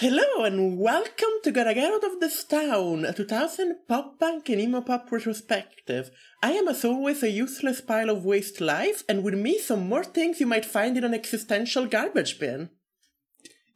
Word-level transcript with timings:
Hello 0.00 0.44
and 0.44 0.78
welcome 0.78 1.40
to 1.42 1.50
Gotta 1.50 1.74
Get 1.74 1.92
Out 1.92 2.04
of 2.04 2.20
This 2.20 2.44
Town, 2.44 3.04
a 3.04 3.12
2000 3.12 3.78
pop 3.88 4.20
punk 4.20 4.48
and 4.48 4.60
emo 4.60 4.80
pop 4.80 5.10
retrospective. 5.10 6.12
I 6.40 6.52
am 6.52 6.68
as 6.68 6.84
always 6.84 7.24
a 7.24 7.30
useless 7.32 7.80
pile 7.80 8.08
of 8.08 8.24
waste 8.24 8.60
life, 8.60 9.02
and 9.08 9.24
with 9.24 9.34
me 9.34 9.58
some 9.58 9.88
more 9.88 10.04
things 10.04 10.38
you 10.38 10.46
might 10.46 10.64
find 10.64 10.96
in 10.96 11.02
an 11.02 11.14
existential 11.14 11.86
garbage 11.86 12.38
bin. 12.38 12.70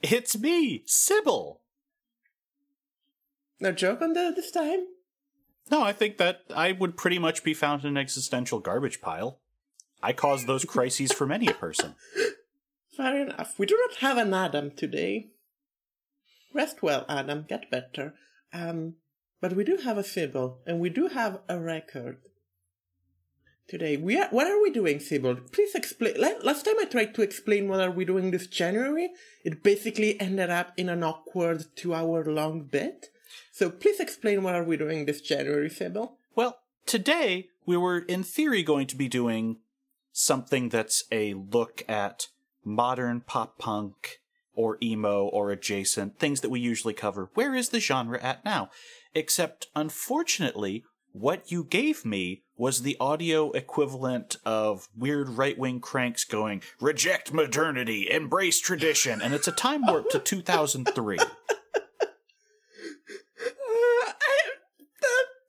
It's 0.01 0.39
me, 0.39 0.85
Sybil. 0.87 1.61
No 3.59 3.73
joke 3.73 4.01
on 4.01 4.13
that 4.13 4.37
this 4.37 4.53
time? 4.53 4.87
No, 5.73 5.83
I 5.83 5.93
think 5.93 6.19
that 6.19 6.43
I 6.55 6.71
would 6.71 6.97
pretty 6.97 7.19
much 7.19 7.43
be 7.43 7.53
found 7.53 7.83
in 7.83 7.89
an 7.89 7.97
existential 7.97 8.61
garbage 8.61 9.01
pile. 9.01 9.41
I 10.01 10.13
cause 10.13 10.47
those 10.47 10.65
crises 10.65 11.11
for 11.11 11.27
many 11.27 11.49
a 11.49 11.55
person. 11.55 11.97
Fair 12.97 13.23
enough. 13.23 13.59
We 13.59 13.67
do 13.67 13.77
not 13.89 13.99
have 13.99 14.19
an 14.19 14.33
Adam 14.33 14.71
today. 14.71 15.33
Rest 16.53 16.83
well, 16.83 17.05
Adam. 17.09 17.47
Get 17.49 17.71
better. 17.71 18.15
Um, 18.53 18.95
but 19.41 19.55
we 19.55 19.65
do 19.65 19.79
have 19.85 19.99
a 19.99 20.05
Sybil, 20.05 20.59
and 20.67 20.79
we 20.79 20.91
do 20.91 21.09
have 21.09 21.41
a 21.49 21.59
record. 21.59 22.19
Today, 23.69 23.97
we 23.97 24.19
are. 24.19 24.29
What 24.31 24.47
are 24.47 24.61
we 24.61 24.71
doing, 24.71 25.01
Sybil? 25.01 25.37
Please 25.51 25.75
explain. 25.75 26.15
Last 26.43 26.65
time 26.65 26.75
I 26.79 26.85
tried 26.85 27.15
to 27.15 27.23
explain 27.23 27.69
what 27.69 27.81
are 27.81 27.91
we 27.91 28.05
doing 28.05 28.31
this 28.31 28.47
January, 28.47 29.11
it 29.45 29.63
basically 29.63 30.21
ended 30.21 30.51
up 30.51 30.73
in 30.77 30.89
an 30.89 31.03
awkward 31.03 31.65
two-hour-long 31.75 32.65
bit. 32.65 33.09
So 33.51 33.71
please 33.71 33.99
explain 33.99 34.43
what 34.43 34.55
are 34.55 34.65
we 34.65 34.77
doing 34.77 35.07
this 35.07 35.21
January, 35.21 35.71
Sybil? 35.71 36.19
Well, 36.35 36.59
today 36.87 37.49
we 37.65 37.77
were 37.77 38.01
in 38.01 38.23
theory 38.23 38.63
going 38.63 38.87
to 38.89 38.97
be 38.97 39.09
doing 39.09 39.59
something 40.13 40.69
that's 40.69 41.05
a 41.11 41.35
look 41.35 41.83
at 41.89 42.29
modern 42.65 43.23
pop 43.23 43.59
punk 43.59 44.21
or 44.55 44.79
emo 44.83 45.25
or 45.25 45.51
adjacent 45.51 46.19
things 46.19 46.41
that 46.41 46.51
we 46.51 46.61
usually 46.61 46.95
cover. 46.95 47.31
Where 47.35 47.55
is 47.55 47.71
the 47.71 47.81
genre 47.81 48.21
at 48.23 48.45
now? 48.45 48.71
Except, 49.15 49.69
unfortunately, 49.75 50.85
what 51.13 51.53
you 51.53 51.65
gave 51.65 52.05
me 52.05 52.43
was 52.57 52.83
the 52.83 52.97
audio 52.99 53.51
equivalent 53.53 54.37
of 54.45 54.89
weird 54.97 55.29
right 55.29 55.59
wing 55.59 55.81
cranks 55.81 56.25
going, 56.25 56.63
reject 56.81 57.33
modernity, 57.33 58.11
embrace 58.11 58.61
tradition, 58.61 59.21
and 59.21 59.35
it's 59.35 59.49
a 59.49 59.53
time 59.53 59.85
warp 59.87 60.09
to 60.11 60.19
2003. 60.19 61.19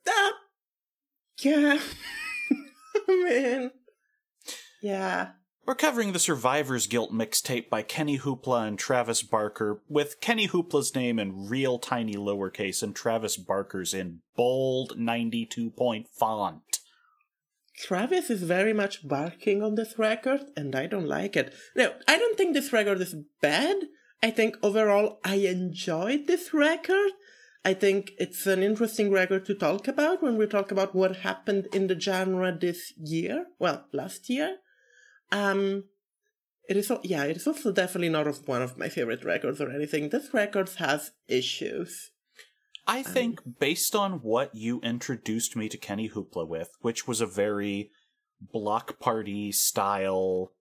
Uh, 0.06 0.30
yeah. 1.40 1.78
Man. 3.08 3.70
Yeah. 4.82 5.30
We're 5.66 5.74
covering 5.74 6.12
the 6.12 6.18
Survivor's 6.18 6.86
Guilt 6.86 7.10
mixtape 7.10 7.70
by 7.70 7.80
Kenny 7.80 8.18
Hoopla 8.18 8.68
and 8.68 8.78
Travis 8.78 9.22
Barker, 9.22 9.80
with 9.88 10.20
Kenny 10.20 10.46
Hoopla's 10.46 10.94
name 10.94 11.18
in 11.18 11.48
real 11.48 11.78
tiny 11.78 12.16
lowercase 12.16 12.82
and 12.82 12.94
Travis 12.94 13.38
Barker's 13.38 13.94
in 13.94 14.20
bold 14.36 14.98
92 14.98 15.70
point 15.70 16.06
font. 16.08 16.80
Travis 17.78 18.28
is 18.28 18.42
very 18.42 18.74
much 18.74 19.08
barking 19.08 19.62
on 19.62 19.74
this 19.74 19.98
record, 19.98 20.42
and 20.54 20.76
I 20.76 20.86
don't 20.86 21.08
like 21.08 21.34
it. 21.34 21.54
No, 21.74 21.94
I 22.06 22.18
don't 22.18 22.36
think 22.36 22.52
this 22.52 22.70
record 22.70 23.00
is 23.00 23.16
bad. 23.40 23.76
I 24.22 24.30
think 24.32 24.56
overall 24.62 25.18
I 25.24 25.36
enjoyed 25.36 26.26
this 26.26 26.52
record. 26.52 27.12
I 27.64 27.72
think 27.72 28.12
it's 28.18 28.46
an 28.46 28.62
interesting 28.62 29.10
record 29.10 29.46
to 29.46 29.54
talk 29.54 29.88
about 29.88 30.22
when 30.22 30.36
we 30.36 30.46
talk 30.46 30.70
about 30.70 30.94
what 30.94 31.16
happened 31.16 31.68
in 31.72 31.86
the 31.86 31.98
genre 31.98 32.54
this 32.54 32.92
year. 32.98 33.46
Well, 33.58 33.86
last 33.94 34.28
year. 34.28 34.58
Um, 35.32 35.84
it 36.68 36.76
is, 36.76 36.90
yeah, 37.02 37.24
it 37.24 37.36
is 37.36 37.46
also 37.46 37.72
definitely 37.72 38.08
not 38.08 38.26
of 38.26 38.46
one 38.48 38.62
of 38.62 38.78
my 38.78 38.88
favorite 38.88 39.24
records 39.24 39.60
or 39.60 39.70
anything. 39.70 40.08
This 40.08 40.32
record 40.32 40.70
has 40.78 41.12
issues. 41.28 42.10
I 42.86 43.02
think, 43.02 43.40
based 43.58 43.94
on 43.94 44.20
what 44.20 44.54
you 44.54 44.80
introduced 44.82 45.56
me 45.56 45.68
to 45.70 45.78
Kenny 45.78 46.10
Hoopla 46.10 46.46
with, 46.46 46.70
which 46.80 47.06
was 47.08 47.20
a 47.22 47.26
very 47.26 47.90
Bloc 48.40 48.98
Party 48.98 49.52
style 49.52 50.52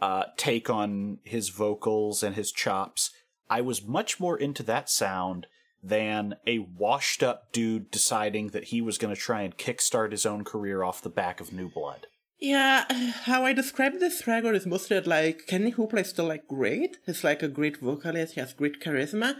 uh, 0.00 0.24
take 0.36 0.68
on 0.68 1.18
his 1.22 1.48
vocals 1.48 2.24
and 2.24 2.34
his 2.34 2.50
chops, 2.50 3.10
I 3.48 3.60
was 3.60 3.86
much 3.86 4.18
more 4.18 4.36
into 4.36 4.64
that 4.64 4.90
sound 4.90 5.46
than 5.82 6.34
a 6.46 6.58
washed 6.58 7.22
up 7.22 7.52
dude 7.52 7.90
deciding 7.90 8.48
that 8.48 8.64
he 8.64 8.80
was 8.80 8.98
going 8.98 9.14
to 9.14 9.20
try 9.20 9.42
and 9.42 9.56
kickstart 9.56 10.10
his 10.10 10.26
own 10.26 10.42
career 10.44 10.82
off 10.82 11.02
the 11.02 11.08
back 11.08 11.40
of 11.40 11.52
New 11.52 11.68
Blood. 11.68 12.06
Yeah, 12.42 12.92
how 13.22 13.44
I 13.44 13.52
describe 13.52 14.00
this 14.00 14.26
record 14.26 14.56
is 14.56 14.66
mostly 14.66 14.96
that, 14.96 15.06
like 15.06 15.46
Kenny 15.46 15.70
Hoopla 15.70 16.00
is 16.00 16.10
still 16.10 16.26
like 16.26 16.48
great. 16.48 16.98
He's 17.06 17.22
like 17.22 17.40
a 17.40 17.48
great 17.48 17.76
vocalist. 17.76 18.34
He 18.34 18.40
has 18.40 18.52
great 18.52 18.80
charisma, 18.80 19.36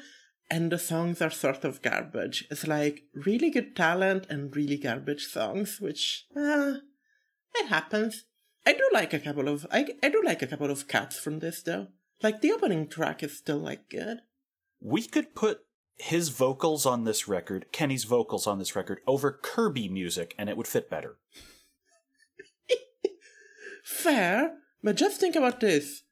and 0.49 0.71
the 0.71 0.79
songs 0.79 1.21
are 1.21 1.31
sort 1.31 1.65
of 1.65 1.83
garbage. 1.83 2.47
It's 2.49 2.65
like 2.65 3.03
really 3.13 3.51
good 3.51 3.75
talent 3.75 4.27
and 4.31 4.55
really 4.55 4.77
garbage 4.77 5.27
songs, 5.27 5.81
which 5.81 6.27
uh, 6.37 6.75
it 7.57 7.67
happens. 7.67 8.25
I 8.65 8.73
do 8.73 8.89
like 8.93 9.13
a 9.13 9.19
couple 9.19 9.49
of 9.49 9.67
I 9.73 9.85
I 10.01 10.09
do 10.09 10.23
like 10.25 10.41
a 10.41 10.47
couple 10.47 10.71
of 10.71 10.87
cuts 10.87 11.19
from 11.19 11.41
this 11.41 11.61
though. 11.61 11.89
Like 12.23 12.41
the 12.41 12.53
opening 12.53 12.87
track 12.87 13.25
is 13.25 13.37
still 13.37 13.59
like 13.59 13.91
good. 13.91 14.19
We 14.81 15.03
could 15.03 15.35
put 15.35 15.63
his 15.97 16.29
vocals 16.29 16.87
on 16.87 17.03
this 17.03 17.27
record, 17.27 17.67
Kenny's 17.73 18.05
vocals 18.05 18.47
on 18.47 18.61
this 18.61 18.77
record, 18.77 19.01
over 19.09 19.33
Kirby 19.33 19.89
music, 19.89 20.37
and 20.39 20.49
it 20.49 20.57
would 20.57 20.69
fit 20.69 20.89
better. 20.89 21.17
Fair, 23.93 24.55
but 24.83 24.97
just 24.97 25.21
think 25.21 25.37
about 25.37 25.61
this. 25.61 26.03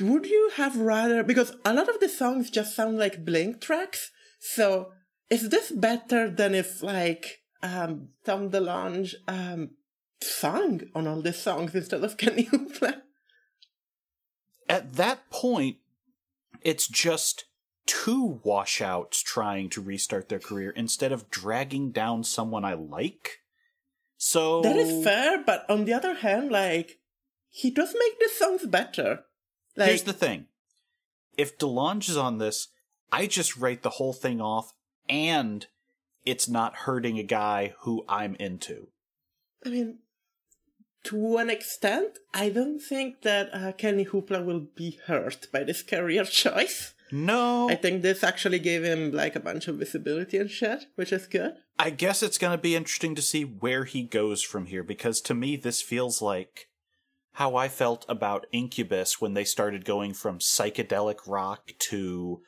Would 0.00 0.26
you 0.26 0.50
have 0.56 0.76
rather 0.76 1.22
because 1.22 1.56
a 1.64 1.74
lot 1.74 1.88
of 1.88 1.98
the 2.00 2.08
songs 2.08 2.50
just 2.50 2.76
sound 2.76 2.98
like 2.98 3.24
Blink 3.24 3.60
tracks, 3.60 4.10
so 4.38 4.92
is 5.30 5.48
this 5.48 5.70
better 5.70 6.30
than 6.30 6.54
if 6.54 6.82
like 6.82 7.42
um 7.62 8.08
Tom 8.24 8.50
DeLonge 8.50 9.14
um 9.26 9.70
sang 10.22 10.90
on 10.94 11.06
all 11.06 11.20
the 11.22 11.32
songs 11.32 11.74
instead 11.74 12.04
of 12.04 12.16
Kenny 12.22 12.44
Hoopla? 12.44 13.02
At 14.68 14.94
that 14.94 15.30
point, 15.30 15.78
it's 16.62 16.86
just 16.86 17.44
two 17.86 18.40
washouts 18.42 19.22
trying 19.22 19.68
to 19.70 19.82
restart 19.82 20.28
their 20.28 20.38
career 20.38 20.70
instead 20.70 21.12
of 21.12 21.30
dragging 21.30 21.92
down 21.92 22.24
someone 22.24 22.64
I 22.64 22.74
like. 22.74 23.40
So 24.16 24.62
That 24.62 24.76
is 24.76 25.04
fair, 25.04 25.42
but 25.44 25.68
on 25.68 25.84
the 25.84 25.92
other 25.92 26.14
hand, 26.14 26.50
like 26.50 26.98
he 27.50 27.70
does 27.70 27.94
make 27.98 28.18
the 28.18 28.30
songs 28.34 28.66
better. 28.66 29.24
Like 29.76 29.88
Here's 29.88 30.02
the 30.02 30.12
thing. 30.12 30.46
If 31.36 31.58
DeLonge 31.58 32.08
is 32.08 32.16
on 32.16 32.38
this, 32.38 32.68
I 33.12 33.26
just 33.26 33.56
write 33.56 33.82
the 33.82 33.90
whole 33.90 34.12
thing 34.12 34.40
off 34.40 34.72
and 35.08 35.66
it's 36.24 36.48
not 36.48 36.76
hurting 36.76 37.18
a 37.18 37.22
guy 37.22 37.74
who 37.80 38.04
I'm 38.08 38.34
into. 38.36 38.88
I 39.64 39.70
mean, 39.70 39.98
to 41.04 41.36
an 41.36 41.50
extent, 41.50 42.18
I 42.32 42.48
don't 42.48 42.80
think 42.80 43.22
that 43.22 43.50
uh, 43.52 43.72
Kenny 43.72 44.06
Hoopla 44.06 44.44
will 44.44 44.66
be 44.74 44.98
hurt 45.06 45.48
by 45.52 45.64
this 45.64 45.82
career 45.82 46.24
choice. 46.24 46.94
No. 47.12 47.68
I 47.68 47.74
think 47.74 48.02
this 48.02 48.24
actually 48.24 48.58
gave 48.58 48.82
him 48.82 49.12
like 49.12 49.36
a 49.36 49.40
bunch 49.40 49.68
of 49.68 49.76
visibility 49.76 50.38
and 50.38 50.50
shit, 50.50 50.86
which 50.96 51.12
is 51.12 51.26
good. 51.26 51.54
I 51.78 51.90
guess 51.90 52.22
it's 52.22 52.38
going 52.38 52.56
to 52.56 52.62
be 52.62 52.76
interesting 52.76 53.14
to 53.14 53.22
see 53.22 53.42
where 53.42 53.84
he 53.84 54.04
goes 54.04 54.42
from 54.42 54.66
here 54.66 54.84
because 54.84 55.20
to 55.22 55.34
me 55.34 55.56
this 55.56 55.82
feels 55.82 56.22
like 56.22 56.68
how 57.32 57.56
I 57.56 57.68
felt 57.68 58.04
about 58.08 58.46
Incubus 58.52 59.20
when 59.20 59.34
they 59.34 59.44
started 59.44 59.84
going 59.84 60.14
from 60.14 60.38
psychedelic 60.38 61.18
rock 61.26 61.72
to 61.90 62.40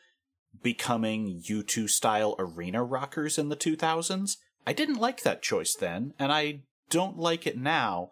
becoming 0.62 1.43
U2 1.49 1.90
style 1.90 2.37
arena 2.38 2.84
rockers 2.84 3.37
in 3.37 3.49
the 3.49 3.56
2000s. 3.56 4.37
I 4.64 4.73
didn't 4.73 5.00
like 5.00 5.23
that 5.23 5.43
choice 5.43 5.75
then, 5.75 6.14
and 6.19 6.32
I 6.32 6.61
don't 6.88 7.19
like 7.19 7.46
it 7.46 7.58
now. 7.58 8.11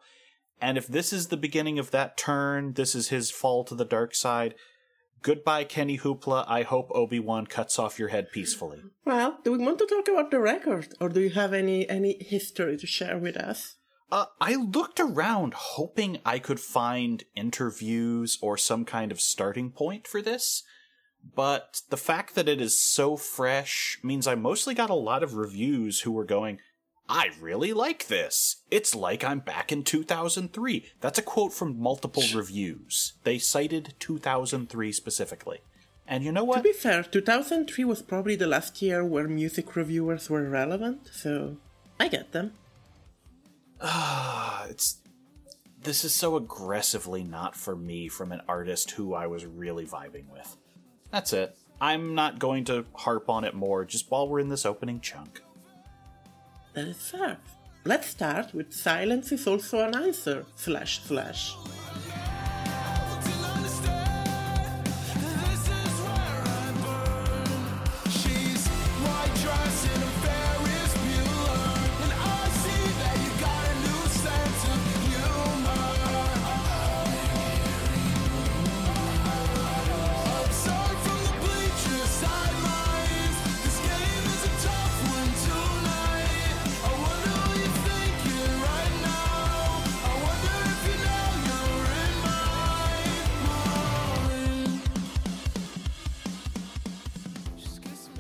And 0.60 0.76
if 0.76 0.86
this 0.86 1.12
is 1.12 1.28
the 1.28 1.36
beginning 1.36 1.78
of 1.78 1.90
that 1.92 2.16
turn, 2.16 2.72
this 2.72 2.94
is 2.94 3.08
his 3.08 3.30
fall 3.30 3.64
to 3.64 3.74
the 3.74 3.84
dark 3.84 4.14
side. 4.14 4.54
Goodbye, 5.24 5.64
Kenny 5.64 5.96
Hoopla. 5.96 6.44
I 6.46 6.64
hope 6.64 6.90
Obi 6.94 7.18
Wan 7.18 7.46
cuts 7.46 7.78
off 7.78 7.98
your 7.98 8.08
head 8.08 8.30
peacefully. 8.30 8.82
Well, 9.06 9.38
do 9.42 9.52
we 9.52 9.58
want 9.58 9.78
to 9.78 9.86
talk 9.86 10.06
about 10.06 10.30
the 10.30 10.38
record, 10.38 10.88
or 11.00 11.08
do 11.08 11.20
you 11.22 11.30
have 11.30 11.54
any 11.54 11.88
any 11.88 12.22
history 12.22 12.76
to 12.76 12.86
share 12.86 13.16
with 13.16 13.34
us? 13.38 13.76
Uh, 14.12 14.26
I 14.38 14.54
looked 14.56 15.00
around 15.00 15.54
hoping 15.54 16.18
I 16.26 16.38
could 16.38 16.60
find 16.60 17.24
interviews 17.34 18.38
or 18.42 18.58
some 18.58 18.84
kind 18.84 19.10
of 19.10 19.18
starting 19.18 19.70
point 19.70 20.06
for 20.06 20.20
this, 20.20 20.62
but 21.34 21.80
the 21.88 21.96
fact 21.96 22.34
that 22.34 22.48
it 22.48 22.60
is 22.60 22.78
so 22.78 23.16
fresh 23.16 23.98
means 24.02 24.26
I 24.26 24.34
mostly 24.34 24.74
got 24.74 24.90
a 24.90 24.94
lot 24.94 25.22
of 25.22 25.36
reviews 25.36 26.02
who 26.02 26.12
were 26.12 26.26
going, 26.26 26.58
I 27.08 27.30
really 27.40 27.72
like 27.72 28.06
this. 28.06 28.62
It's 28.70 28.94
like 28.94 29.22
I'm 29.22 29.40
back 29.40 29.70
in 29.70 29.84
2003. 29.84 30.86
That's 31.00 31.18
a 31.18 31.22
quote 31.22 31.52
from 31.52 31.78
multiple 31.78 32.22
reviews. 32.34 33.14
They 33.24 33.38
cited 33.38 33.94
2003 33.98 34.92
specifically. 34.92 35.60
And 36.06 36.24
you 36.24 36.32
know 36.32 36.44
what? 36.44 36.58
To 36.58 36.62
be 36.62 36.72
fair, 36.72 37.02
2003 37.02 37.84
was 37.84 38.02
probably 38.02 38.36
the 38.36 38.46
last 38.46 38.80
year 38.82 39.04
where 39.04 39.28
music 39.28 39.76
reviewers 39.76 40.28
were 40.28 40.48
relevant, 40.48 41.08
so 41.12 41.56
I 41.98 42.08
get 42.08 42.32
them. 42.32 42.52
Ah, 43.80 44.66
it's 44.68 44.98
this 45.82 46.04
is 46.04 46.14
so 46.14 46.36
aggressively 46.36 47.22
not 47.22 47.54
for 47.54 47.76
me 47.76 48.08
from 48.08 48.32
an 48.32 48.40
artist 48.48 48.92
who 48.92 49.12
I 49.12 49.26
was 49.26 49.44
really 49.44 49.84
vibing 49.84 50.30
with. 50.32 50.56
That's 51.10 51.34
it. 51.34 51.56
I'm 51.80 52.14
not 52.14 52.38
going 52.38 52.64
to 52.66 52.86
harp 52.94 53.28
on 53.28 53.44
it 53.44 53.54
more 53.54 53.84
just 53.84 54.10
while 54.10 54.26
we're 54.26 54.40
in 54.40 54.48
this 54.48 54.64
opening 54.64 55.00
chunk. 55.00 55.42
That 56.74 56.88
is 56.88 57.10
fair. 57.10 57.38
Let's 57.84 58.08
start 58.08 58.52
with 58.52 58.72
Silence 58.72 59.30
is 59.30 59.46
also 59.46 59.86
an 59.86 59.94
answer, 59.94 60.44
slash 60.56 61.00
slash. 61.04 61.54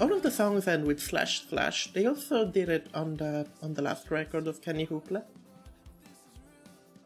All 0.04 0.12
of 0.12 0.22
the 0.22 0.30
songs 0.30 0.68
end 0.68 0.86
with 0.86 1.00
slash 1.00 1.46
slash. 1.48 1.90
They 1.94 2.04
also 2.04 2.44
did 2.44 2.68
it 2.68 2.88
on 2.92 3.16
the 3.16 3.46
on 3.62 3.72
the 3.72 3.80
last 3.80 4.10
record 4.10 4.46
of 4.46 4.60
Kenny 4.60 4.86
Hoopla. 4.86 5.22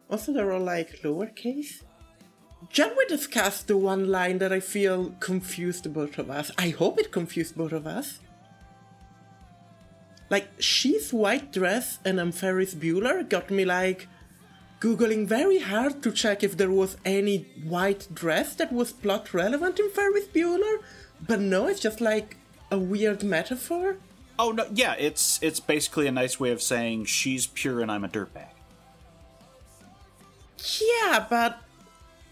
Also, 0.09 0.33
they're 0.33 0.51
all 0.51 0.59
like 0.59 0.99
lowercase. 1.01 1.83
Shall 2.67 2.93
we 2.97 3.05
discuss 3.05 3.63
the 3.63 3.77
one 3.77 4.09
line 4.09 4.39
that 4.39 4.51
I 4.51 4.59
feel 4.59 5.11
confused 5.21 5.93
both 5.93 6.17
of 6.17 6.29
us? 6.29 6.51
I 6.57 6.71
hope 6.71 6.99
it 6.99 7.09
confused 7.09 7.55
both 7.55 7.71
of 7.71 7.87
us. 7.87 8.19
Like, 10.29 10.49
she's 10.59 11.13
white 11.13 11.53
dress 11.53 11.99
and 12.03 12.19
I'm 12.19 12.33
Ferris 12.33 12.75
Bueller 12.75 13.23
got 13.29 13.49
me 13.49 13.63
like 13.63 14.09
googling 14.81 15.25
very 15.25 15.59
hard 15.59 16.03
to 16.03 16.11
check 16.11 16.43
if 16.43 16.57
there 16.57 16.75
was 16.81 16.97
any 17.05 17.47
white 17.63 18.13
dress 18.13 18.55
that 18.55 18.73
was 18.73 18.91
plot 18.91 19.33
relevant 19.33 19.79
in 19.79 19.89
Ferris 19.89 20.27
Bueller, 20.27 20.79
but 21.25 21.39
no, 21.39 21.67
it's 21.67 21.79
just 21.79 22.01
like 22.01 22.35
a 22.71 22.77
weird 22.77 23.23
metaphor. 23.23 23.97
Oh 24.37 24.51
no, 24.51 24.67
yeah, 24.73 24.95
it's 24.97 25.39
it's 25.41 25.59
basically 25.59 26.07
a 26.07 26.11
nice 26.11 26.39
way 26.39 26.51
of 26.51 26.61
saying 26.61 27.05
she's 27.05 27.47
pure 27.47 27.81
and 27.81 27.91
I'm 27.91 28.03
a 28.03 28.09
dirtbag. 28.09 28.47
Yeah, 30.79 31.25
but 31.29 31.61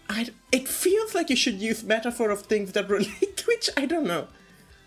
I, 0.08 0.28
it 0.52 0.68
feels 0.68 1.14
like 1.14 1.30
you 1.30 1.36
should 1.36 1.60
use 1.60 1.82
metaphor 1.82 2.30
of 2.30 2.42
things 2.42 2.72
that 2.72 2.88
relate 2.90 3.36
to 3.36 3.50
each. 3.50 3.70
I 3.76 3.86
don't 3.86 4.06
know. 4.06 4.28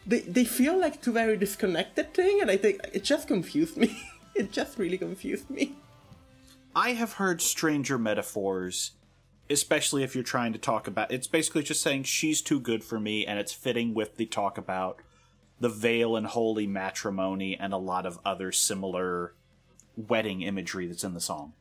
They 0.06 0.22
they 0.22 0.46
feel 0.46 0.80
like 0.80 1.02
two 1.02 1.14
very 1.14 1.38
disconnected 1.38 2.14
thing, 2.14 2.40
and 2.42 2.50
I 2.50 2.58
think 2.58 2.82
it 2.94 3.04
just 3.04 3.28
confused 3.28 3.78
me. 3.78 4.02
it 4.36 4.52
just 4.52 4.78
really 4.80 4.98
confused 4.98 5.50
me. 5.50 5.76
I 6.76 6.94
have 6.94 7.14
heard 7.14 7.42
stranger 7.42 7.98
metaphors, 7.98 8.92
especially 9.50 10.04
if 10.04 10.16
you're 10.16 10.24
trying 10.24 10.54
to 10.54 10.60
talk 10.60 10.88
about. 10.88 11.12
It's 11.12 11.28
basically 11.28 11.64
just 11.64 11.82
saying 11.82 12.04
she's 12.04 12.42
too 12.42 12.60
good 12.60 12.84
for 12.84 13.00
me, 13.00 13.26
and 13.26 13.38
it's 13.38 13.54
fitting 13.54 13.94
with 13.94 14.18
the 14.18 14.26
talk 14.26 14.58
about 14.58 14.98
the 15.62 15.70
veil 15.70 16.16
and 16.16 16.26
holy 16.26 16.68
matrimony 16.68 17.58
and 17.58 17.72
a 17.72 17.78
lot 17.78 18.06
of 18.06 18.20
other 18.26 18.52
similar 18.52 19.36
wedding 19.96 20.42
imagery 20.42 20.88
that's 20.88 21.04
in 21.04 21.14
the 21.14 21.22
song. 21.22 21.54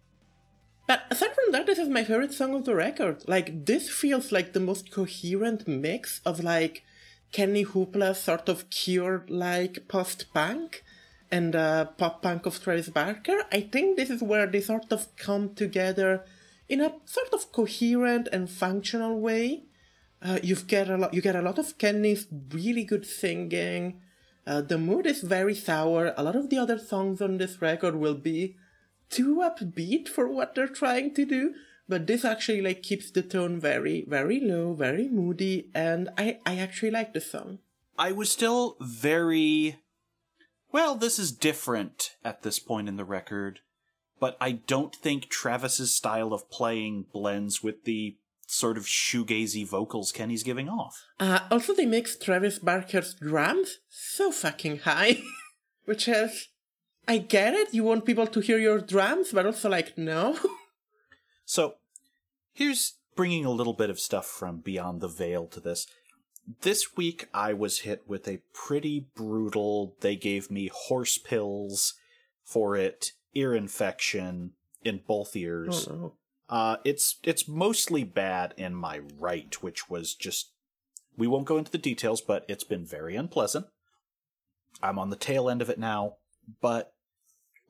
But 0.89 1.03
aside 1.11 1.35
from 1.35 1.53
that, 1.53 1.67
this 1.67 1.79
is 1.79 1.89
my 1.89 2.03
favorite 2.03 2.33
song 2.33 2.55
of 2.55 2.65
the 2.65 2.75
record. 2.75 3.23
Like 3.29 3.67
this 3.67 3.89
feels 3.89 4.33
like 4.33 4.53
the 4.55 4.59
most 4.59 4.91
coherent 4.91 5.69
mix 5.69 6.21
of 6.25 6.43
like 6.43 6.83
Kenny 7.31 7.65
Hoopla 7.65 8.17
sort 8.17 8.49
of 8.49 8.71
cure 8.71 9.25
like 9.29 9.87
post 9.87 10.33
punk 10.35 10.83
and 11.31 11.55
uh, 11.55 11.85
pop 11.85 12.23
punk 12.23 12.47
of 12.47 12.61
Travis 12.61 12.89
Barker. 12.89 13.45
I 13.53 13.61
think 13.61 13.97
this 13.97 14.11
is 14.11 14.23
where 14.23 14.47
they 14.47 14.63
sort 14.63 14.91
of 14.91 15.15
come 15.17 15.55
together 15.55 16.25
in 16.69 16.81
a 16.81 16.95
sort 17.05 17.33
of 17.35 17.53
coherent 17.53 18.29
and 18.33 18.49
functional 18.49 19.21
way. 19.21 19.65
Uh, 20.23 20.39
you've 20.43 20.67
get 20.67 20.91
a 20.91 20.97
lot. 20.97 21.15
You 21.15 21.23
get 21.23 21.37
a 21.37 21.43
lot 21.43 21.59
of 21.59 21.79
Kenny's 21.79 22.27
really 22.51 22.85
good 22.85 23.07
singing. 23.07 24.01
Uh, 24.47 24.61
the 24.61 24.79
mood 24.79 25.07
is 25.07 25.23
very 25.23 25.55
sour. 25.55 26.13
A 26.17 26.23
lot 26.23 26.37
of 26.37 26.51
the 26.51 26.59
other 26.59 26.79
songs 26.79 27.21
on 27.21 27.39
this 27.39 27.63
record 27.63 27.97
will 27.97 28.15
be 28.15 28.57
too 29.09 29.37
upbeat 29.37 30.09
for 30.09 30.29
what 30.29 30.55
they're 30.55 30.69
trying 30.69 31.15
to 31.15 31.25
do, 31.25 31.55
but 31.89 32.07
this 32.07 32.25
actually 32.25 32.63
like 32.63 32.83
keeps 32.83 33.11
the 33.11 33.23
tone 33.23 33.61
very, 33.61 34.05
very 34.09 34.41
low, 34.41 34.73
very 34.75 35.09
moody, 35.09 35.71
and 35.75 36.09
I 36.17 36.39
I 36.47 36.57
actually 36.59 36.91
like 36.91 37.13
the 37.13 37.21
song. 37.21 37.59
I 37.99 38.13
was 38.13 38.31
still 38.31 38.77
very. 38.81 39.77
Well, 40.73 40.95
this 40.95 41.19
is 41.19 41.33
different 41.33 42.13
at 42.25 42.43
this 42.43 42.61
point 42.61 42.89
in 42.89 42.97
the 42.97 43.05
record, 43.05 43.61
but 44.21 44.37
I 44.41 44.53
don't 44.53 44.95
think 44.95 45.29
Travis's 45.29 45.95
style 45.95 46.33
of 46.33 46.49
playing 46.49 47.07
blends 47.13 47.63
with 47.63 47.85
the 47.85 48.17
sort 48.51 48.77
of 48.77 48.85
shoegazy 48.85 49.67
vocals 49.67 50.11
Kenny's 50.13 50.43
giving 50.43 50.69
off. 50.69 51.07
Uh, 51.19 51.41
also, 51.51 51.75
they 51.75 51.87
mix 51.87 52.17
Travis 52.17 52.59
Barker's 52.59 53.15
drums 53.15 53.79
so 53.89 54.33
fucking 54.33 54.79
high, 54.81 55.23
which 55.85 56.09
is, 56.09 56.49
I 57.07 57.19
get 57.19 57.55
it. 57.55 57.73
You 57.73 57.85
want 57.85 58.05
people 58.05 58.27
to 58.27 58.41
hear 58.41 58.59
your 58.59 58.81
drums, 58.81 59.33
but 59.33 59.47
also 59.47 59.69
like 59.69 59.97
no. 59.97 60.37
So, 61.45 61.75
here's 62.53 62.95
bringing 63.17 63.45
a 63.45 63.51
little 63.51 63.73
bit 63.73 63.91
of 63.91 63.99
stuff 63.99 64.27
from 64.27 64.59
Beyond 64.59 65.01
the 65.01 65.09
Veil 65.09 65.49
to 65.49 65.59
this. 65.59 65.89
This 66.61 66.97
week 66.97 67.27
I 67.35 67.53
was 67.55 67.81
hit 67.81 68.05
with 68.07 68.29
a 68.29 68.41
pretty 68.55 69.07
brutal, 69.17 69.97
they 70.01 70.15
gave 70.15 70.49
me 70.49 70.71
horse 70.73 71.19
pills 71.19 71.95
for 72.45 72.77
it, 72.77 73.13
ear 73.35 73.53
infection 73.53 74.53
in 74.85 75.01
both 75.07 75.35
ears. 75.35 75.89
oh 75.91 75.95
no. 75.95 76.13
Uh, 76.51 76.79
it's 76.85 77.17
it's 77.23 77.47
mostly 77.47 78.03
bad 78.03 78.53
in 78.57 78.75
my 78.75 79.01
right, 79.19 79.63
which 79.63 79.89
was 79.89 80.15
just 80.15 80.51
we 81.17 81.29
won't 81.29 81.47
go 81.47 81.57
into 81.57 81.71
the 81.71 81.79
details, 81.79 82.21
but 82.21 82.45
it's 82.49 82.65
been 82.65 82.85
very 82.85 83.15
unpleasant. 83.15 83.67
I'm 84.83 84.99
on 84.99 85.11
the 85.11 85.17
tail 85.17 85.49
end 85.49 85.63
of 85.63 85.71
it 85.71 85.79
now, 85.79 86.17
but 86.61 86.93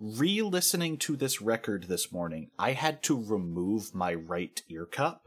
re-listening 0.01 0.97
to 0.97 1.15
this 1.15 1.43
record 1.43 1.85
this 1.85 2.11
morning, 2.11 2.51
I 2.59 2.73
had 2.73 3.03
to 3.05 3.23
remove 3.23 3.95
my 3.95 4.15
right 4.15 4.63
ear 4.71 4.87
cup 4.87 5.27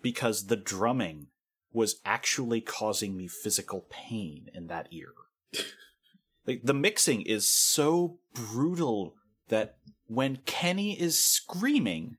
because 0.00 0.46
the 0.46 0.56
drumming 0.56 1.26
was 1.72 2.00
actually 2.04 2.60
causing 2.60 3.16
me 3.16 3.26
physical 3.26 3.86
pain 3.90 4.50
in 4.54 4.68
that 4.68 4.88
ear. 4.92 5.12
like 6.46 6.60
the 6.62 6.74
mixing 6.74 7.22
is 7.22 7.48
so 7.48 8.18
brutal 8.34 9.14
that 9.48 9.78
when 10.06 10.36
Kenny 10.46 10.98
is 10.98 11.18
screaming, 11.18 12.16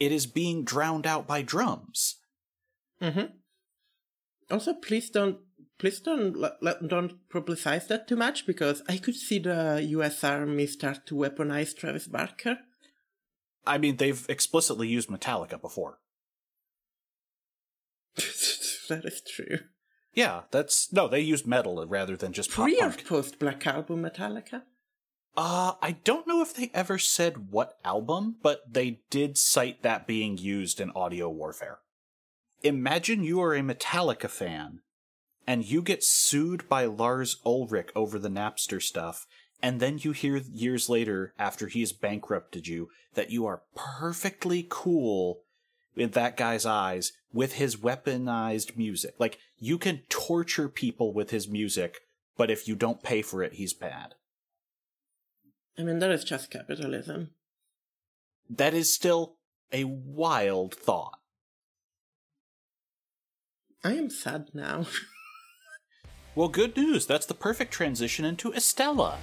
it 0.00 0.10
is 0.10 0.26
being 0.26 0.64
drowned 0.64 1.06
out 1.06 1.26
by 1.26 1.42
drums. 1.42 2.16
Mm-hmm. 3.00 3.26
Also, 4.50 4.74
please 4.74 5.10
don't, 5.10 5.38
please 5.78 6.00
don't, 6.00 6.34
don't 6.86 7.28
publicize 7.28 7.86
that 7.88 8.08
too 8.08 8.16
much 8.16 8.46
because 8.46 8.82
I 8.88 8.96
could 8.96 9.14
see 9.14 9.38
the 9.38 9.86
U.S. 9.90 10.24
Army 10.24 10.66
start 10.66 11.06
to 11.06 11.14
weaponize 11.14 11.76
Travis 11.76 12.08
Barker. 12.08 12.58
I 13.66 13.78
mean, 13.78 13.96
they've 13.96 14.26
explicitly 14.28 14.88
used 14.88 15.10
Metallica 15.10 15.60
before. 15.60 15.98
that 18.16 19.04
is 19.04 19.22
true. 19.22 19.58
Yeah, 20.12 20.42
that's 20.50 20.92
no, 20.92 21.06
they 21.06 21.20
used 21.20 21.46
metal 21.46 21.86
rather 21.86 22.16
than 22.16 22.32
just 22.32 22.50
pre 22.50 22.80
or 22.80 22.90
post 22.90 23.38
Black 23.38 23.64
Album 23.66 24.02
Metallica? 24.02 24.62
Uh, 25.36 25.72
I 25.80 25.92
don't 26.04 26.26
know 26.26 26.42
if 26.42 26.54
they 26.54 26.70
ever 26.74 26.98
said 26.98 27.50
what 27.50 27.78
album, 27.84 28.36
but 28.42 28.72
they 28.72 29.00
did 29.10 29.38
cite 29.38 29.82
that 29.82 30.06
being 30.06 30.36
used 30.38 30.80
in 30.80 30.90
audio 30.90 31.28
warfare. 31.28 31.78
Imagine 32.62 33.24
you 33.24 33.40
are 33.40 33.54
a 33.54 33.60
Metallica 33.60 34.28
fan 34.28 34.80
and 35.46 35.64
you 35.64 35.82
get 35.82 36.04
sued 36.04 36.68
by 36.68 36.84
Lars 36.84 37.36
Ulrich 37.44 37.88
over 37.96 38.18
the 38.18 38.28
Napster 38.28 38.80
stuff, 38.80 39.26
and 39.62 39.80
then 39.80 39.98
you 39.98 40.12
hear 40.12 40.36
years 40.36 40.88
later, 40.88 41.32
after 41.38 41.66
he's 41.66 41.92
bankrupted 41.92 42.66
you, 42.66 42.88
that 43.14 43.30
you 43.30 43.46
are 43.46 43.62
perfectly 43.74 44.66
cool 44.68 45.40
in 45.96 46.10
that 46.10 46.36
guy's 46.36 46.64
eyes 46.64 47.12
with 47.32 47.54
his 47.54 47.76
weaponized 47.76 48.76
music. 48.76 49.14
Like, 49.18 49.38
you 49.58 49.76
can 49.76 50.02
torture 50.08 50.68
people 50.68 51.12
with 51.12 51.30
his 51.30 51.48
music, 51.48 51.98
but 52.36 52.50
if 52.50 52.68
you 52.68 52.76
don't 52.76 53.02
pay 53.02 53.22
for 53.22 53.42
it, 53.42 53.54
he's 53.54 53.74
bad. 53.74 54.14
I 55.78 55.82
mean, 55.82 55.98
that 56.00 56.10
is 56.10 56.24
just 56.24 56.50
capitalism. 56.50 57.30
That 58.48 58.74
is 58.74 58.94
still 58.94 59.36
a 59.72 59.84
wild 59.84 60.74
thought. 60.74 61.18
I 63.82 63.94
am 63.94 64.10
sad 64.10 64.50
now. 64.52 64.86
Well, 66.36 66.48
good 66.48 66.76
news. 66.76 67.06
That's 67.06 67.26
the 67.26 67.34
perfect 67.34 67.72
transition 67.72 68.24
into 68.24 68.52
Estella. 68.52 69.18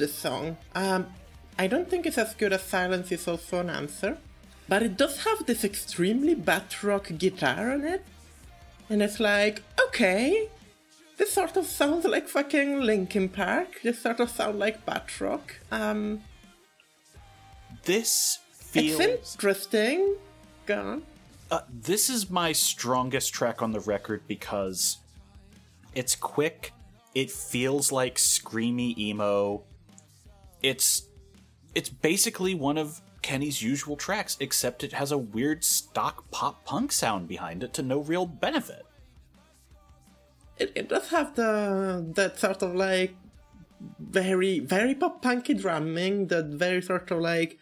The 0.00 0.08
song. 0.08 0.56
Um, 0.74 1.06
I 1.58 1.66
don't 1.68 1.88
think 1.88 2.06
it's 2.06 2.18
as 2.18 2.34
good 2.34 2.52
as 2.52 2.62
Silence 2.62 3.12
is 3.12 3.28
also 3.28 3.60
an 3.60 3.70
answer, 3.70 4.18
but 4.68 4.82
it 4.82 4.96
does 4.96 5.24
have 5.24 5.46
this 5.46 5.62
extremely 5.64 6.34
bat 6.34 6.82
rock 6.82 7.10
guitar 7.18 7.70
on 7.70 7.84
it, 7.84 8.04
and 8.88 9.02
it's 9.02 9.20
like, 9.20 9.62
okay, 9.86 10.48
this 11.18 11.32
sort 11.32 11.56
of 11.56 11.66
sounds 11.66 12.04
like 12.06 12.26
fucking 12.28 12.80
Linkin 12.80 13.28
Park. 13.28 13.80
This 13.82 14.00
sort 14.02 14.20
of 14.20 14.30
sounds 14.30 14.56
like 14.56 14.84
bat 14.86 15.20
rock. 15.20 15.54
Um, 15.70 16.22
This 17.84 18.38
it's 18.58 18.70
feels. 18.70 19.00
interesting. 19.00 20.16
Go 20.66 20.80
on. 20.80 21.02
Uh, 21.50 21.60
this 21.68 22.08
is 22.08 22.30
my 22.30 22.52
strongest 22.52 23.34
track 23.34 23.60
on 23.62 23.72
the 23.72 23.80
record 23.80 24.22
because 24.28 24.98
it's 25.94 26.14
quick. 26.14 26.72
It 27.14 27.30
feels 27.30 27.90
like 27.90 28.16
screamy 28.16 28.96
emo. 28.96 29.62
It's 30.62 31.08
it's 31.74 31.88
basically 31.88 32.54
one 32.54 32.78
of 32.78 33.00
Kenny's 33.22 33.62
usual 33.62 33.96
tracks, 33.96 34.36
except 34.40 34.82
it 34.82 34.92
has 34.92 35.12
a 35.12 35.18
weird 35.18 35.62
stock 35.64 36.30
pop 36.30 36.64
punk 36.64 36.92
sound 36.92 37.28
behind 37.28 37.62
it 37.62 37.72
to 37.74 37.82
no 37.82 38.00
real 38.00 38.26
benefit. 38.26 38.84
it, 40.60 40.72
it 40.74 40.88
does 40.88 41.08
have 41.08 41.34
the 41.34 42.12
that 42.14 42.38
sort 42.38 42.62
of 42.62 42.74
like 42.74 43.14
very 43.98 44.60
very 44.60 44.94
pop 44.94 45.22
punky 45.22 45.54
drumming, 45.54 46.26
that 46.28 46.46
very 46.46 46.82
sort 46.82 47.10
of 47.10 47.18
like 47.20 47.58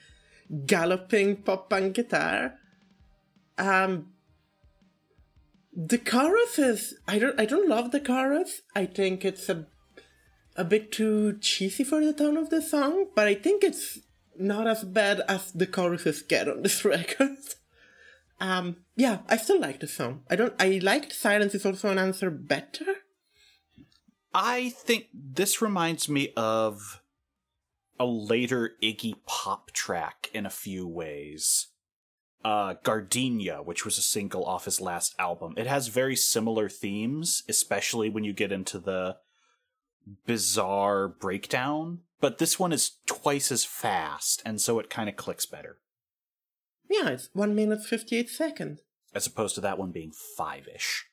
galloping 0.67 1.37
pop 1.37 1.71
punk 1.71 1.95
guitar. 1.95 2.55
Um 3.57 4.09
the 5.75 5.99
chorus 5.99 6.59
is 6.59 6.95
I 7.07 7.19
don't 7.21 7.39
I 7.41 7.45
don't 7.45 7.69
love 7.69 7.93
the 7.93 8.01
chorus. 8.01 8.63
I 8.75 8.87
think 8.87 9.25
it's 9.25 9.49
a 9.49 9.67
a 10.59 10.65
bit 10.65 10.93
too 10.93 11.39
cheesy 11.41 11.85
for 11.85 12.05
the 12.05 12.13
tone 12.13 12.37
of 12.37 12.51
the 12.51 12.61
song, 12.61 13.07
but 13.15 13.29
I 13.29 13.35
think 13.35 13.63
it's 13.63 14.01
not 14.37 14.67
as 14.67 14.85
bad 14.85 15.23
as 15.29 15.53
the 15.53 15.67
choruses 15.67 16.23
get 16.23 16.49
on 16.49 16.63
this 16.63 16.85
record. 16.85 17.39
Um, 18.41 18.77
yeah, 18.97 19.19
I 19.29 19.37
still 19.37 19.61
like 19.61 19.81
the 19.81 19.87
song. 19.87 20.23
I 20.29 20.37
don't. 20.37 20.55
I 20.61 20.81
liked 20.83 21.13
"Silence 21.13 21.55
Is 21.55 21.65
Also 21.65 21.91
an 21.91 21.99
Answer" 21.99 22.31
better. 22.31 22.87
I 24.35 24.71
think 24.71 25.07
this 25.15 25.63
reminds 25.63 26.09
me 26.09 26.33
of 26.37 27.03
a 27.99 28.07
later 28.07 28.73
Iggy 28.83 29.15
Pop 29.27 29.73
track 29.73 30.31
in 30.33 30.47
a 30.47 30.51
few 30.51 30.87
ways. 30.87 31.69
Uh, 32.45 32.75
Gardenia, 32.85 33.63
which 33.63 33.85
was 33.85 33.99
a 33.99 34.03
single 34.03 34.45
off 34.45 34.67
his 34.67 34.81
last 34.81 35.15
album. 35.19 35.55
It 35.57 35.67
has 35.67 35.89
very 35.89 36.15
similar 36.15 36.69
themes, 36.69 37.43
especially 37.49 38.09
when 38.09 38.23
you 38.23 38.33
get 38.33 38.53
into 38.53 38.79
the 38.79 39.17
bizarre 40.27 41.09
breakdown, 41.09 42.01
but 42.21 42.39
this 42.39 42.59
one 42.59 42.73
is 42.73 42.93
twice 43.07 43.51
as 43.53 43.65
fast, 43.65 44.43
and 44.45 44.61
so 44.61 44.79
it 44.79 44.91
kind 44.91 45.09
of 45.09 45.17
clicks 45.17 45.47
better, 45.47 45.79
Yeah, 46.89 47.09
it's 47.11 47.29
one 47.33 47.55
minute 47.55 47.85
fifty-eight 47.85 48.29
seconds. 48.31 48.81
as 49.15 49.27
opposed 49.27 49.55
to 49.55 49.61
that 49.63 49.79
one 49.79 49.91
being 49.93 50.13
five 50.37 50.67
ish. 50.75 51.07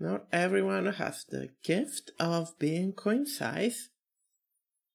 Not 0.00 0.26
everyone 0.32 0.86
has 0.86 1.24
the 1.28 1.50
gift 1.64 2.12
of 2.20 2.56
being 2.58 2.92
concise. 2.92 3.88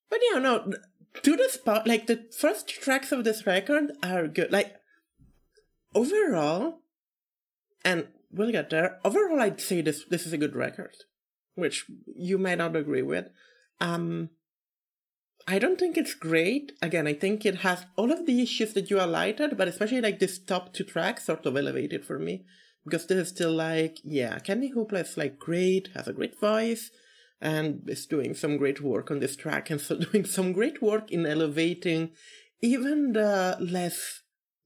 But 0.09 0.19
yeah, 0.31 0.39
no, 0.39 0.71
to 1.21 1.35
the 1.35 1.49
spot, 1.49 1.87
like 1.87 2.07
the 2.07 2.25
first 2.37 2.67
tracks 2.67 3.11
of 3.11 3.23
this 3.23 3.45
record 3.45 3.91
are 4.01 4.27
good. 4.27 4.51
Like, 4.51 4.75
overall, 5.93 6.79
and 7.83 8.07
we'll 8.31 8.51
get 8.51 8.69
there, 8.69 8.99
overall 9.03 9.41
I'd 9.41 9.59
say 9.61 9.81
this, 9.81 10.05
this 10.09 10.25
is 10.25 10.33
a 10.33 10.37
good 10.37 10.55
record. 10.55 10.95
Which 11.55 11.85
you 12.15 12.37
may 12.37 12.55
not 12.55 12.75
agree 12.75 13.01
with. 13.01 13.27
Um, 13.79 14.29
I 15.47 15.59
don't 15.59 15.77
think 15.77 15.97
it's 15.97 16.13
great. 16.13 16.71
Again, 16.81 17.05
I 17.05 17.13
think 17.13 17.45
it 17.45 17.57
has 17.57 17.85
all 17.95 18.11
of 18.11 18.25
the 18.25 18.41
issues 18.41 18.73
that 18.73 18.89
you 18.89 18.97
highlighted, 18.97 19.57
but 19.57 19.67
especially 19.67 20.01
like 20.01 20.19
this 20.19 20.39
top 20.39 20.73
two 20.73 20.83
tracks 20.83 21.25
sort 21.25 21.45
of 21.45 21.57
elevated 21.57 22.05
for 22.05 22.17
me. 22.17 22.45
Because 22.85 23.07
this 23.07 23.17
is 23.17 23.29
still 23.29 23.53
like, 23.53 23.99
yeah, 24.03 24.39
Kenny 24.39 24.71
Hoopla 24.73 25.01
is 25.01 25.17
like 25.17 25.39
great, 25.39 25.89
has 25.95 26.07
a 26.07 26.13
great 26.13 26.39
voice, 26.39 26.91
and 27.41 27.83
is 27.87 28.05
doing 28.05 28.33
some 28.33 28.57
great 28.57 28.81
work 28.81 29.11
on 29.11 29.19
this 29.19 29.35
track, 29.35 29.69
and 29.69 29.79
so 29.79 29.97
doing 30.11 30.25
some 30.25 30.53
great 30.53 30.81
work 30.81 31.11
in 31.11 31.25
elevating 31.25 32.11
even 32.61 33.11
the 33.11 33.57
less 33.59 34.21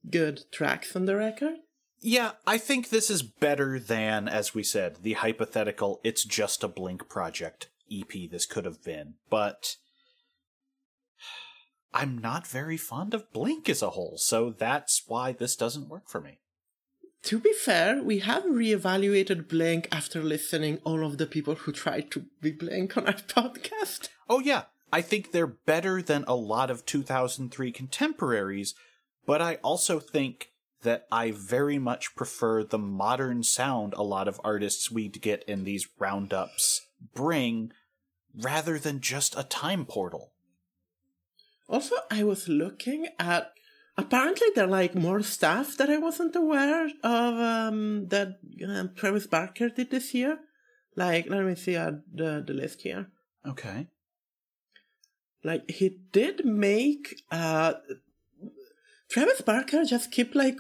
good 0.10 0.44
tracks 0.51 0.96
on 0.96 1.06
the 1.06 1.15
record. 1.15 1.56
Yeah, 2.00 2.32
I 2.46 2.58
think 2.58 2.89
this 2.89 3.10
is 3.10 3.24
better 3.24 3.80
than, 3.80 4.27
as 4.27 4.54
we 4.54 4.63
said, 4.63 4.98
the 5.01 5.13
hypothetical 5.13 6.00
It's 6.04 6.24
Just 6.24 6.63
a 6.63 6.68
Blink 6.68 7.10
Project 7.10 7.70
EP 7.92 8.30
this 8.30 8.46
could 8.46 8.66
have 8.66 8.84
been. 8.84 9.16
But 9.30 9.77
I'm 11.94 12.18
not 12.18 12.46
very 12.46 12.77
fond 12.77 13.13
of 13.13 13.32
Blink 13.34 13.68
as 13.68 13.82
a 13.82 13.92
whole, 13.92 14.18
so 14.18 14.51
that's 14.51 15.04
why 15.08 15.32
this 15.32 15.56
doesn't 15.56 15.89
work 15.89 16.08
for 16.08 16.22
me. 16.22 16.39
To 17.24 17.39
be 17.39 17.51
fair, 17.54 18.01
we 18.01 18.20
have 18.20 18.44
reevaluated 18.44 19.48
Blink 19.48 19.88
after 19.92 20.22
listening 20.22 20.80
all 20.84 21.04
of 21.04 21.18
the 21.18 21.25
people 21.25 21.56
who 21.56 21.72
tried 21.72 22.12
to 22.12 22.25
be 22.42 22.51
Blink 22.51 22.96
on 22.96 23.08
our 23.08 23.13
podcast. 23.13 24.10
Oh, 24.30 24.39
yeah, 24.39 24.63
I 24.94 25.01
think 25.01 25.32
they're 25.32 25.48
better 25.48 26.01
than 26.01 26.24
a 26.27 26.36
lot 26.36 26.70
of 26.70 26.86
2003 26.86 27.72
contemporaries, 27.72 28.75
but 29.25 29.42
I 29.42 29.56
also 29.56 30.00
think 30.00 30.51
that 30.84 31.07
I 31.12 31.31
very 31.31 31.79
much 31.79 32.15
prefer 32.15 32.63
the 32.63 32.77
modern 32.77 33.43
sound 33.43 33.93
a 33.93 34.03
lot 34.03 34.27
of 34.27 34.39
artists 34.43 34.91
we'd 34.91 35.22
get 35.22 35.43
in 35.43 35.63
these 35.63 35.88
roundups 36.00 36.88
bring 37.13 37.72
rather 38.36 38.77
than 38.77 39.01
just 39.01 39.38
a 39.38 39.43
time 39.43 39.86
portal. 39.86 40.31
Also, 41.67 41.96
I 42.10 42.24
was 42.24 42.48
looking 42.48 43.07
at 43.19 43.51
apparently 43.98 44.48
there 44.55 44.65
are 44.65 44.67
like 44.67 44.96
more 44.96 45.22
stuff 45.22 45.75
that 45.77 45.89
I 45.89 45.98
wasn't 45.98 46.36
aware 46.36 46.88
of 47.03 47.34
um, 47.39 48.07
that 48.07 48.39
um, 48.67 48.91
Travis 48.96 49.27
Barker 49.27 49.69
did 49.69 49.91
this 49.91 50.13
year. 50.13 50.39
Like, 50.96 51.29
let 51.29 51.43
me 51.43 51.55
see 51.55 51.75
uh, 51.75 51.91
the 52.13 52.43
the 52.46 52.53
list 52.53 52.81
here. 52.81 53.07
Okay. 53.46 53.88
Like, 55.43 55.69
he 55.69 56.00
did 56.12 56.46
make 56.46 57.22
uh, 57.31 57.74
Travis 59.10 59.41
Barker 59.41 59.84
just 59.86 60.12
keep 60.12 60.36
like 60.36 60.57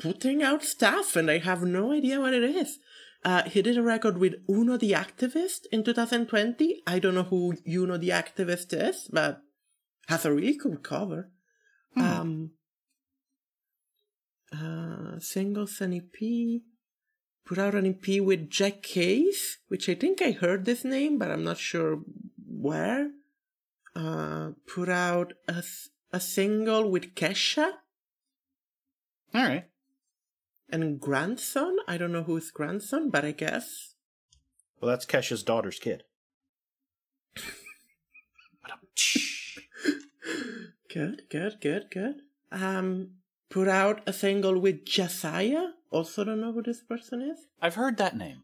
putting 0.00 0.42
out 0.42 0.64
stuff, 0.64 1.14
and 1.14 1.30
I 1.30 1.38
have 1.38 1.62
no 1.62 1.92
idea 1.92 2.20
what 2.20 2.34
it 2.34 2.42
is. 2.42 2.78
Uh, 3.24 3.42
he 3.44 3.60
did 3.60 3.76
a 3.76 3.82
record 3.82 4.16
with 4.18 4.34
Uno 4.48 4.78
the 4.78 4.92
Activist 4.92 5.66
in 5.70 5.84
2020. 5.84 6.82
I 6.86 6.98
don't 6.98 7.14
know 7.14 7.24
who 7.24 7.54
Uno 7.68 7.98
the 7.98 8.08
Activist 8.08 8.72
is, 8.72 9.08
but 9.12 9.42
has 10.08 10.24
a 10.24 10.32
really 10.32 10.56
cool 10.56 10.78
cover. 10.78 11.30
Um, 11.96 12.52
uh, 14.52 15.18
singles 15.18 15.80
and 15.80 15.94
EP. 15.94 16.62
Put 17.44 17.58
out 17.58 17.74
an 17.74 17.86
EP 17.86 18.20
with 18.22 18.48
Jack 18.48 18.82
Kays, 18.82 19.58
which 19.68 19.88
I 19.88 19.94
think 19.94 20.22
I 20.22 20.30
heard 20.30 20.64
this 20.64 20.84
name, 20.84 21.18
but 21.18 21.30
I'm 21.30 21.44
not 21.44 21.58
sure 21.58 22.00
where. 22.48 23.10
Uh, 23.94 24.50
put 24.72 24.88
out 24.88 25.32
a, 25.48 25.62
a 26.12 26.20
single 26.20 26.88
with 26.88 27.14
Kesha 27.16 27.72
All 29.34 29.42
right. 29.42 29.64
And 30.72 31.00
Grandson. 31.00 31.76
I 31.86 31.96
don't 31.96 32.12
know 32.12 32.22
who's 32.22 32.50
Grandson, 32.50 33.10
but 33.10 33.24
I 33.24 33.32
guess. 33.32 33.94
Well, 34.80 34.90
that's 34.90 35.06
Kesha's 35.06 35.42
daughter's 35.42 35.78
kid. 35.78 36.04
Good, 40.92 41.22
good, 41.30 41.60
good, 41.60 41.84
good. 41.92 42.16
Um, 42.50 43.10
put 43.48 43.68
out 43.68 44.02
a 44.06 44.12
single 44.12 44.58
with 44.58 44.84
Josiah. 44.84 45.68
Also, 45.90 46.24
don't 46.24 46.40
know 46.40 46.52
who 46.52 46.62
this 46.62 46.82
person 46.82 47.22
is. 47.22 47.46
I've 47.62 47.76
heard 47.76 47.96
that 47.98 48.16
name. 48.16 48.42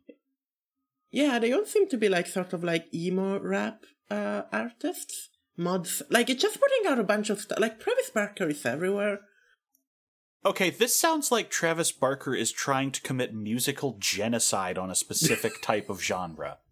Yeah, 1.11 1.41
they 1.41 1.53
all 1.53 1.65
seem 1.65 1.89
to 1.89 1.97
be 1.97 2.09
like 2.09 2.29
sort 2.29 2.53
of 2.53 2.63
like 2.63 2.87
emo 2.95 3.41
rap 3.41 3.85
uh, 4.11 4.43
artists. 4.53 5.31
Mods, 5.57 6.03
like 6.11 6.31
it's 6.31 6.43
just 6.43 6.61
putting 6.61 6.93
out 6.93 7.01
a 7.01 7.05
bunch 7.05 7.31
of 7.31 7.41
stuff. 7.41 7.59
Like 7.59 7.81
Travis 7.81 8.11
Barker 8.11 8.49
is 8.49 8.65
everywhere. 8.65 9.21
Okay, 10.45 10.71
this 10.71 10.97
sounds 10.97 11.33
like 11.33 11.51
Travis 11.51 11.91
Barker 11.91 12.35
is 12.35 12.53
trying 12.53 12.93
to 12.93 13.01
commit 13.01 13.35
musical 13.35 13.97
genocide 13.99 14.79
on 14.79 14.91
a 14.91 14.95
specific 14.95 15.53
type 15.63 15.89
of 15.91 16.03
genre. 16.03 16.59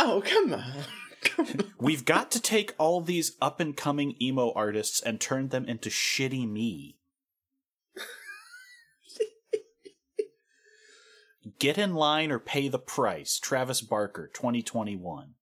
Oh, 0.00 0.22
come 0.24 0.52
on. 0.52 0.84
Come 1.24 1.46
on. 1.46 1.72
We've 1.80 2.04
got 2.04 2.30
to 2.30 2.40
take 2.40 2.72
all 2.78 3.00
these 3.00 3.36
up 3.40 3.58
and 3.58 3.76
coming 3.76 4.14
emo 4.22 4.52
artists 4.54 5.00
and 5.00 5.20
turn 5.20 5.48
them 5.48 5.64
into 5.64 5.88
shitty 5.88 6.48
me. 6.48 6.98
Get 11.58 11.78
in 11.78 11.94
line 11.94 12.30
or 12.30 12.38
pay 12.38 12.68
the 12.68 12.78
price. 12.78 13.38
Travis 13.38 13.80
Barker, 13.80 14.30
2021. 14.32 15.34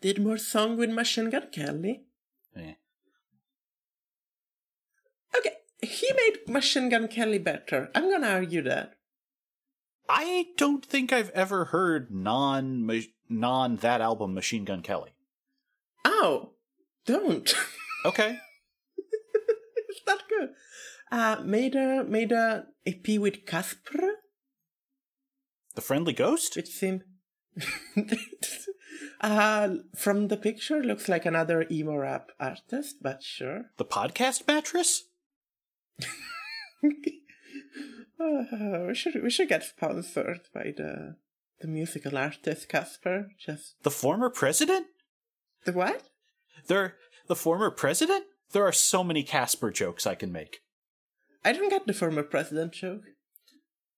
Did 0.00 0.22
more 0.22 0.38
song 0.38 0.76
with 0.78 0.90
Machine 0.90 1.28
Gun 1.28 1.48
Kelly. 1.52 2.04
Eh. 2.56 2.74
Okay, 5.36 5.56
he 6.08 6.14
made 6.14 6.48
Machine 6.48 6.88
Gun 6.88 7.08
Kelly 7.08 7.38
better. 7.38 7.90
I'm 7.94 8.10
gonna 8.10 8.28
argue 8.28 8.62
that. 8.62 8.94
I 10.08 10.46
don't 10.56 10.84
think 10.84 11.12
I've 11.12 11.30
ever 11.30 11.66
heard 11.66 12.10
non 12.10 12.90
non 13.28 13.76
that 13.76 14.00
album 14.00 14.34
Machine 14.34 14.64
Gun 14.64 14.82
Kelly. 14.82 15.10
Oh, 16.04 16.52
don't. 17.06 17.54
Okay. 18.04 18.38
it's 19.88 20.00
not 20.06 20.22
good. 20.28 20.50
Uh, 21.10 21.42
made 21.44 21.74
a 21.74 22.04
made 22.04 22.32
a 22.32 22.66
EP 22.86 23.18
with 23.18 23.44
Casper. 23.44 24.12
The 25.74 25.80
Friendly 25.80 26.12
Ghost? 26.12 26.56
It 26.56 26.68
seemed. 26.68 27.02
uh, 29.20 29.68
from 29.96 30.28
the 30.28 30.36
picture, 30.36 30.82
looks 30.82 31.08
like 31.08 31.26
another 31.26 31.66
emo 31.70 31.96
rap 31.96 32.30
artist, 32.38 32.96
but 33.02 33.22
sure. 33.22 33.70
The 33.76 33.84
podcast 33.84 34.46
mattress? 34.46 35.07
Uh, 38.20 38.84
we 38.88 38.94
should 38.94 39.22
we 39.22 39.30
should 39.30 39.48
get 39.48 39.62
sponsored 39.64 40.40
by 40.54 40.72
the 40.76 41.16
the 41.60 41.68
musical 41.68 42.16
artist 42.16 42.68
Casper. 42.68 43.30
Just 43.38 43.74
The 43.82 43.90
former 43.90 44.30
president? 44.30 44.86
the 45.64 45.72
what? 45.72 46.08
There 46.66 46.96
the 47.26 47.36
former 47.36 47.70
president? 47.70 48.24
There 48.52 48.64
are 48.64 48.72
so 48.72 49.04
many 49.04 49.22
Casper 49.22 49.70
jokes 49.70 50.06
I 50.06 50.14
can 50.14 50.32
make. 50.32 50.60
I 51.44 51.52
didn't 51.52 51.68
get 51.70 51.86
the 51.86 51.92
former 51.92 52.22
president 52.22 52.72
joke. 52.72 53.02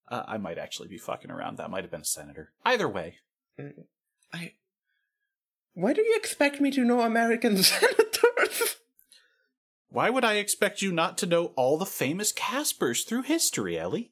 Uh, 0.09 0.23
I 0.27 0.37
might 0.37 0.57
actually 0.57 0.89
be 0.89 0.97
fucking 0.97 1.31
around. 1.31 1.57
That 1.57 1.69
might 1.69 1.83
have 1.83 1.91
been 1.91 2.01
a 2.01 2.05
senator. 2.05 2.51
Either 2.65 2.87
way. 2.89 3.17
I. 4.33 4.53
Why 5.73 5.93
do 5.93 6.01
you 6.01 6.15
expect 6.17 6.59
me 6.59 6.69
to 6.71 6.83
know 6.83 6.99
American 7.01 7.57
senators? 7.63 8.20
Why 9.93 10.09
would 10.09 10.23
I 10.23 10.35
expect 10.35 10.81
you 10.81 10.93
not 10.93 11.17
to 11.17 11.25
know 11.25 11.47
all 11.57 11.77
the 11.77 11.85
famous 11.85 12.31
Caspers 12.31 13.03
through 13.03 13.23
history, 13.23 13.77
Ellie? 13.77 14.10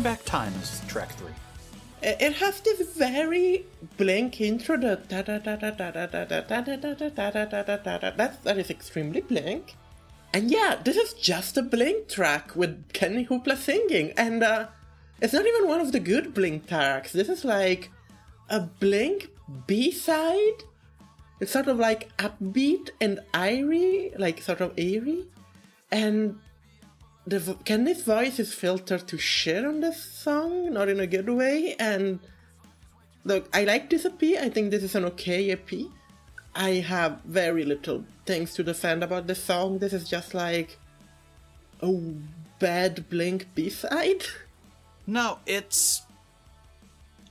turn 0.00 0.12
back 0.14 0.24
time 0.24 0.52
is 0.62 0.80
track 0.88 1.10
three. 1.12 1.32
It 2.02 2.32
has 2.36 2.60
this 2.60 2.80
very 2.96 3.66
blank 3.98 4.40
intro. 4.40 4.78
That 4.78 4.98
is 8.56 8.70
extremely 8.70 9.20
blank. 9.20 9.76
And 10.32 10.50
yeah, 10.50 10.76
this 10.82 10.96
is 10.96 11.12
just 11.12 11.58
a 11.58 11.62
Blink 11.62 12.08
track 12.08 12.56
with 12.56 12.92
Kenny 12.94 13.26
Hoopla 13.26 13.58
singing, 13.58 14.12
and 14.16 14.42
uh, 14.42 14.68
it's 15.20 15.34
not 15.34 15.44
even 15.44 15.68
one 15.68 15.80
of 15.80 15.92
the 15.92 16.00
good 16.00 16.32
Blink 16.32 16.66
tracks. 16.68 17.12
This 17.12 17.28
is 17.28 17.44
like 17.44 17.90
a 18.48 18.60
Blink 18.60 19.28
B 19.66 19.90
side. 19.90 20.64
It's 21.40 21.52
sort 21.52 21.68
of 21.68 21.78
like 21.78 22.16
upbeat 22.16 22.90
and 23.02 23.20
eerie, 23.34 24.12
like 24.16 24.40
sort 24.40 24.62
of 24.62 24.78
eerie. 24.78 25.26
and 25.92 26.38
the 27.26 27.38
vo- 27.38 27.58
Kenny's 27.64 28.02
voice 28.02 28.38
is 28.38 28.54
filtered 28.54 29.06
to 29.08 29.18
shit 29.18 29.64
on 29.64 29.80
this 29.80 30.02
song, 30.02 30.72
not 30.72 30.88
in 30.88 31.00
a 31.00 31.06
good 31.06 31.28
way. 31.28 31.76
And 31.78 32.20
look, 33.24 33.48
I 33.52 33.64
like 33.64 33.90
this 33.90 34.04
EP. 34.04 34.22
I 34.40 34.48
think 34.48 34.70
this 34.70 34.82
is 34.82 34.94
an 34.94 35.04
okay 35.06 35.50
EP. 35.50 35.70
I 36.54 36.70
have 36.74 37.20
very 37.24 37.64
little 37.64 38.04
things 38.26 38.54
to 38.54 38.64
defend 38.64 39.04
about 39.04 39.26
the 39.26 39.34
song. 39.34 39.78
This 39.78 39.92
is 39.92 40.08
just 40.08 40.34
like 40.34 40.78
a 41.80 41.92
bad 42.58 43.08
Blink 43.08 43.46
B 43.54 43.70
side. 43.70 44.24
No, 45.06 45.38
it's. 45.46 46.02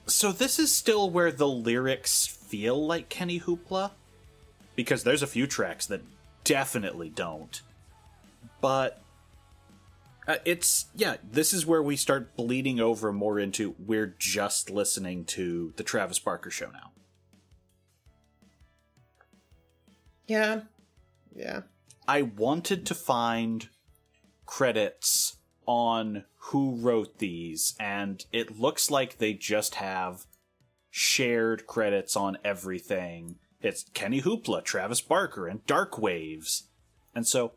So 0.06 0.32
this 0.32 0.58
is 0.58 0.74
still 0.74 1.10
where 1.10 1.32
the 1.32 1.48
lyrics 1.48 2.26
feel 2.26 2.86
like 2.86 3.10
Kenny 3.10 3.40
Hoopla? 3.40 3.92
Because 4.76 5.04
there's 5.04 5.22
a 5.22 5.28
few 5.28 5.46
tracks 5.46 5.86
that 5.88 6.02
definitely 6.44 7.10
don't. 7.10 7.62
But. 8.62 9.02
Uh, 10.30 10.38
it's. 10.46 10.86
Yeah, 10.96 11.16
this 11.28 11.54
is 11.54 11.66
where 11.66 11.82
we 11.82 11.96
start 11.96 12.36
bleeding 12.38 12.80
over 12.80 13.12
more 13.12 13.40
into 13.40 13.74
we're 13.80 14.16
just 14.20 14.70
listening 14.70 15.26
to 15.26 15.74
the 15.76 15.82
Travis 15.82 16.20
Barker 16.20 16.52
show 16.52 16.70
now. 16.70 16.92
Yeah, 20.28 20.62
yeah. 21.36 21.62
I 22.08 22.22
wanted 22.22 22.86
to 22.86 22.94
find 22.94 23.70
credits 24.46 25.38
on 25.66 26.26
who 26.52 26.76
wrote 26.76 27.18
these, 27.18 27.74
and 27.80 28.24
it 28.32 28.60
looks 28.60 28.92
like 28.92 29.18
they 29.18 29.34
just 29.34 29.76
have 29.76 30.28
shared 30.92 31.66
credits 31.66 32.16
on 32.16 32.38
everything. 32.46 33.40
It's 33.62 33.86
Kenny 33.96 34.22
Hoopla, 34.22 34.64
Travis 34.64 35.02
Barker, 35.02 35.48
and 35.48 35.66
Dark 35.66 35.98
Waves. 35.98 36.68
And 37.16 37.26
so 37.26 37.54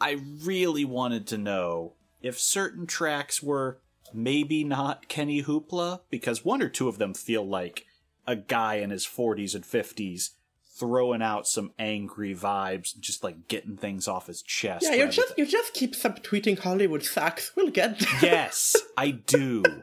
I 0.00 0.20
really 0.42 0.84
wanted 0.84 1.26
to 1.28 1.38
know 1.38 1.94
if 2.20 2.38
certain 2.38 2.86
tracks 2.86 3.42
were 3.42 3.78
maybe 4.12 4.64
not 4.64 5.08
Kenny 5.08 5.42
Hoopla, 5.42 6.00
because 6.10 6.44
one 6.44 6.62
or 6.62 6.68
two 6.68 6.88
of 6.88 6.98
them 6.98 7.14
feel 7.14 7.46
like 7.46 7.86
a 8.26 8.36
guy 8.36 8.76
in 8.76 8.90
his 8.90 9.06
40s 9.06 9.54
and 9.54 9.64
50s 9.64 10.30
throwing 10.78 11.22
out 11.22 11.46
some 11.46 11.72
angry 11.78 12.34
vibes, 12.34 12.98
just 12.98 13.24
like 13.24 13.48
getting 13.48 13.76
things 13.76 14.06
off 14.06 14.26
his 14.26 14.42
chest. 14.42 14.84
Yeah, 14.84 14.94
you 14.94 15.08
just 15.08 15.36
you 15.38 15.46
just 15.46 15.72
keep 15.72 15.94
subtweeting 15.94 16.58
Hollywood 16.58 17.02
sucks. 17.02 17.52
We'll 17.56 17.70
get 17.70 17.98
there. 17.98 18.18
Yes, 18.22 18.76
I 18.96 19.12
do. 19.12 19.62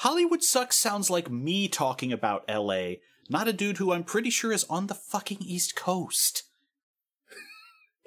Hollywood 0.00 0.42
Sucks 0.42 0.78
sounds 0.78 1.10
like 1.10 1.30
me 1.30 1.68
talking 1.68 2.10
about 2.10 2.48
LA, 2.48 2.92
not 3.28 3.48
a 3.48 3.52
dude 3.52 3.76
who 3.76 3.92
I'm 3.92 4.02
pretty 4.02 4.30
sure 4.30 4.50
is 4.50 4.64
on 4.64 4.86
the 4.86 4.94
fucking 4.94 5.42
East 5.42 5.76
Coast. 5.76 6.44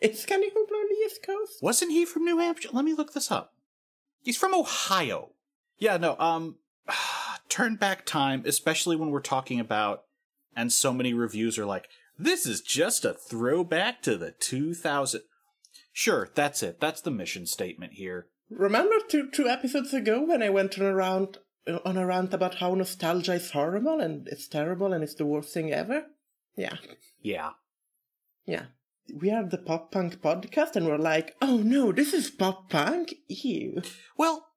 Is 0.03 0.25
Kenny 0.25 0.49
Hoopla 0.49 0.71
on 0.75 0.89
the 0.89 1.05
East 1.05 1.25
Coast? 1.25 1.61
Wasn't 1.61 1.91
he 1.91 2.05
from 2.05 2.25
New 2.25 2.37
Hampshire? 2.39 2.69
Let 2.73 2.85
me 2.85 2.93
look 2.93 3.13
this 3.13 3.31
up. 3.31 3.53
He's 4.21 4.37
from 4.37 4.53
Ohio. 4.53 5.31
Yeah, 5.77 5.97
no, 5.97 6.17
um 6.19 6.57
turn 7.49 7.75
back 7.77 8.05
time, 8.05 8.43
especially 8.45 8.95
when 8.95 9.09
we're 9.09 9.21
talking 9.21 9.59
about 9.59 10.03
and 10.55 10.71
so 10.71 10.93
many 10.93 11.13
reviews 11.13 11.57
are 11.57 11.65
like, 11.65 11.87
this 12.17 12.45
is 12.45 12.61
just 12.61 13.05
a 13.05 13.13
throwback 13.13 14.01
to 14.03 14.17
the 14.17 14.31
2000. 14.31 15.21
Sure, 15.91 16.29
that's 16.35 16.61
it. 16.61 16.79
That's 16.79 17.01
the 17.01 17.11
mission 17.11 17.45
statement 17.45 17.93
here. 17.93 18.27
Remember 18.49 18.95
two 19.07 19.29
two 19.31 19.47
episodes 19.47 19.93
ago 19.93 20.21
when 20.23 20.43
I 20.43 20.49
went 20.49 20.77
on 20.79 20.85
a 20.85 20.93
rant 20.93 21.37
on 21.85 21.97
a 21.97 22.05
rant 22.05 22.33
about 22.33 22.55
how 22.55 22.75
nostalgia 22.75 23.33
is 23.33 23.51
horrible 23.51 23.99
and 24.01 24.27
it's 24.27 24.47
terrible 24.47 24.91
and 24.91 25.03
it's 25.03 25.15
the 25.15 25.25
worst 25.25 25.53
thing 25.53 25.71
ever? 25.71 26.05
Yeah, 26.55 26.75
Yeah. 27.21 27.51
yeah. 28.45 28.65
We 29.13 29.31
are 29.31 29.45
the 29.45 29.57
pop 29.57 29.91
punk 29.91 30.21
podcast 30.21 30.75
and 30.75 30.85
we're 30.85 30.97
like, 30.97 31.35
oh 31.41 31.57
no, 31.57 31.91
this 31.91 32.13
is 32.13 32.29
pop 32.29 32.69
punk? 32.69 33.15
Ew. 33.27 33.81
Well, 34.17 34.47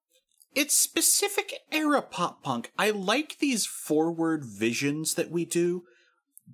it's 0.54 0.76
specific 0.76 1.52
era 1.70 2.02
pop 2.02 2.42
punk. 2.42 2.72
I 2.78 2.90
like 2.90 3.38
these 3.38 3.66
forward 3.66 4.44
visions 4.44 5.14
that 5.14 5.30
we 5.30 5.44
do 5.44 5.84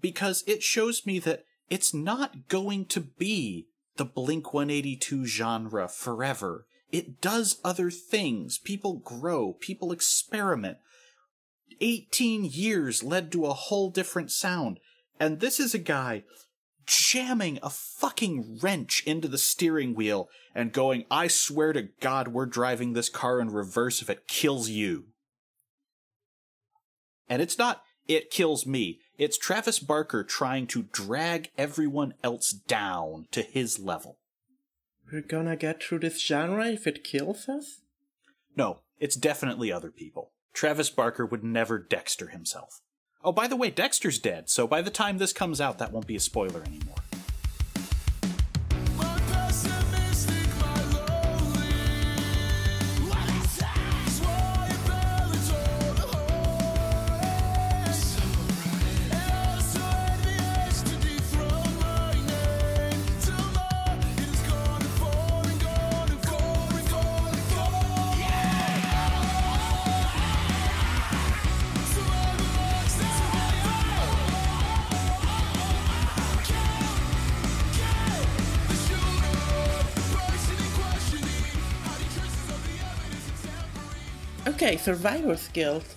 because 0.00 0.42
it 0.46 0.62
shows 0.62 1.06
me 1.06 1.18
that 1.20 1.44
it's 1.70 1.94
not 1.94 2.48
going 2.48 2.86
to 2.86 3.00
be 3.00 3.68
the 3.96 4.04
Blink 4.04 4.52
182 4.52 5.26
genre 5.26 5.88
forever. 5.88 6.66
It 6.90 7.20
does 7.20 7.60
other 7.64 7.90
things. 7.90 8.58
People 8.58 8.98
grow, 8.98 9.54
people 9.54 9.92
experiment. 9.92 10.78
18 11.80 12.44
years 12.44 13.02
led 13.02 13.32
to 13.32 13.46
a 13.46 13.54
whole 13.54 13.90
different 13.90 14.30
sound. 14.30 14.78
And 15.18 15.40
this 15.40 15.60
is 15.60 15.74
a 15.74 15.78
guy 15.78 16.24
jamming 16.86 17.58
a 17.62 17.70
fucking 17.70 18.58
wrench 18.62 19.02
into 19.06 19.28
the 19.28 19.38
steering 19.38 19.94
wheel 19.94 20.28
and 20.54 20.72
going, 20.72 21.04
I 21.10 21.28
swear 21.28 21.72
to 21.72 21.88
God, 22.00 22.28
we're 22.28 22.46
driving 22.46 22.92
this 22.92 23.08
car 23.08 23.40
in 23.40 23.50
reverse 23.50 24.02
if 24.02 24.10
it 24.10 24.28
kills 24.28 24.68
you. 24.68 25.06
And 27.28 27.40
it's 27.40 27.58
not, 27.58 27.82
it 28.08 28.30
kills 28.30 28.66
me. 28.66 29.00
It's 29.16 29.38
Travis 29.38 29.78
Barker 29.78 30.24
trying 30.24 30.66
to 30.68 30.84
drag 30.84 31.50
everyone 31.56 32.14
else 32.22 32.50
down 32.50 33.26
to 33.30 33.42
his 33.42 33.78
level. 33.78 34.18
We're 35.12 35.22
gonna 35.22 35.56
get 35.56 35.82
through 35.82 36.00
this 36.00 36.20
genre 36.20 36.66
if 36.68 36.86
it 36.86 37.04
kills 37.04 37.48
us? 37.48 37.80
No, 38.56 38.80
it's 38.98 39.16
definitely 39.16 39.70
other 39.70 39.90
people. 39.90 40.32
Travis 40.52 40.90
Barker 40.90 41.24
would 41.24 41.44
never 41.44 41.78
Dexter 41.78 42.28
himself. 42.28 42.80
Oh, 43.24 43.30
by 43.32 43.46
the 43.46 43.56
way, 43.56 43.70
Dexter's 43.70 44.18
dead, 44.18 44.50
so 44.50 44.66
by 44.66 44.82
the 44.82 44.90
time 44.90 45.18
this 45.18 45.32
comes 45.32 45.60
out, 45.60 45.78
that 45.78 45.92
won't 45.92 46.08
be 46.08 46.16
a 46.16 46.20
spoiler 46.20 46.60
anymore. 46.62 47.01
Tampering. 84.84 85.36
skills. 85.36 85.96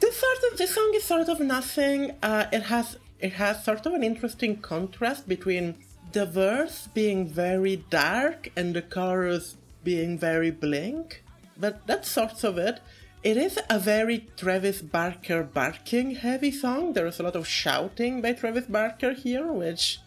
This 0.00 0.16
sort 0.16 0.52
of 0.52 0.58
this 0.58 0.74
song 0.74 0.92
is 0.94 1.04
sort 1.04 1.28
of 1.28 1.40
nothing. 1.40 2.12
Uh, 2.22 2.46
it 2.52 2.64
has 2.64 2.98
it 3.20 3.32
has 3.34 3.64
sort 3.64 3.86
of 3.86 3.94
an 3.94 4.02
interesting 4.02 4.58
contrast 4.60 5.28
between 5.28 5.76
the 6.12 6.26
verse 6.26 6.88
being 6.94 7.26
very 7.26 7.76
dark 7.90 8.50
and 8.56 8.74
the 8.74 8.82
chorus 8.82 9.56
being 9.82 10.18
very 10.18 10.50
blink. 10.50 11.22
But 11.56 11.86
that's 11.86 12.10
sort 12.10 12.44
of 12.44 12.58
it. 12.58 12.80
It 13.22 13.36
is 13.36 13.58
a 13.70 13.78
very 13.78 14.28
Travis 14.36 14.82
Barker 14.82 15.42
barking 15.42 16.16
heavy 16.16 16.50
song. 16.50 16.92
There 16.92 17.06
is 17.06 17.18
a 17.18 17.22
lot 17.22 17.36
of 17.36 17.48
shouting 17.48 18.20
by 18.20 18.34
Travis 18.34 18.66
Barker 18.66 19.14
here, 19.14 19.50
which. 19.50 20.00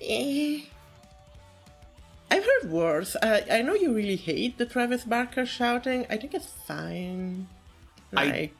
Eh. 0.00 0.62
I've 2.30 2.44
heard 2.44 2.70
worse. 2.70 3.16
I, 3.22 3.44
I 3.50 3.62
know 3.62 3.74
you 3.74 3.92
really 3.94 4.16
hate 4.16 4.58
the 4.58 4.66
Travis 4.66 5.04
Barker 5.04 5.44
shouting. 5.44 6.06
I 6.08 6.16
think 6.16 6.34
it's 6.34 6.46
fine. 6.66 7.48
I- 8.16 8.24
Like, 8.26 8.54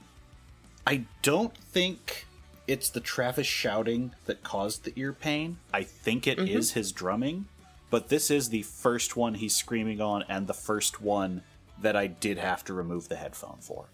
I 0.87 1.05
don't 1.23 1.57
think 1.57 2.27
it's 2.67 2.91
the 2.91 3.01
Travis 3.01 3.47
shouting 3.47 4.13
that 4.27 4.43
caused 4.43 4.85
the 4.85 4.93
ear 4.97 5.13
pain. 5.13 5.59
I 5.73 5.83
think 5.83 6.27
it 6.27 6.39
mm-hmm. 6.39 6.59
is 6.59 6.73
his 6.73 6.91
drumming, 6.93 7.47
but 7.91 8.09
this 8.09 8.31
is 8.31 8.49
the 8.49 8.63
first 8.63 9.17
one 9.17 9.35
he's 9.35 9.55
screaming 9.55 10.01
on 10.01 10.25
and 10.29 10.47
the 10.47 10.55
first 10.55 11.01
one 11.01 11.43
that 11.81 11.97
I 11.97 12.07
did 12.09 12.39
have 12.39 12.65
to 12.65 12.75
remove 12.75 13.09
the 13.09 13.17
headphone 13.17 13.59
for. 13.61 13.87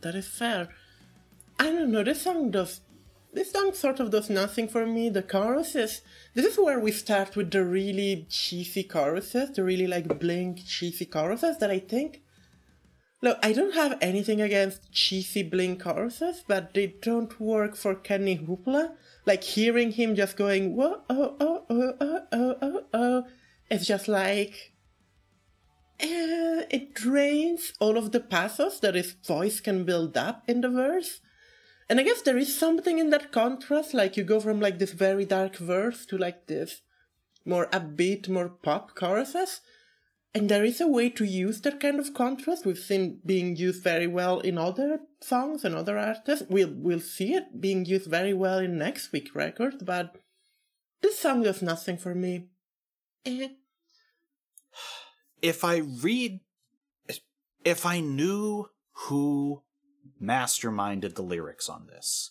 that 0.00 0.14
is 0.14 0.26
fair. 0.26 0.68
I 1.58 1.64
don't 1.70 1.92
know. 1.92 2.02
This 2.02 2.22
song 2.22 2.50
does. 2.50 2.80
This 3.34 3.50
song 3.50 3.72
sort 3.72 3.98
of 3.98 4.10
does 4.10 4.28
nothing 4.28 4.68
for 4.68 4.84
me. 4.84 5.08
The 5.08 5.22
choruses, 5.22 6.02
this 6.34 6.44
is 6.44 6.58
where 6.58 6.78
we 6.78 6.92
start 6.92 7.34
with 7.34 7.50
the 7.50 7.64
really 7.64 8.26
cheesy 8.28 8.82
choruses, 8.82 9.52
the 9.52 9.64
really 9.64 9.86
like 9.86 10.20
blink 10.20 10.66
cheesy 10.66 11.06
choruses 11.06 11.56
that 11.58 11.70
I 11.70 11.78
think. 11.78 12.20
Look, 13.22 13.38
I 13.42 13.54
don't 13.54 13.74
have 13.74 13.96
anything 14.02 14.42
against 14.42 14.92
cheesy 14.92 15.42
blink 15.42 15.82
choruses, 15.82 16.44
but 16.46 16.74
they 16.74 16.88
don't 17.00 17.40
work 17.40 17.74
for 17.74 17.94
Kenny 17.94 18.36
Hoopla. 18.36 18.96
Like 19.24 19.44
hearing 19.44 19.92
him 19.92 20.14
just 20.14 20.36
going 20.36 20.76
whoa 20.76 21.00
oh 21.08 21.36
oh 21.40 21.64
oh 21.70 21.94
oh 22.00 22.20
oh 22.32 22.56
oh 22.60 22.84
oh, 22.92 23.24
it's 23.70 23.86
just 23.86 24.08
like 24.08 24.72
uh, 26.02 26.68
it 26.68 26.92
drains 26.92 27.72
all 27.80 27.96
of 27.96 28.12
the 28.12 28.20
pathos 28.20 28.78
that 28.80 28.94
his 28.94 29.12
voice 29.12 29.60
can 29.60 29.84
build 29.84 30.18
up 30.18 30.42
in 30.46 30.60
the 30.60 30.68
verse. 30.68 31.21
And 31.92 32.00
I 32.00 32.04
guess 32.04 32.22
there 32.22 32.38
is 32.38 32.58
something 32.58 32.98
in 32.98 33.10
that 33.10 33.32
contrast, 33.32 33.92
like 33.92 34.16
you 34.16 34.24
go 34.24 34.40
from 34.40 34.60
like 34.60 34.78
this 34.78 34.92
very 34.92 35.26
dark 35.26 35.56
verse 35.58 36.06
to 36.06 36.16
like 36.16 36.46
this 36.46 36.80
more 37.44 37.66
upbeat, 37.66 38.30
more 38.30 38.48
pop 38.48 38.94
choruses. 38.94 39.60
And 40.34 40.48
there 40.48 40.64
is 40.64 40.80
a 40.80 40.88
way 40.88 41.10
to 41.10 41.24
use 41.26 41.60
that 41.60 41.80
kind 41.80 42.00
of 42.00 42.14
contrast. 42.14 42.64
We've 42.64 42.78
seen 42.78 43.20
being 43.26 43.56
used 43.56 43.84
very 43.84 44.06
well 44.06 44.40
in 44.40 44.56
other 44.56 45.00
songs 45.20 45.66
and 45.66 45.74
other 45.74 45.98
artists. 45.98 46.46
We'll 46.48 46.72
we'll 46.74 47.00
see 47.00 47.34
it 47.34 47.60
being 47.60 47.84
used 47.84 48.06
very 48.06 48.32
well 48.32 48.60
in 48.60 48.78
next 48.78 49.12
week's 49.12 49.34
record, 49.34 49.84
but 49.84 50.16
this 51.02 51.18
song 51.18 51.42
does 51.42 51.60
nothing 51.60 51.98
for 51.98 52.14
me. 52.14 52.46
Eh. 53.26 53.48
If 55.42 55.62
I 55.62 55.76
read. 55.76 56.40
If 57.66 57.84
I 57.84 58.00
knew 58.00 58.70
who 58.92 59.62
masterminded 60.22 61.14
the 61.14 61.22
lyrics 61.22 61.68
on 61.68 61.86
this, 61.86 62.30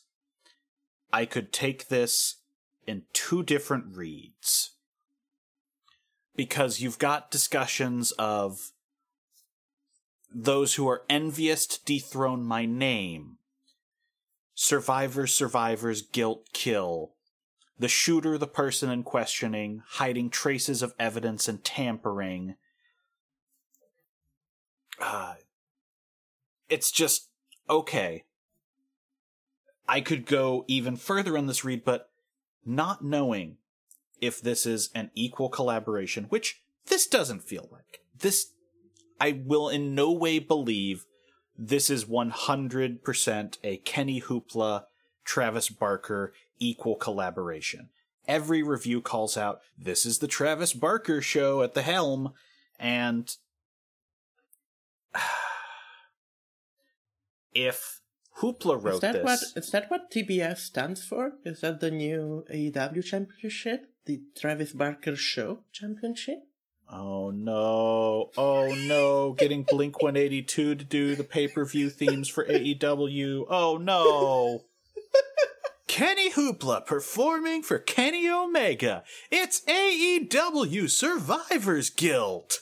I 1.11 1.25
could 1.25 1.51
take 1.51 1.87
this 1.87 2.37
in 2.87 3.03
two 3.13 3.43
different 3.43 3.95
reads. 3.95 4.71
Because 6.35 6.79
you've 6.79 6.97
got 6.97 7.29
discussions 7.29 8.11
of 8.13 8.71
those 10.33 10.75
who 10.75 10.87
are 10.87 11.03
envious 11.09 11.67
to 11.67 11.83
dethrone 11.83 12.43
my 12.43 12.65
name, 12.65 13.37
survivors, 14.55 15.33
survivors, 15.33 16.01
guilt, 16.01 16.47
kill, 16.53 17.11
the 17.77 17.89
shooter, 17.89 18.37
the 18.37 18.47
person 18.47 18.89
in 18.89 19.03
questioning, 19.03 19.81
hiding 19.85 20.29
traces 20.29 20.81
of 20.81 20.93
evidence 20.97 21.47
and 21.47 21.63
tampering. 21.63 22.55
Uh, 25.01 25.33
it's 26.69 26.91
just 26.91 27.30
okay. 27.71 28.25
I 29.87 30.01
could 30.01 30.25
go 30.25 30.65
even 30.67 30.95
further 30.95 31.35
in 31.35 31.47
this 31.47 31.65
read, 31.65 31.83
but 31.83 32.09
not 32.65 33.03
knowing 33.03 33.57
if 34.19 34.39
this 34.39 34.65
is 34.65 34.89
an 34.93 35.09
equal 35.15 35.49
collaboration, 35.49 36.25
which 36.29 36.61
this 36.87 37.07
doesn't 37.07 37.43
feel 37.43 37.67
like. 37.71 38.01
This, 38.17 38.51
I 39.19 39.41
will 39.43 39.69
in 39.69 39.95
no 39.95 40.11
way 40.11 40.37
believe 40.37 41.05
this 41.57 41.89
is 41.89 42.05
100% 42.05 43.57
a 43.63 43.77
Kenny 43.77 44.21
Hoopla, 44.21 44.83
Travis 45.23 45.69
Barker 45.69 46.33
equal 46.59 46.95
collaboration. 46.95 47.89
Every 48.27 48.61
review 48.61 49.01
calls 49.01 49.35
out, 49.35 49.61
this 49.77 50.05
is 50.05 50.19
the 50.19 50.27
Travis 50.27 50.73
Barker 50.73 51.21
show 51.21 51.63
at 51.63 51.73
the 51.73 51.81
helm, 51.81 52.33
and 52.79 53.35
if 57.53 58.01
Hoopla 58.39 58.81
wrote 58.83 58.95
Is 58.95 58.99
that 59.01 59.13
this, 59.13 59.23
what 59.23 59.39
is 59.55 59.71
that 59.71 59.91
what 59.91 60.11
TBS 60.11 60.57
stands 60.57 61.03
for? 61.03 61.33
Is 61.43 61.61
that 61.61 61.79
the 61.79 61.91
new 61.91 62.45
AEW 62.53 63.03
championship? 63.03 63.87
The 64.05 64.21
Travis 64.35 64.73
Barker 64.73 65.15
Show 65.15 65.59
Championship? 65.71 66.39
oh 66.91 67.31
no, 67.31 68.29
oh 68.37 68.75
no, 68.87 69.33
getting 69.33 69.63
Blink 69.63 70.01
182 70.01 70.75
to 70.75 70.83
do 70.83 71.15
the 71.15 71.23
pay 71.23 71.47
per 71.47 71.65
view 71.65 71.89
themes 71.89 72.27
for 72.27 72.45
AEW. 72.45 73.45
Oh 73.49 73.77
no. 73.77 74.65
Kenny 75.87 76.31
Hoopla 76.31 76.85
performing 76.85 77.63
for 77.63 77.77
Kenny 77.77 78.29
Omega. 78.29 79.03
It's 79.29 79.61
AEW 79.61 80.89
Survivors 80.89 81.89
Guild. 81.89 82.53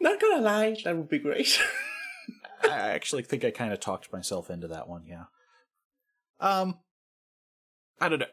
Not 0.00 0.20
gonna 0.20 0.40
lie, 0.40 0.76
that 0.84 0.96
would 0.96 1.08
be 1.08 1.18
great. 1.18 1.60
I 2.62 2.90
actually 2.90 3.22
think 3.22 3.44
I 3.44 3.50
kind 3.50 3.72
of 3.72 3.80
talked 3.80 4.12
myself 4.12 4.50
into 4.50 4.68
that 4.68 4.88
one, 4.88 5.04
yeah. 5.06 5.24
Um, 6.40 6.78
I 8.00 8.08
don't 8.08 8.18
know. 8.20 8.26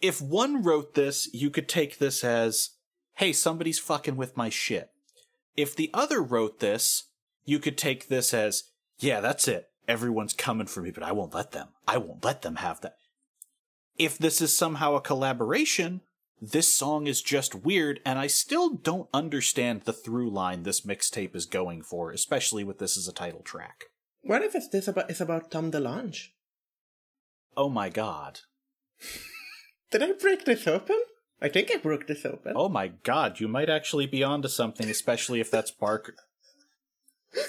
if 0.00 0.20
one 0.20 0.62
wrote 0.62 0.94
this, 0.94 1.32
you 1.32 1.48
could 1.50 1.68
take 1.68 1.98
this 1.98 2.24
as, 2.24 2.70
hey, 3.14 3.32
somebody's 3.32 3.78
fucking 3.78 4.16
with 4.16 4.36
my 4.36 4.48
shit. 4.48 4.90
If 5.56 5.76
the 5.76 5.90
other 5.94 6.22
wrote 6.22 6.58
this, 6.60 7.04
you 7.44 7.58
could 7.58 7.78
take 7.78 8.08
this 8.08 8.34
as, 8.34 8.64
yeah, 8.98 9.20
that's 9.20 9.46
it. 9.48 9.68
Everyone's 9.86 10.32
coming 10.32 10.66
for 10.66 10.80
me, 10.80 10.90
but 10.90 11.02
I 11.02 11.12
won't 11.12 11.34
let 11.34 11.52
them. 11.52 11.68
I 11.86 11.98
won't 11.98 12.24
let 12.24 12.42
them 12.42 12.56
have 12.56 12.80
that. 12.80 12.96
If 13.98 14.18
this 14.18 14.40
is 14.40 14.56
somehow 14.56 14.94
a 14.94 15.00
collaboration, 15.00 16.00
this 16.44 16.74
song 16.74 17.06
is 17.06 17.22
just 17.22 17.54
weird, 17.54 18.00
and 18.04 18.18
I 18.18 18.26
still 18.26 18.70
don't 18.70 19.08
understand 19.14 19.82
the 19.82 19.92
through 19.92 20.28
line 20.28 20.64
this 20.64 20.80
mixtape 20.80 21.36
is 21.36 21.46
going 21.46 21.82
for, 21.82 22.10
especially 22.10 22.64
with 22.64 22.80
this 22.80 22.98
as 22.98 23.06
a 23.06 23.12
title 23.12 23.42
track. 23.42 23.84
What 24.22 24.42
if 24.42 24.56
it's 24.56 24.68
this 24.68 24.88
about 24.88 25.08
it's 25.08 25.20
about 25.20 25.52
Tom 25.52 25.70
DeLonge? 25.70 26.30
Oh 27.56 27.68
my 27.68 27.88
god. 27.88 28.40
Did 29.92 30.02
I 30.02 30.10
break 30.12 30.44
this 30.44 30.66
open? 30.66 31.00
I 31.40 31.48
think 31.48 31.70
I 31.72 31.76
broke 31.76 32.08
this 32.08 32.26
open. 32.26 32.54
Oh 32.56 32.68
my 32.68 32.88
god, 32.88 33.38
you 33.38 33.46
might 33.46 33.70
actually 33.70 34.06
be 34.06 34.24
onto 34.24 34.48
something, 34.48 34.90
especially 34.90 35.38
if 35.38 35.48
that's 35.48 35.70
Barker. 35.70 36.16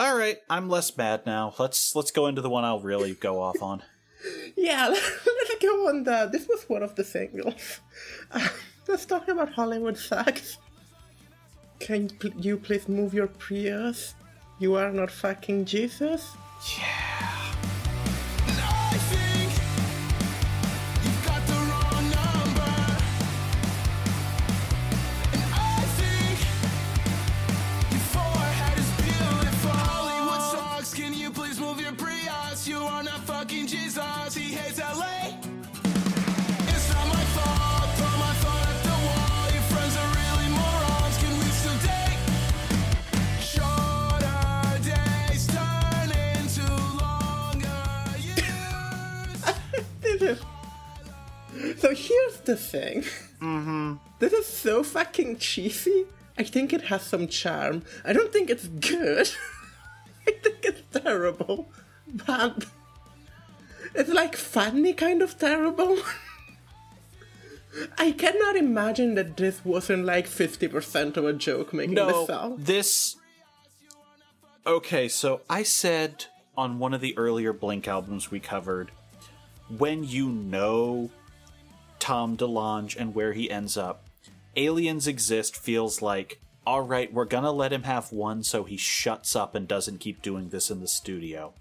All 0.00 0.16
right, 0.16 0.38
I'm 0.50 0.68
less 0.68 0.96
mad 0.96 1.26
now. 1.26 1.54
Let's 1.60 1.94
let's 1.94 2.10
go 2.10 2.26
into 2.26 2.40
the 2.40 2.50
one 2.50 2.64
I'll 2.64 2.80
really 2.80 3.14
go 3.14 3.40
off 3.40 3.62
on. 3.62 3.84
Yeah, 4.62 4.86
let's 5.26 5.54
go 5.60 5.88
on 5.88 6.04
that. 6.04 6.30
This 6.30 6.46
was 6.46 6.62
one 6.68 6.84
of 6.84 6.94
the 6.94 7.02
singles. 7.02 7.80
Let's 8.86 9.04
talk 9.04 9.26
about 9.26 9.52
Hollywood 9.52 9.98
Sucks. 9.98 10.56
Can 11.80 12.08
you 12.38 12.56
please 12.58 12.88
move 12.88 13.12
your 13.12 13.26
Prius? 13.26 14.14
You 14.60 14.76
are 14.76 14.92
not 14.92 15.10
fucking 15.10 15.64
Jesus? 15.64 16.30
I 16.78 17.21
So 51.82 51.92
here's 51.92 52.36
the 52.44 52.54
thing. 52.54 53.02
Mm-hmm. 53.40 53.94
This 54.20 54.32
is 54.32 54.46
so 54.46 54.84
fucking 54.84 55.38
cheesy. 55.38 56.06
I 56.38 56.44
think 56.44 56.72
it 56.72 56.82
has 56.82 57.02
some 57.02 57.26
charm. 57.26 57.82
I 58.04 58.12
don't 58.12 58.32
think 58.32 58.50
it's 58.50 58.68
good. 58.68 59.28
I 60.28 60.30
think 60.30 60.58
it's 60.62 61.02
terrible. 61.02 61.68
But 62.06 62.66
it's 63.96 64.10
like 64.12 64.36
funny 64.36 64.92
kind 64.92 65.22
of 65.22 65.36
terrible. 65.40 65.98
I 67.98 68.12
cannot 68.12 68.54
imagine 68.54 69.16
that 69.16 69.36
this 69.36 69.64
wasn't 69.64 70.04
like 70.04 70.28
50% 70.28 71.16
of 71.16 71.24
a 71.24 71.32
joke 71.32 71.72
making 71.74 71.94
No, 71.94 72.06
this 72.06 72.26
song. 72.28 72.56
this. 72.60 73.16
Okay, 74.64 75.08
so 75.08 75.40
I 75.50 75.64
said 75.64 76.26
on 76.56 76.78
one 76.78 76.94
of 76.94 77.00
the 77.00 77.18
earlier 77.18 77.52
Blink 77.52 77.88
albums 77.88 78.30
we 78.30 78.38
covered, 78.38 78.92
when 79.78 80.04
you 80.04 80.28
know 80.28 81.10
Tom 82.02 82.36
DeLonge 82.36 82.96
and 82.98 83.14
where 83.14 83.32
he 83.32 83.48
ends 83.48 83.76
up, 83.76 84.08
Aliens 84.56 85.06
Exist 85.06 85.56
feels 85.56 86.02
like, 86.02 86.40
all 86.66 86.80
right, 86.80 87.12
we're 87.12 87.24
gonna 87.24 87.52
let 87.52 87.72
him 87.72 87.84
have 87.84 88.10
one 88.10 88.42
so 88.42 88.64
he 88.64 88.76
shuts 88.76 89.36
up 89.36 89.54
and 89.54 89.68
doesn't 89.68 90.00
keep 90.00 90.20
doing 90.20 90.48
this 90.48 90.68
in 90.68 90.80
the 90.80 90.88
studio. 90.88 91.54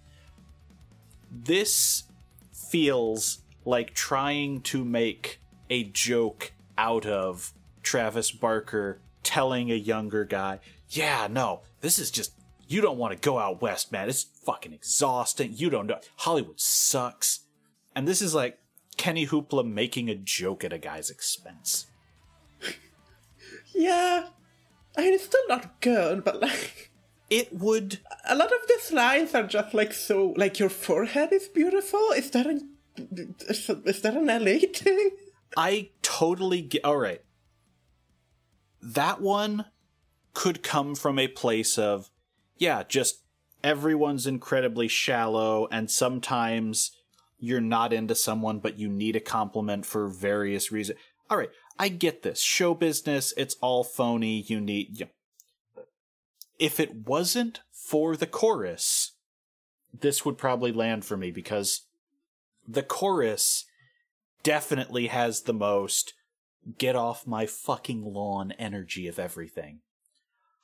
This 1.32 2.06
feels 2.52 3.44
like 3.66 3.94
trying 3.94 4.62
to 4.62 4.84
make 4.84 5.40
a 5.70 5.84
joke 5.84 6.54
out 6.76 7.06
of 7.06 7.54
Travis 7.84 8.32
Barker 8.32 9.00
telling 9.22 9.72
a 9.72 9.76
younger 9.76 10.26
guy, 10.26 10.60
yeah, 10.90 11.28
no, 11.30 11.62
this 11.82 12.00
is 12.00 12.10
just, 12.10 12.34
you 12.68 12.82
don't 12.82 12.98
want 12.98 13.14
to 13.14 13.20
go 13.20 13.38
out 13.38 13.62
west, 13.62 13.92
man. 13.92 14.10
It's 14.10 14.24
fucking 14.24 14.74
exhausting. 14.74 15.52
You 15.54 15.70
don't 15.70 15.86
know. 15.86 16.00
Hollywood 16.16 16.60
sucks. 16.60 17.42
And 17.96 18.08
this 18.08 18.24
is 18.24 18.34
like 18.34 18.58
Kenny 18.98 19.28
Hoopla 19.28 19.66
making 19.66 20.10
a 20.10 20.16
joke 20.16 20.64
at 20.64 20.74
a 20.74 20.78
guy's 20.78 21.10
expense. 21.10 21.88
Yeah. 23.74 24.28
I 24.98 25.02
mean, 25.02 25.14
it's 25.14 25.24
still 25.24 25.48
not 25.48 25.80
good, 25.80 26.26
but 26.26 26.42
like. 26.42 26.92
It 27.30 27.54
would. 27.54 28.00
a 28.28 28.36
lot 28.36 28.52
of 28.52 28.68
these 28.68 28.92
lines 28.92 29.34
are 29.34 29.44
just 29.48 29.74
like 29.74 29.94
so 29.94 30.34
like 30.36 30.60
your 30.60 30.68
forehead 30.68 31.32
is 31.32 31.48
beautiful 31.48 32.12
is 32.14 32.30
that 32.32 32.46
an 32.46 32.72
is, 32.98 34.02
that 34.02 34.18
an 34.18 34.26
la 34.26 34.68
thing 34.74 35.12
I 35.58 35.90
totally 36.02 36.62
get. 36.62 36.86
All 36.86 36.98
right. 36.98 37.22
That 38.82 39.22
one 39.22 39.66
could 40.34 40.64
come 40.64 40.96
from 40.96 41.20
a 41.20 41.28
place 41.28 41.78
of, 41.78 42.10
yeah, 42.58 42.84
just 42.88 43.22
everyone's 43.64 44.26
incredibly 44.26 44.88
shallow, 44.88 45.68
and 45.72 45.92
sometimes 45.92 46.92
you're 47.42 47.60
not 47.60 47.92
into 47.92 48.16
someone, 48.16 48.60
but 48.60 48.80
you 48.80 48.88
need 48.88 49.16
a 49.16 49.20
compliment 49.20 49.86
for 49.86 50.08
various 50.08 50.72
reasons. 50.72 51.00
All 51.30 51.38
right, 51.38 51.50
I 51.78 51.90
get 51.90 52.22
this. 52.22 52.40
Show 52.40 52.76
business, 52.76 53.34
it's 53.36 53.56
all 53.62 53.84
phony. 53.84 54.42
You 54.48 54.62
need. 54.62 55.00
Yeah. 55.00 55.08
If 56.60 56.80
it 56.80 57.08
wasn't 57.08 57.62
for 57.72 58.16
the 58.16 58.28
chorus, 58.28 59.14
this 60.00 60.24
would 60.24 60.38
probably 60.38 60.72
land 60.72 61.04
for 61.04 61.18
me 61.18 61.32
because 61.32 61.82
the 62.68 62.84
chorus 62.84 63.66
definitely 64.44 65.08
has 65.08 65.42
the 65.42 65.54
most 65.54 66.14
get 66.78 66.96
off 66.96 67.26
my 67.26 67.48
fucking 67.48 68.04
lawn 68.06 68.52
energy 68.54 69.08
of 69.08 69.18
everything. 69.18 69.80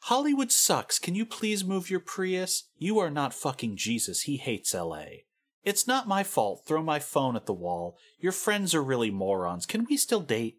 Hollywood 0.01 0.51
sucks. 0.51 0.99
Can 0.99 1.15
you 1.15 1.25
please 1.25 1.65
move 1.65 1.89
your 1.89 1.99
Prius? 1.99 2.65
You 2.77 2.99
are 2.99 3.09
not 3.09 3.33
fucking 3.33 3.77
Jesus. 3.77 4.21
He 4.21 4.37
hates 4.37 4.75
LA. 4.75 5.05
It's 5.67 5.85
not 5.85 6.07
my 6.07 6.23
fault. 6.23 6.63
Throw 6.65 6.81
my 6.81 6.99
phone 6.99 7.35
at 7.35 7.45
the 7.45 7.53
wall. 7.53 7.97
Your 8.19 8.31
friends 8.31 8.73
are 8.73 8.81
really 8.81 9.11
morons. 9.11 9.65
Can 9.65 9.85
we 9.89 9.97
still 9.97 10.21
date? 10.21 10.57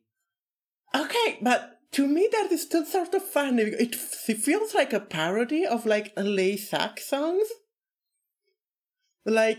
okay 0.95 1.39
but 1.43 1.81
to 1.93 2.07
me 2.07 2.29
that 2.33 2.51
is 2.53 2.63
still 2.63 2.85
sort 2.85 3.15
of 3.15 3.23
funny 3.23 3.63
it, 3.63 3.95
feels 3.95 4.75
like 4.75 4.93
a 4.93 5.01
parody 5.01 5.67
of 5.67 5.87
like 5.87 6.13
la 6.17 6.57
sax 6.57 7.09
songs 7.09 7.49
like 9.25 9.59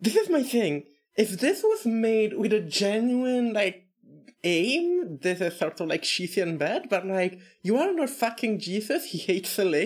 this 0.00 0.16
is 0.16 0.28
my 0.28 0.42
thing 0.42 0.84
if 1.16 1.38
this 1.40 1.62
was 1.62 1.86
made 1.86 2.36
with 2.36 2.52
a 2.52 2.60
genuine 2.60 3.52
like 3.52 3.86
aim 4.42 5.18
this 5.22 5.40
is 5.40 5.58
sort 5.58 5.80
of 5.80 5.88
like 5.88 6.02
cheesy 6.02 6.40
and 6.40 6.58
bad 6.58 6.88
but 6.90 7.06
like 7.06 7.38
you 7.62 7.76
are 7.76 7.92
not 7.92 8.10
fucking 8.10 8.58
jesus 8.58 9.06
he 9.06 9.18
hates 9.18 9.56
la 9.58 9.84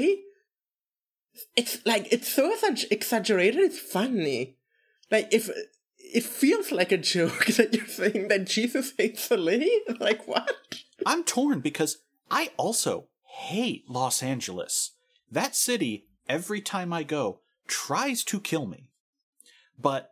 it's 1.55 1.79
like 1.87 2.09
it's 2.11 2.29
so 2.29 2.53
exaggerated 2.91 3.61
it's 3.61 3.79
funny 3.79 4.58
like 5.11 5.33
if 5.33 5.51
it 5.99 6.25
feels 6.25 6.73
like 6.73 6.93
a 6.93 6.99
joke 6.99 7.47
that 7.57 7.75
you're 7.75 7.87
saying 7.87 8.29
that 8.29 8.47
jesus 8.47 8.93
hates 8.97 9.31
la 9.31 9.53
like 10.01 10.27
what 10.27 10.51
I'm 11.07 11.25
torn 11.25 11.61
because 11.61 11.99
I 12.31 12.51
also 12.57 13.09
hate 13.25 13.89
Los 13.89 14.23
Angeles. 14.23 14.93
That 15.31 15.55
city, 15.55 16.07
every 16.29 16.61
time 16.61 16.93
I 16.93 17.03
go, 17.03 17.41
tries 17.67 18.25
to 18.25 18.41
kill 18.41 18.67
me. 18.67 18.91
But 19.79 20.11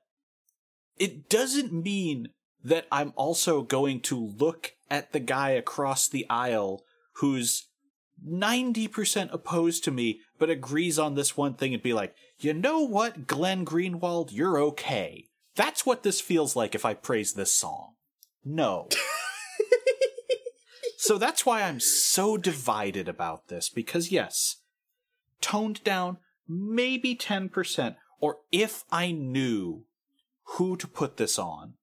it 0.96 1.28
doesn't 1.28 1.72
mean 1.72 2.28
that 2.62 2.86
I'm 2.90 3.12
also 3.16 3.62
going 3.62 4.00
to 4.02 4.18
look 4.18 4.72
at 4.90 5.12
the 5.12 5.20
guy 5.20 5.50
across 5.50 6.08
the 6.08 6.26
aisle 6.30 6.84
who's 7.14 7.68
90% 8.26 9.32
opposed 9.32 9.84
to 9.84 9.90
me, 9.90 10.20
but 10.38 10.50
agrees 10.50 10.98
on 10.98 11.14
this 11.14 11.36
one 11.36 11.54
thing 11.54 11.74
and 11.74 11.82
be 11.82 11.92
like, 11.92 12.14
you 12.38 12.52
know 12.52 12.80
what, 12.80 13.26
Glenn 13.26 13.64
Greenwald, 13.64 14.32
you're 14.32 14.58
okay. 14.58 15.28
That's 15.54 15.86
what 15.86 16.02
this 16.02 16.20
feels 16.20 16.54
like 16.54 16.74
if 16.74 16.84
I 16.84 16.94
praise 16.94 17.32
this 17.32 17.52
song. 17.52 17.94
No. 18.44 18.88
so 20.98 21.18
that's 21.18 21.46
why 21.46 21.62
I'm 21.62 21.80
so 21.80 22.36
divided 22.36 23.08
about 23.08 23.48
this, 23.48 23.68
because 23.68 24.12
yes, 24.12 24.56
toned 25.40 25.82
down 25.82 26.18
maybe 26.48 27.16
10%, 27.16 27.96
or 28.20 28.38
if 28.52 28.84
I 28.90 29.10
knew 29.10 29.84
who 30.44 30.76
to 30.76 30.86
put 30.86 31.16
this 31.16 31.38
on. 31.38 31.74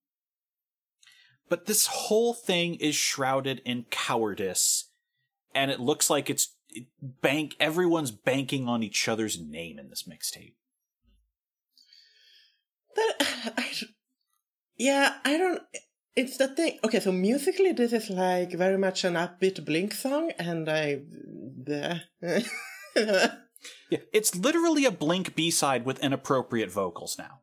But 1.50 1.66
this 1.66 1.88
whole 1.88 2.34
thing 2.34 2.76
is 2.76 2.96
shrouded 2.96 3.62
in 3.66 3.86
cowardice, 3.90 4.90
and 5.54 5.70
it 5.70 5.80
looks 5.80 6.10
like 6.10 6.30
it's 6.30 6.56
it 6.63 6.63
bank 7.02 7.56
everyone's 7.60 8.12
banking 8.12 8.68
on 8.68 8.84
each 8.84 9.08
other's 9.08 9.40
name 9.40 9.80
in 9.80 9.90
this 9.90 10.04
mixtape. 10.04 10.54
That, 12.96 13.14
I, 13.58 13.72
yeah, 14.78 15.16
I 15.24 15.38
don't. 15.38 15.62
It's 16.16 16.38
the 16.38 16.48
thing. 16.48 16.80
Okay, 16.84 17.00
so 17.00 17.12
musically, 17.12 17.72
this 17.72 17.94
is 17.94 18.10
like 18.10 18.52
very 18.54 18.78
much 18.78 19.04
an 19.04 19.16
upbeat 19.16 19.66
Blink 19.66 19.94
song, 19.94 20.32
and 20.38 20.70
I. 20.70 21.02
Yeah, 23.90 24.00
it's 24.12 24.36
literally 24.36 24.86
a 24.86 24.92
Blink 24.92 25.36
B 25.36 25.52
side 25.52 25.86
with 25.86 26.00
inappropriate 26.00 26.72
vocals 26.72 27.16
now. 27.18 27.43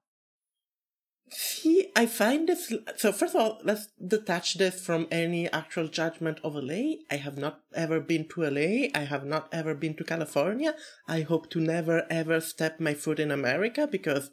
See, 1.32 1.92
I 1.94 2.06
find 2.06 2.48
this. 2.48 2.72
So, 2.96 3.12
first 3.12 3.36
of 3.36 3.40
all, 3.40 3.60
let's 3.62 3.86
detach 4.04 4.54
this 4.54 4.84
from 4.84 5.06
any 5.12 5.50
actual 5.52 5.86
judgment 5.86 6.40
of 6.42 6.56
LA. 6.56 6.96
I 7.08 7.16
have 7.16 7.38
not 7.38 7.60
ever 7.72 8.00
been 8.00 8.26
to 8.30 8.42
LA. 8.42 8.88
I 8.94 9.04
have 9.04 9.24
not 9.24 9.48
ever 9.52 9.74
been 9.74 9.94
to 9.96 10.04
California. 10.04 10.74
I 11.06 11.20
hope 11.20 11.48
to 11.50 11.60
never 11.60 12.04
ever 12.10 12.40
step 12.40 12.80
my 12.80 12.94
foot 12.94 13.20
in 13.20 13.30
America 13.30 13.86
because, 13.86 14.30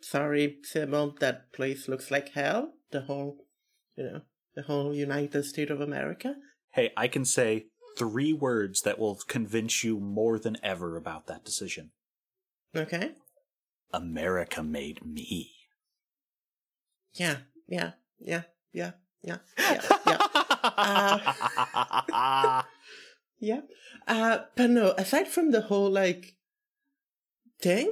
sorry, 0.00 0.58
Sybil, 0.62 1.16
that 1.18 1.52
place 1.52 1.88
looks 1.88 2.12
like 2.12 2.28
hell. 2.30 2.74
The 2.92 3.02
whole, 3.02 3.38
you 3.96 4.04
know, 4.04 4.20
the 4.54 4.62
whole 4.62 4.94
United 4.94 5.44
States 5.44 5.72
of 5.72 5.80
America. 5.80 6.36
Hey, 6.70 6.92
I 6.96 7.08
can 7.08 7.24
say 7.24 7.66
three 7.98 8.32
words 8.32 8.82
that 8.82 9.00
will 9.00 9.16
convince 9.16 9.82
you 9.82 9.98
more 9.98 10.38
than 10.38 10.58
ever 10.62 10.96
about 10.96 11.26
that 11.26 11.44
decision. 11.44 11.90
Okay? 12.74 13.14
America 13.92 14.62
made 14.62 15.04
me. 15.04 15.55
Yeah, 17.18 17.36
yeah, 17.66 17.92
yeah, 18.20 18.42
yeah, 18.72 18.92
yeah, 19.22 19.38
yeah, 19.58 19.78
yeah. 20.06 20.18
Uh, 20.66 22.62
yeah. 23.38 23.60
Uh, 24.06 24.38
but 24.56 24.70
no, 24.70 24.94
aside 24.98 25.28
from 25.28 25.50
the 25.52 25.62
whole, 25.62 25.90
like, 25.90 26.34
thing, 27.62 27.90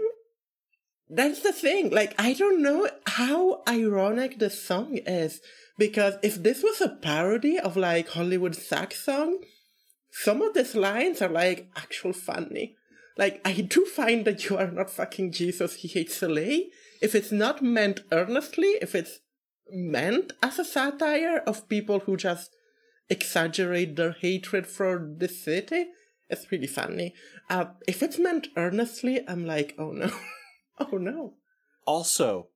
that's 1.09 1.41
the 1.41 1.53
thing. 1.53 1.91
Like, 1.91 2.15
I 2.19 2.35
don't 2.35 2.63
know 2.63 2.89
how 3.07 3.63
ironic 3.69 4.39
the 4.39 4.51
song 4.51 4.99
is. 5.07 5.41
Because 5.79 6.15
if 6.23 6.43
this 6.43 6.63
was 6.63 6.81
a 6.81 6.89
parody 6.89 7.59
of, 7.59 7.77
like, 7.77 8.09
Hollywood 8.09 8.57
Sucks 8.57 9.05
song, 9.05 9.39
some 10.11 10.43
of 10.43 10.55
these 10.55 10.75
lines 10.75 11.23
are, 11.23 11.29
like, 11.29 11.69
actual 11.77 12.13
funny. 12.13 12.77
Like, 13.17 13.41
I 13.45 13.53
do 13.53 13.85
find 13.85 14.25
that 14.25 14.49
you 14.49 14.57
are 14.57 14.71
not 14.71 14.91
fucking 14.91 15.33
Jesus, 15.33 15.77
he 15.77 15.89
hates 15.89 16.21
LA. 16.23 16.67
If 17.05 17.15
it's 17.15 17.31
not 17.31 17.61
meant 17.61 18.01
earnestly, 18.13 18.79
if 18.81 18.95
it's 18.95 19.19
meant 19.71 20.33
as 20.43 20.59
a 20.59 20.65
satire 20.65 21.43
of 21.47 21.69
people 21.69 22.01
who 22.01 22.17
just 22.17 22.57
exaggerate 23.11 23.97
their 23.97 24.13
hatred 24.13 24.67
for 24.67 25.13
the 25.19 25.29
city, 25.29 25.89
it's 26.31 26.51
really 26.51 26.67
funny. 26.67 27.13
Uh, 27.51 27.67
if 27.87 28.03
it's 28.03 28.19
meant 28.19 28.49
earnestly, 28.57 29.21
I'm 29.29 29.45
like, 29.45 29.75
oh 29.79 29.93
no. 29.93 30.11
oh 30.81 30.97
no. 30.97 31.35
Also, 31.85 32.49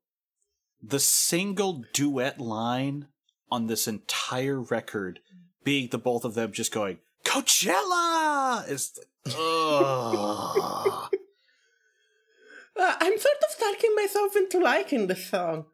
the 0.82 0.98
single 0.98 1.84
duet 1.92 2.40
line 2.40 3.08
on 3.50 3.66
this 3.66 3.86
entire 3.86 4.62
record 4.62 5.20
being 5.62 5.88
the 5.90 5.98
both 5.98 6.24
of 6.24 6.32
them 6.32 6.52
just 6.52 6.72
going, 6.72 7.00
Coachella! 7.22 8.66
is 8.66 8.98
ugh. 9.26 11.07
Uh, 12.78 12.94
I'm 13.00 13.18
sort 13.18 13.34
of 13.50 13.58
talking 13.58 13.94
myself 13.96 14.36
into 14.36 14.58
liking 14.60 15.06
the 15.08 15.16
song. 15.16 15.66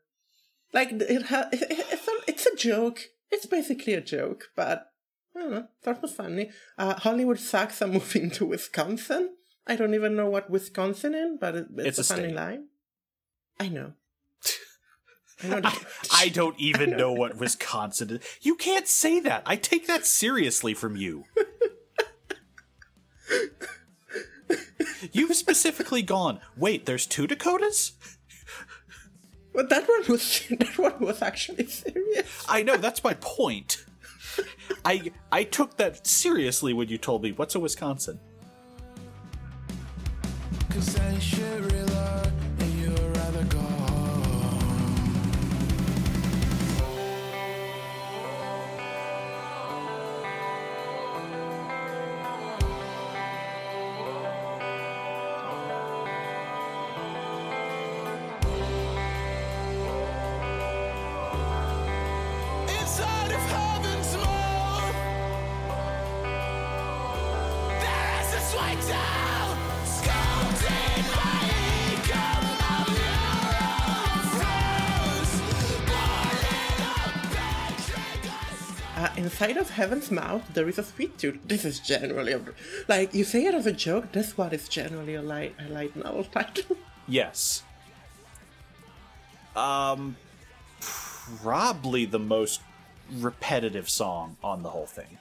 Like 0.72 0.90
it 0.92 1.26
ha- 1.26 1.48
it's, 1.52 2.08
a, 2.08 2.12
it's 2.26 2.46
a 2.46 2.56
joke. 2.56 3.00
It's 3.30 3.46
basically 3.46 3.92
a 3.94 4.00
joke, 4.00 4.44
but 4.56 4.86
I 5.36 5.40
don't 5.40 5.50
know, 5.50 5.66
sort 5.84 6.02
of 6.02 6.14
funny. 6.14 6.50
Uh, 6.78 6.94
Hollywood 6.94 7.38
sucks. 7.38 7.80
I'm 7.82 7.92
moving 7.98 8.30
to 8.32 8.46
Wisconsin. 8.46 9.30
I 9.66 9.76
don't 9.76 9.94
even 9.94 10.14
know 10.16 10.28
what 10.28 10.50
Wisconsin 10.50 11.14
is, 11.14 11.38
but 11.40 11.54
it, 11.56 11.66
it's, 11.76 11.98
It's 11.98 12.10
a 12.10 12.14
a 12.14 12.16
funny 12.16 12.28
state. 12.28 12.36
line. 12.36 12.64
I 13.60 13.68
know. 13.68 13.92
I 15.42 15.46
know. 15.48 15.60
that- 15.60 15.84
I 16.12 16.28
don't 16.28 16.58
even 16.58 16.90
know 16.96 17.12
what 17.12 17.36
Wisconsin 17.36 18.10
is. 18.10 18.20
You 18.42 18.56
can't 18.56 18.86
say 18.88 19.20
that. 19.20 19.42
I 19.46 19.56
take 19.56 19.86
that 19.86 20.06
seriously 20.06 20.74
from 20.74 20.96
you. 20.96 21.24
You've 25.12 25.36
specifically 25.36 26.02
gone, 26.02 26.40
wait, 26.56 26.86
there's 26.86 27.06
two 27.06 27.26
Dakotas? 27.26 27.92
but 29.54 29.70
that 29.70 29.88
one 29.88 30.04
was 30.08 30.46
that 30.50 30.76
one 30.78 30.98
was 31.00 31.22
actually 31.22 31.66
serious. 31.66 32.44
I 32.48 32.62
know, 32.62 32.76
that's 32.76 33.02
my 33.02 33.14
point. 33.14 33.84
I 34.84 35.12
I 35.30 35.44
took 35.44 35.76
that 35.76 36.06
seriously 36.06 36.72
when 36.72 36.88
you 36.88 36.98
told 36.98 37.22
me 37.22 37.32
what's 37.32 37.54
a 37.54 37.60
Wisconsin. 37.60 38.18
Cause 40.70 40.98
any 40.98 41.20
shit 41.20 41.72
realer, 41.72 42.32
Uh, 79.04 79.10
inside 79.18 79.58
of 79.58 79.68
Heaven's 79.68 80.10
mouth, 80.10 80.42
there 80.54 80.66
is 80.66 80.78
a 80.78 80.82
sweet 80.82 81.18
tooth. 81.18 81.38
This 81.44 81.66
is 81.66 81.78
generally 81.78 82.32
a, 82.32 82.40
like 82.88 83.12
you 83.12 83.22
say 83.22 83.44
it 83.44 83.54
as 83.54 83.66
a 83.66 83.72
joke. 83.72 84.12
This 84.12 84.38
one 84.38 84.54
is 84.54 84.66
generally 84.66 85.14
a 85.14 85.20
light 85.20 85.54
a 85.58 85.68
light 85.68 85.94
novel 85.94 86.24
title. 86.24 86.78
Yes. 87.06 87.62
Um 89.54 90.16
probably 90.80 92.06
the 92.06 92.18
most 92.18 92.62
repetitive 93.12 93.90
song 93.90 94.38
on 94.42 94.62
the 94.62 94.70
whole 94.70 94.86
thing. 94.86 95.18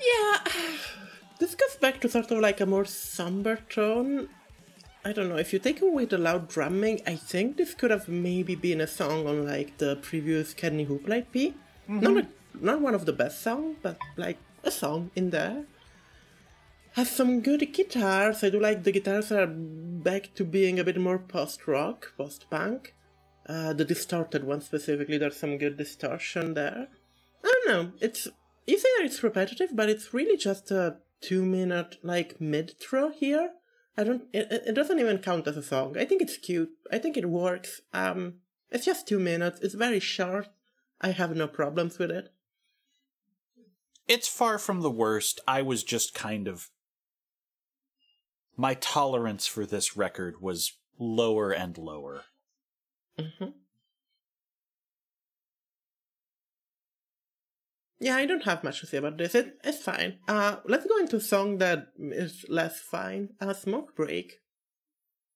Yeah, 0.00 0.38
this 1.38 1.54
goes 1.54 1.76
back 1.82 2.00
to 2.00 2.08
sort 2.08 2.30
of 2.30 2.38
like 2.38 2.62
a 2.62 2.66
more 2.66 2.86
somber 2.86 3.56
tone. 3.68 4.30
I 5.04 5.12
don't 5.12 5.28
know, 5.28 5.36
if 5.36 5.52
you 5.52 5.58
take 5.58 5.82
away 5.82 6.06
the 6.06 6.16
loud 6.16 6.48
drumming, 6.48 7.02
I 7.06 7.16
think 7.16 7.58
this 7.58 7.74
could 7.74 7.90
have 7.90 8.08
maybe 8.08 8.54
been 8.54 8.80
a 8.80 8.86
song 8.86 9.26
on 9.26 9.44
like 9.44 9.76
the 9.76 9.96
previous 9.96 10.54
Kenny 10.54 10.84
Hoop 10.84 11.06
LP. 11.88 12.04
Not, 12.04 12.24
a, 12.24 12.28
not 12.60 12.80
one 12.80 12.94
of 12.94 13.06
the 13.06 13.12
best 13.12 13.42
songs, 13.42 13.76
but 13.82 13.98
like 14.16 14.38
a 14.62 14.70
song 14.70 15.10
in 15.14 15.30
there. 15.30 15.64
Has 16.92 17.10
some 17.10 17.40
good 17.40 17.72
guitars. 17.72 18.44
I 18.44 18.50
do 18.50 18.60
like 18.60 18.84
the 18.84 18.92
guitars 18.92 19.32
are 19.32 19.48
back 19.48 20.34
to 20.36 20.44
being 20.44 20.78
a 20.78 20.84
bit 20.84 20.98
more 20.98 21.18
post 21.18 21.66
rock, 21.66 22.12
post 22.16 22.48
punk. 22.50 22.94
Uh, 23.46 23.72
the 23.72 23.84
distorted 23.84 24.44
one 24.44 24.60
specifically, 24.60 25.18
there's 25.18 25.36
some 25.36 25.58
good 25.58 25.76
distortion 25.76 26.54
there. 26.54 26.88
I 27.44 27.52
don't 27.52 27.68
know. 27.68 27.92
It's 28.00 28.28
you 28.66 28.78
say 28.78 28.88
that 28.96 29.06
it's 29.06 29.22
repetitive, 29.22 29.70
but 29.74 29.90
it's 29.90 30.14
really 30.14 30.36
just 30.36 30.70
a 30.70 30.96
two 31.20 31.44
minute 31.44 31.96
like 32.02 32.40
mid 32.40 32.78
throw 32.80 33.10
here. 33.10 33.50
I 33.96 34.04
don't. 34.04 34.24
It 34.32 34.48
it 34.50 34.74
doesn't 34.74 34.98
even 34.98 35.18
count 35.18 35.46
as 35.46 35.56
a 35.56 35.62
song. 35.62 35.98
I 35.98 36.04
think 36.04 36.22
it's 36.22 36.36
cute. 36.36 36.70
I 36.90 36.98
think 36.98 37.16
it 37.16 37.28
works. 37.28 37.80
Um, 37.92 38.34
it's 38.70 38.86
just 38.86 39.06
two 39.06 39.18
minutes. 39.18 39.60
It's 39.60 39.74
very 39.74 40.00
short. 40.00 40.48
I 41.00 41.10
have 41.10 41.36
no 41.36 41.46
problems 41.46 41.98
with 41.98 42.10
it. 42.10 42.32
It's 44.06 44.28
far 44.28 44.58
from 44.58 44.80
the 44.80 44.90
worst. 44.90 45.40
I 45.46 45.62
was 45.62 45.82
just 45.82 46.14
kind 46.14 46.46
of 46.46 46.70
my 48.56 48.74
tolerance 48.74 49.46
for 49.46 49.66
this 49.66 49.96
record 49.96 50.40
was 50.40 50.74
lower 50.98 51.50
and 51.50 51.76
lower. 51.76 52.24
Yeah, 58.00 58.16
I 58.16 58.26
don't 58.26 58.44
have 58.44 58.62
much 58.62 58.80
to 58.80 58.86
say 58.86 58.98
about 58.98 59.16
this. 59.16 59.34
It, 59.34 59.56
it's 59.64 59.82
fine. 59.82 60.18
Uh, 60.28 60.56
let's 60.66 60.86
go 60.86 60.98
into 60.98 61.16
a 61.16 61.20
song 61.20 61.58
that 61.58 61.88
is 61.98 62.44
less 62.48 62.78
fine. 62.80 63.30
Uh, 63.40 63.54
Smoke 63.54 63.96
Break. 63.96 64.40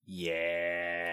Yeah. 0.05 1.08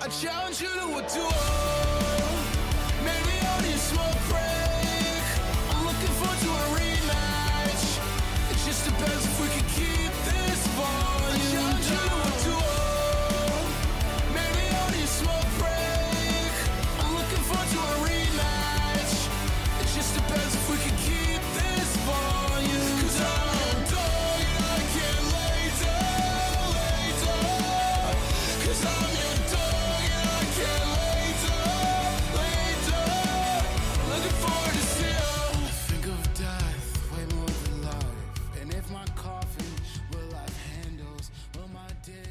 I 0.00 0.06
challenge 0.06 0.60
you 0.60 0.68
to 0.68 0.84
a 0.84 1.02
duel. 1.12 1.32
Maybe 3.02 3.34
only 3.56 3.76
smoke 3.78 4.17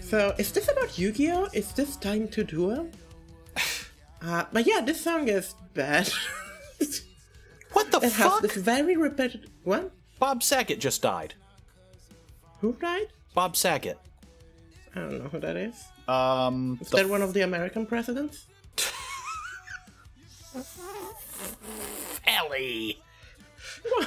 So, 0.07 0.33
is 0.37 0.51
this 0.53 0.69
about 0.69 0.97
Yu 0.97 1.11
Gi 1.11 1.31
Oh? 1.31 1.47
Is 1.53 1.71
this 1.73 1.95
time 1.97 2.27
to 2.29 2.43
duel? 2.43 2.89
Uh, 4.19 4.43
but 4.51 4.65
yeah, 4.65 4.81
this 4.81 4.99
song 4.99 5.27
is 5.27 5.53
bad. 5.75 6.09
What 7.73 7.91
the 7.91 7.97
it 7.97 8.13
has 8.13 8.31
fuck? 8.31 8.41
this 8.41 8.55
very 8.55 8.97
repetitive. 8.97 9.51
What? 9.63 9.91
Bob 10.17 10.41
Saget 10.41 10.79
just 10.79 11.03
died. 11.03 11.35
Who 12.61 12.73
died? 12.73 13.09
Bob 13.35 13.55
Saget. 13.55 13.99
I 14.95 15.01
don't 15.01 15.19
know 15.21 15.29
who 15.29 15.39
that 15.39 15.55
is. 15.55 15.75
Um, 16.07 16.79
Is 16.81 16.89
the 16.89 16.97
that 16.97 17.09
one 17.09 17.21
of 17.21 17.35
the 17.35 17.41
American 17.41 17.85
presidents? 17.85 18.47
Ellie. 22.25 22.99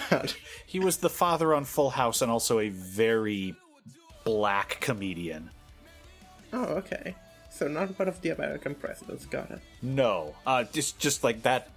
What? 0.09 0.37
He 0.67 0.81
was 0.81 0.97
the 0.97 1.11
father 1.11 1.55
on 1.55 1.65
Full 1.65 1.91
House 1.91 2.21
and 2.21 2.33
also 2.33 2.59
a 2.59 2.71
very 2.71 3.55
black 4.25 4.79
comedian. 4.81 5.51
Oh, 6.53 6.65
okay. 6.65 7.15
So 7.51 7.69
not 7.69 7.99
one 7.99 8.09
of 8.09 8.21
the 8.23 8.31
American 8.31 8.75
presidents. 8.75 9.27
Got 9.27 9.51
it. 9.51 9.61
No, 9.83 10.35
uh, 10.47 10.65
just 10.65 10.99
just 10.99 11.25
like 11.25 11.43
that. 11.43 11.69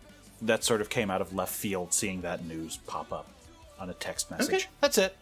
That 0.42 0.64
sort 0.64 0.82
of 0.82 0.90
came 0.90 1.10
out 1.10 1.22
of 1.22 1.34
left 1.34 1.54
field, 1.54 1.94
seeing 1.94 2.22
that 2.22 2.44
news 2.44 2.78
pop 2.86 3.14
up 3.14 3.28
on 3.80 3.90
a 3.90 3.94
text 3.94 4.30
message. 4.30 4.54
Okay. 4.54 4.66
That's 4.82 4.98
it. 4.98 5.16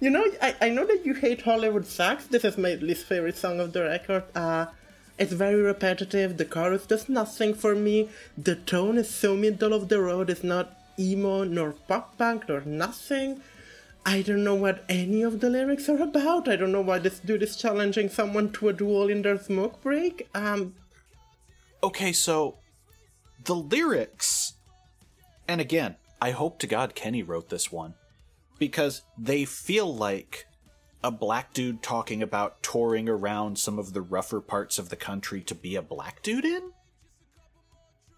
You 0.00 0.10
know, 0.10 0.24
I, 0.42 0.54
I 0.60 0.68
know 0.68 0.84
that 0.86 1.04
you 1.04 1.14
hate 1.14 1.42
Hollywood 1.42 1.86
Sucks. 1.86 2.26
This 2.26 2.44
is 2.44 2.56
my 2.58 2.74
least 2.74 3.06
favorite 3.06 3.36
song 3.36 3.60
of 3.60 3.72
the 3.72 3.82
record. 3.82 4.24
Uh, 4.34 4.66
it's 5.18 5.32
very 5.32 5.60
repetitive. 5.60 6.36
The 6.36 6.44
chorus 6.44 6.86
does 6.86 7.08
nothing 7.08 7.54
for 7.54 7.74
me. 7.74 8.08
The 8.36 8.56
tone 8.56 8.98
is 8.98 9.10
so 9.10 9.36
middle 9.36 9.72
of 9.72 9.88
the 9.88 10.00
road. 10.00 10.30
It's 10.30 10.44
not 10.44 10.76
emo, 10.98 11.44
nor 11.44 11.72
pop 11.72 12.18
punk, 12.18 12.48
nor 12.48 12.62
nothing. 12.62 13.40
I 14.06 14.22
don't 14.22 14.44
know 14.44 14.54
what 14.54 14.84
any 14.88 15.22
of 15.22 15.40
the 15.40 15.48
lyrics 15.48 15.88
are 15.88 16.02
about. 16.02 16.48
I 16.48 16.56
don't 16.56 16.72
know 16.72 16.82
why 16.82 16.98
this 16.98 17.20
dude 17.20 17.42
is 17.42 17.56
challenging 17.56 18.08
someone 18.08 18.52
to 18.52 18.68
a 18.68 18.72
duel 18.72 19.08
in 19.08 19.22
their 19.22 19.38
smoke 19.38 19.82
break. 19.82 20.28
Um, 20.34 20.74
Okay, 21.84 22.12
so 22.12 22.56
the 23.44 23.54
lyrics, 23.54 24.54
and 25.46 25.60
again, 25.60 25.96
I 26.18 26.30
hope 26.30 26.58
to 26.60 26.66
God 26.66 26.94
Kenny 26.94 27.22
wrote 27.22 27.50
this 27.50 27.70
one 27.70 27.92
because 28.58 29.02
they 29.18 29.44
feel 29.44 29.94
like 29.94 30.46
a 31.02 31.10
black 31.10 31.52
dude 31.52 31.82
talking 31.82 32.22
about 32.22 32.62
touring 32.62 33.06
around 33.06 33.58
some 33.58 33.78
of 33.78 33.92
the 33.92 34.00
rougher 34.00 34.40
parts 34.40 34.78
of 34.78 34.88
the 34.88 34.96
country 34.96 35.42
to 35.42 35.54
be 35.54 35.76
a 35.76 35.82
black 35.82 36.22
dude 36.22 36.46
in. 36.46 36.72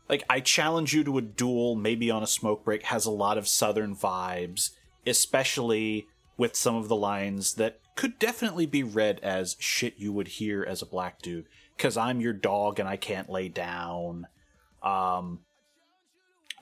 Like, 0.08 0.22
I 0.30 0.38
challenge 0.38 0.94
you 0.94 1.02
to 1.02 1.18
a 1.18 1.22
duel, 1.22 1.74
maybe 1.74 2.08
on 2.08 2.22
a 2.22 2.28
smoke 2.28 2.64
break, 2.64 2.84
has 2.84 3.04
a 3.04 3.10
lot 3.10 3.36
of 3.36 3.48
southern 3.48 3.96
vibes, 3.96 4.70
especially 5.06 6.06
with 6.36 6.56
some 6.56 6.76
of 6.76 6.88
the 6.88 6.96
lines 6.96 7.54
that 7.54 7.80
could 7.94 8.18
definitely 8.18 8.66
be 8.66 8.82
read 8.82 9.20
as 9.20 9.56
shit 9.58 9.94
you 9.96 10.12
would 10.12 10.28
hear 10.28 10.62
as 10.62 10.82
a 10.82 10.86
black 10.86 11.22
dude. 11.22 11.46
Cause 11.78 11.96
I'm 11.96 12.20
your 12.20 12.32
dog 12.32 12.78
and 12.78 12.88
I 12.88 12.96
can't 12.96 13.30
lay 13.30 13.48
down. 13.48 14.26
Um, 14.82 15.40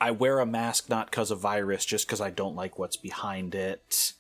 I 0.00 0.10
wear 0.10 0.38
a 0.40 0.46
mask 0.46 0.88
not 0.88 1.12
cause 1.12 1.30
of 1.30 1.40
virus, 1.40 1.84
just 1.84 2.08
cause 2.08 2.20
I 2.20 2.30
don't 2.30 2.56
like 2.56 2.78
what's 2.78 2.96
behind 2.96 3.54
it. 3.54 4.12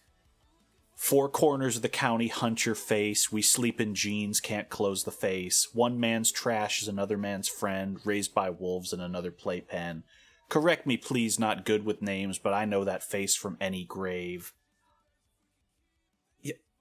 Four 0.94 1.28
corners 1.28 1.76
of 1.76 1.82
the 1.82 1.88
county 1.88 2.28
hunt 2.28 2.64
your 2.64 2.76
face. 2.76 3.30
We 3.30 3.42
sleep 3.42 3.80
in 3.80 3.94
jeans, 3.94 4.40
can't 4.40 4.68
close 4.68 5.04
the 5.04 5.10
face. 5.10 5.68
One 5.72 5.98
man's 5.98 6.30
trash 6.30 6.80
is 6.80 6.88
another 6.88 7.18
man's 7.18 7.48
friend, 7.48 7.98
raised 8.04 8.34
by 8.34 8.50
wolves 8.50 8.92
in 8.92 9.00
another 9.00 9.32
playpen. 9.32 10.04
Correct 10.54 10.86
me, 10.86 10.96
please, 10.96 11.36
not 11.36 11.64
good 11.64 11.84
with 11.84 12.00
names, 12.00 12.38
but 12.38 12.52
I 12.52 12.64
know 12.64 12.84
that 12.84 13.02
face 13.02 13.34
from 13.34 13.56
any 13.60 13.82
grave. 13.82 14.52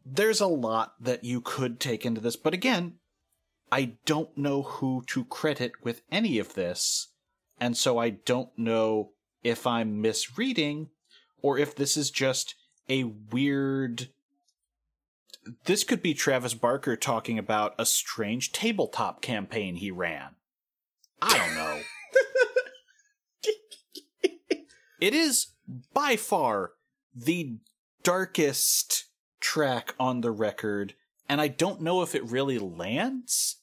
There's 0.05 0.39
a 0.39 0.45
lot 0.45 0.93
that 0.99 1.23
you 1.23 1.41
could 1.41 1.79
take 1.79 2.05
into 2.05 2.21
this, 2.21 2.35
but 2.35 2.53
again, 2.53 2.99
I 3.71 3.93
don't 4.05 4.37
know 4.37 4.61
who 4.61 5.03
to 5.07 5.25
credit 5.25 5.71
with 5.81 6.03
any 6.11 6.37
of 6.37 6.53
this, 6.53 7.13
and 7.59 7.75
so 7.75 7.97
I 7.97 8.11
don't 8.11 8.55
know 8.55 9.13
if 9.43 9.65
I'm 9.65 9.99
misreading 9.99 10.91
or 11.41 11.57
if 11.57 11.73
this 11.73 11.97
is 11.97 12.11
just 12.11 12.53
a 12.87 13.05
weird. 13.05 14.09
This 15.65 15.83
could 15.83 16.03
be 16.03 16.13
Travis 16.13 16.53
Barker 16.53 16.95
talking 16.95 17.39
about 17.39 17.73
a 17.79 17.87
strange 17.87 18.51
tabletop 18.51 19.23
campaign 19.23 19.77
he 19.77 19.89
ran. 19.89 20.35
I 21.23 21.35
don't 21.39 21.55
know. 21.55 21.81
it 25.03 25.13
is 25.13 25.47
by 25.93 26.15
far 26.15 26.71
the 27.13 27.57
darkest 28.03 29.07
track 29.41 29.93
on 29.99 30.21
the 30.21 30.31
record, 30.31 30.93
and 31.27 31.41
I 31.41 31.49
don't 31.49 31.81
know 31.81 32.01
if 32.03 32.15
it 32.15 32.23
really 32.23 32.57
lands. 32.57 33.57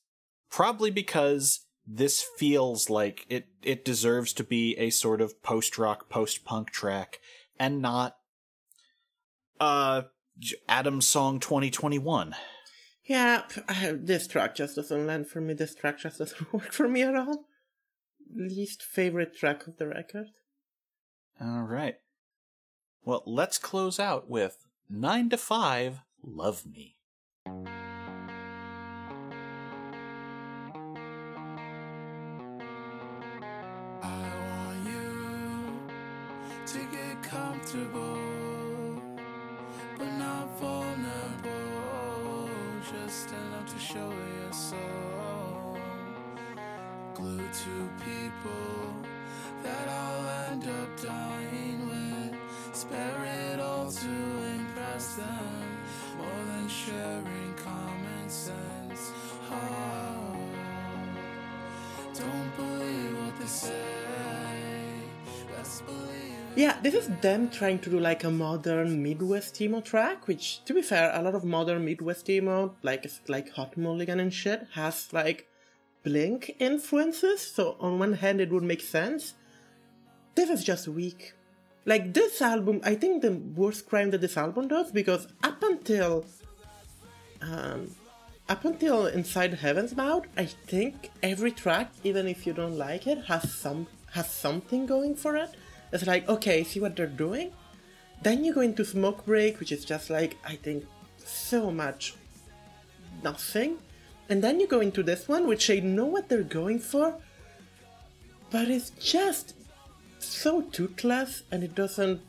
Probably 0.50 0.90
because 0.90 1.60
this 1.86 2.22
feels 2.36 2.90
like 2.90 3.24
it, 3.30 3.46
it 3.62 3.86
deserves 3.86 4.34
to 4.34 4.44
be 4.44 4.76
a 4.76 4.90
sort 4.90 5.22
of 5.22 5.42
post 5.42 5.78
rock, 5.78 6.10
post 6.10 6.44
punk 6.44 6.72
track, 6.72 7.20
and 7.58 7.80
not 7.80 8.16
uh 9.58 10.02
Adam's 10.68 11.06
song 11.06 11.40
2021. 11.40 12.34
yeah, 13.06 13.44
this 13.94 14.26
track 14.26 14.54
just 14.54 14.76
doesn't 14.76 15.06
land 15.06 15.26
for 15.28 15.40
me. 15.40 15.54
This 15.54 15.74
track 15.74 16.00
just 16.00 16.18
doesn't 16.18 16.52
work 16.52 16.72
for 16.72 16.86
me 16.86 17.00
at 17.00 17.16
all. 17.16 17.46
Least 18.36 18.82
favorite 18.82 19.34
track 19.34 19.66
of 19.66 19.78
the 19.78 19.86
record. 19.86 20.26
All 21.42 21.62
right. 21.62 21.96
Well, 23.02 23.22
let's 23.24 23.56
close 23.56 23.98
out 23.98 24.28
with 24.28 24.66
9 24.90 25.30
to 25.30 25.38
5 25.38 26.00
Love 26.22 26.66
Me. 26.66 26.98
I 27.46 27.54
want 34.02 34.86
you 34.86 35.80
to 36.66 36.78
get 36.92 37.22
comfortable, 37.22 38.18
but 39.96 40.12
not 40.18 40.58
vulnerable. 40.60 42.50
Just 42.92 43.30
enough 43.30 43.72
to 43.72 43.78
show 43.78 44.10
your 44.10 44.52
soul. 44.52 45.78
To 47.50 47.90
people 48.04 48.94
that 49.64 49.88
end 50.52 50.64
up. 50.64 50.99
Spare 52.90 53.52
it 53.52 53.60
all 53.60 53.88
to 53.88 54.08
impress 54.56 55.14
them, 55.14 55.78
more 56.18 56.44
than 56.46 56.68
sharing 56.68 57.54
common 57.54 58.28
sense. 58.28 59.12
Oh. 59.48 60.36
Don't 62.12 62.56
believe 62.56 63.16
what 63.16 63.38
they 63.38 63.46
say. 63.46 64.00
Believe. 65.86 66.56
Yeah, 66.56 66.80
this 66.82 66.94
is 66.94 67.08
them 67.20 67.48
trying 67.48 67.78
to 67.80 67.90
do 67.90 68.00
like 68.00 68.24
a 68.24 68.30
modern 68.30 69.00
Midwest 69.02 69.60
emo 69.60 69.80
track, 69.80 70.26
which, 70.26 70.64
to 70.64 70.74
be 70.74 70.82
fair, 70.82 71.12
a 71.14 71.22
lot 71.22 71.36
of 71.36 71.44
modern 71.44 71.84
Midwest 71.84 72.28
emo, 72.28 72.74
like 72.82 73.08
like 73.28 73.52
Hot 73.52 73.76
Mulligan 73.76 74.18
and 74.18 74.34
shit, 74.34 74.66
has 74.72 75.12
like 75.12 75.46
Blink 76.02 76.56
influences. 76.58 77.40
So 77.40 77.76
on 77.78 78.00
one 78.00 78.14
hand, 78.14 78.40
it 78.40 78.50
would 78.50 78.64
make 78.64 78.80
sense. 78.80 79.34
This 80.34 80.50
is 80.50 80.64
just 80.64 80.88
weak. 80.88 81.34
Like 81.86 82.12
this 82.12 82.42
album, 82.42 82.80
I 82.84 82.94
think 82.94 83.22
the 83.22 83.32
worst 83.32 83.88
crime 83.88 84.10
that 84.10 84.20
this 84.20 84.36
album 84.36 84.68
does 84.68 84.92
because 84.92 85.26
up 85.42 85.62
until 85.62 86.26
um, 87.40 87.90
up 88.48 88.64
until 88.64 89.06
Inside 89.06 89.54
Heaven's 89.54 89.96
Mouth, 89.96 90.26
I 90.36 90.44
think 90.44 91.10
every 91.22 91.52
track, 91.52 91.92
even 92.04 92.26
if 92.26 92.46
you 92.46 92.52
don't 92.52 92.76
like 92.76 93.06
it, 93.06 93.24
has 93.26 93.52
some 93.52 93.86
has 94.12 94.28
something 94.28 94.86
going 94.86 95.14
for 95.14 95.36
it. 95.36 95.50
It's 95.92 96.06
like, 96.06 96.28
okay, 96.28 96.64
see 96.64 96.80
what 96.80 96.96
they're 96.96 97.06
doing. 97.06 97.52
Then 98.22 98.44
you 98.44 98.52
go 98.52 98.60
into 98.60 98.84
Smoke 98.84 99.24
Break, 99.24 99.58
which 99.58 99.72
is 99.72 99.84
just 99.84 100.10
like 100.10 100.36
I 100.44 100.56
think 100.56 100.84
so 101.24 101.70
much 101.70 102.14
nothing. 103.22 103.78
And 104.28 104.44
then 104.44 104.60
you 104.60 104.66
go 104.66 104.80
into 104.80 105.02
this 105.02 105.28
one, 105.28 105.46
which 105.46 105.70
I 105.70 105.80
know 105.80 106.04
what 106.04 106.28
they're 106.28 106.42
going 106.42 106.78
for, 106.78 107.16
but 108.50 108.68
it's 108.68 108.90
just 108.90 109.54
so 110.24 110.62
toothless 110.62 111.42
and 111.50 111.62
it 111.64 111.74
doesn't 111.74 112.20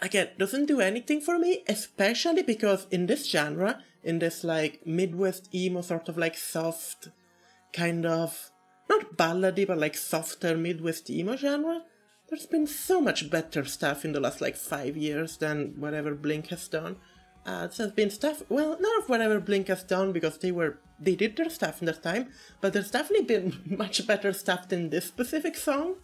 again 0.00 0.28
doesn't 0.38 0.66
do 0.66 0.80
anything 0.80 1.20
for 1.20 1.38
me 1.38 1.62
especially 1.68 2.42
because 2.42 2.86
in 2.90 3.06
this 3.06 3.28
genre 3.30 3.82
in 4.02 4.18
this 4.18 4.44
like 4.44 4.86
midwest 4.86 5.54
emo 5.54 5.80
sort 5.80 6.08
of 6.08 6.18
like 6.18 6.36
soft 6.36 7.08
kind 7.72 8.04
of 8.04 8.50
not 8.88 9.16
ballady 9.16 9.66
but 9.66 9.78
like 9.78 9.96
softer 9.96 10.56
midwest 10.56 11.08
emo 11.10 11.36
genre 11.36 11.82
there's 12.28 12.46
been 12.46 12.66
so 12.66 13.00
much 13.00 13.30
better 13.30 13.64
stuff 13.64 14.04
in 14.04 14.12
the 14.12 14.20
last 14.20 14.40
like 14.40 14.56
five 14.56 14.96
years 14.96 15.36
than 15.36 15.74
whatever 15.78 16.14
blink 16.14 16.48
has 16.48 16.66
done. 16.68 16.96
Uh, 17.46 17.66
there's 17.66 17.92
been 17.92 18.08
stuff 18.08 18.42
well 18.48 18.78
not 18.80 19.02
of 19.02 19.08
whatever 19.10 19.38
blink 19.38 19.68
has 19.68 19.82
done 19.82 20.12
because 20.12 20.38
they 20.38 20.50
were 20.50 20.78
they 20.98 21.14
did 21.14 21.36
their 21.36 21.50
stuff 21.50 21.82
in 21.82 21.84
their 21.84 21.94
time 21.94 22.26
but 22.62 22.72
there's 22.72 22.90
definitely 22.90 23.26
been 23.26 23.60
much 23.78 24.06
better 24.06 24.32
stuff 24.32 24.66
than 24.70 24.88
this 24.88 25.04
specific 25.04 25.54
song 25.54 25.94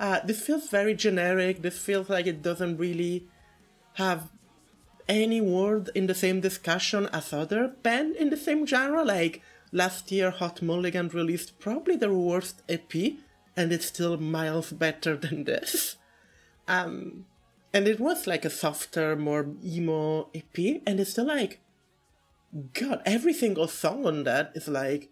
uh, 0.00 0.20
this 0.24 0.40
feels 0.40 0.68
very 0.68 0.94
generic. 0.94 1.62
This 1.62 1.78
feels 1.78 2.08
like 2.08 2.26
it 2.26 2.42
doesn't 2.42 2.76
really 2.78 3.26
have 3.94 4.30
any 5.08 5.40
word 5.40 5.90
in 5.94 6.06
the 6.06 6.14
same 6.14 6.40
discussion 6.40 7.08
as 7.12 7.32
other 7.32 7.68
band 7.82 8.16
in 8.16 8.30
the 8.30 8.36
same 8.36 8.66
genre. 8.66 9.04
Like 9.04 9.42
last 9.72 10.10
year, 10.10 10.30
Hot 10.30 10.62
Mulligan 10.62 11.08
released 11.08 11.58
probably 11.58 11.96
their 11.96 12.12
worst 12.12 12.62
EP, 12.68 12.92
and 13.56 13.72
it's 13.72 13.86
still 13.86 14.16
miles 14.16 14.72
better 14.72 15.16
than 15.24 15.44
this. 15.44 15.96
Um, 16.66 17.26
and 17.72 17.86
it 17.86 18.00
was 18.00 18.26
like 18.26 18.44
a 18.44 18.50
softer, 18.50 19.16
more 19.16 19.48
emo 19.64 20.28
EP, 20.34 20.82
and 20.86 21.00
it's 21.00 21.10
still 21.10 21.26
like, 21.26 21.60
God, 22.72 23.02
every 23.04 23.34
single 23.34 23.66
song 23.66 24.06
on 24.06 24.24
that 24.24 24.52
is 24.54 24.68
like 24.68 25.10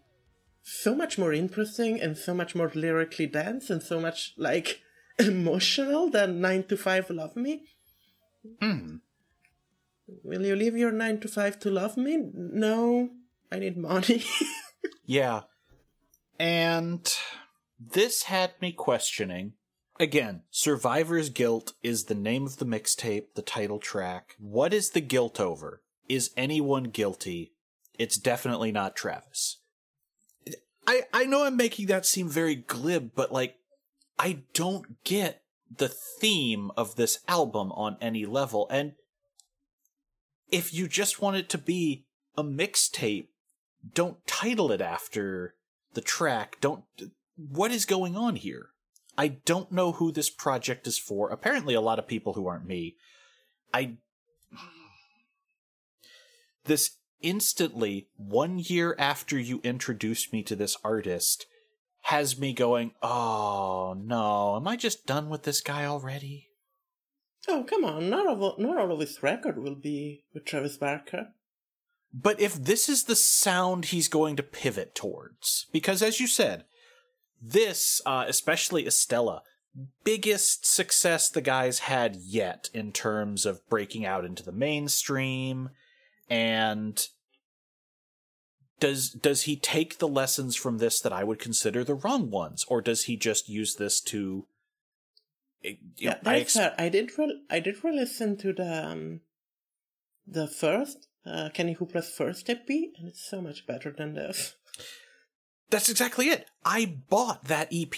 so 0.63 0.95
much 0.95 1.19
more 1.19 1.33
interesting 1.33 2.01
and 2.01 2.17
so 2.17 2.35
much 2.35 2.55
more 2.55 2.71
lyrically 2.75 3.27
dense 3.27 3.71
and 3.71 3.83
so 3.83 4.01
much 4.01 4.33
like 4.37 4.81
emotional 5.19 6.11
than 6.11 6.41
9 6.41 6.65
to 6.65 6.77
5 6.77 7.11
Love 7.11 7.37
Me. 7.37 7.65
Hmm. 8.61 8.97
Will 10.25 10.45
you 10.45 10.57
leave 10.57 10.77
your 10.77 10.93
9 10.93 11.21
to 11.21 11.29
5 11.29 11.59
to 11.61 11.71
love 11.71 11.97
me? 11.97 12.19
No, 12.35 13.11
I 13.51 13.59
need 13.59 13.77
money. 13.77 14.25
Yeah. 15.05 15.43
And 16.39 17.07
this 17.79 18.25
had 18.25 18.53
me 18.61 18.73
questioning. 18.73 19.55
Again, 20.01 20.43
Survivor's 20.51 21.29
Guilt 21.29 21.75
is 21.83 22.05
the 22.05 22.15
name 22.15 22.47
of 22.47 22.57
the 22.57 22.65
mixtape, 22.65 23.35
the 23.35 23.43
title 23.43 23.79
track. 23.79 24.37
What 24.39 24.73
is 24.73 24.91
the 24.91 25.01
guilt 25.01 25.39
over? 25.39 25.83
Is 26.09 26.31
anyone 26.37 26.85
guilty? 26.85 27.53
It's 27.99 28.19
definitely 28.19 28.73
not 28.73 28.97
Travis. 28.97 29.59
I 30.87 31.03
I 31.13 31.25
know 31.25 31.45
I'm 31.45 31.57
making 31.57 31.87
that 31.87 32.07
seem 32.07 32.29
very 32.29 32.55
glib, 32.55 33.13
but 33.15 33.33
like 33.33 33.57
I 34.19 34.43
don't 34.53 35.03
get 35.05 35.43
the 35.75 35.89
theme 35.89 36.71
of 36.77 36.97
this 36.97 37.21
album 37.29 37.73
on 37.73 37.97
any 38.01 38.27
level 38.27 38.67
and 38.71 38.93
if 40.53 40.73
you 40.73 40.87
just 40.87 41.21
want 41.21 41.37
it 41.37 41.49
to 41.49 41.59
be 41.59 42.05
a 42.37 42.45
mixtape, 42.45 43.29
don't 43.95 44.25
title 44.27 44.71
it 44.71 44.81
after 44.81 45.55
the 45.95 46.01
track. 46.01 46.59
Don't. 46.61 46.85
What 47.37 47.73
is 47.73 47.87
going 47.87 48.17
on 48.17 48.37
here? 48.37 48.69
I 49.19 49.29
don't 49.29 49.73
know 49.73 49.93
who 49.93 50.13
this 50.13 50.31
project 50.31 50.87
is 50.87 50.99
for. 50.99 51.31
Apparently, 51.31 51.75
a 51.75 51.81
lot 51.81 51.99
of 51.99 52.07
people 52.07 52.35
who 52.35 52.47
aren't 52.47 52.67
me. 52.67 52.97
I. 53.75 53.95
This 56.65 56.93
instantly, 57.23 58.09
one 58.17 58.59
year 58.59 58.95
after 58.99 59.39
you 59.39 59.61
introduced 59.63 60.33
me 60.33 60.43
to 60.45 60.57
this 60.57 60.77
artist, 60.85 61.47
has 62.03 62.39
me 62.39 62.53
going, 62.53 62.93
oh 63.03 63.95
no, 63.99 64.57
am 64.57 64.67
I 64.67 64.77
just 64.77 65.07
done 65.07 65.29
with 65.29 65.45
this 65.45 65.61
guy 65.61 65.85
already? 65.85 66.49
oh, 67.49 67.65
come 67.65 67.85
on, 67.85 68.09
not 68.11 68.27
all, 68.27 68.55
not 68.59 68.79
all 68.79 68.93
of 68.93 69.01
his 69.01 69.23
record 69.23 69.59
will 69.59 69.75
be 69.75 70.25
with 70.33 70.45
Travis 70.45 70.77
Barker. 70.77 71.29
But 72.15 72.41
if 72.41 72.55
this 72.55 72.89
is 72.89 73.05
the 73.05 73.17
sound 73.17 73.87
he's 73.87 74.09
going 74.09 74.37
to 74.37 74.43
pivot 74.43 74.95
towards, 74.95 75.67
because 75.73 76.03
as 76.03 76.21
you 76.21 76.27
said, 76.27 76.65
this, 77.41 78.01
uh, 78.05 78.27
especially 78.29 78.87
Estella, 78.87 79.43
biggest 80.05 80.67
success 80.67 81.31
the 81.31 81.41
guy's 81.41 81.81
had 81.81 82.17
yet 82.17 82.69
in 82.75 82.93
terms 82.93 83.47
of 83.47 83.67
breaking 83.69 84.05
out 84.05 84.25
into 84.25 84.43
the 84.43 84.53
mainstream, 84.53 85.71
and 86.29 87.07
does 88.83 89.11
does 89.11 89.43
he 89.43 89.57
take 89.57 89.99
the 89.99 90.09
lessons 90.09 90.57
from 90.57 90.79
this 90.79 91.01
that 91.01 91.13
I 91.13 91.23
would 91.23 91.39
consider 91.39 91.85
the 91.85 91.95
wrong 91.95 92.31
ones, 92.31 92.65
or 92.69 92.83
does 92.83 93.05
he 93.05 93.17
just 93.17 93.49
use 93.49 93.77
this 93.77 94.01
to? 94.03 94.47
you 95.63 95.77
Yeah, 95.99 96.17
I 96.25 96.41
ex- 96.41 96.55
fair. 96.55 96.75
I 96.77 96.89
did 96.89 97.17
re- 97.17 97.43
I 97.49 97.61
did 97.61 97.85
re-listen 97.85 98.37
to 98.39 98.53
the 98.53 98.89
um, 98.89 99.21
the 100.27 100.49
first 100.49 101.07
uh, 101.25 101.51
Kenny 101.55 101.75
Hoopla's 101.75 102.11
first 102.11 102.51
EP, 102.51 102.69
and 102.69 103.07
it's 103.09 103.25
so 103.25 103.41
much 103.41 103.67
better 103.67 103.95
than 103.97 104.15
this. 104.15 104.57
that's 105.71 105.89
exactly 105.89 106.27
it. 106.27 106.47
I 106.65 106.97
bought 107.09 107.45
that 107.45 107.69
EP. 107.73 107.95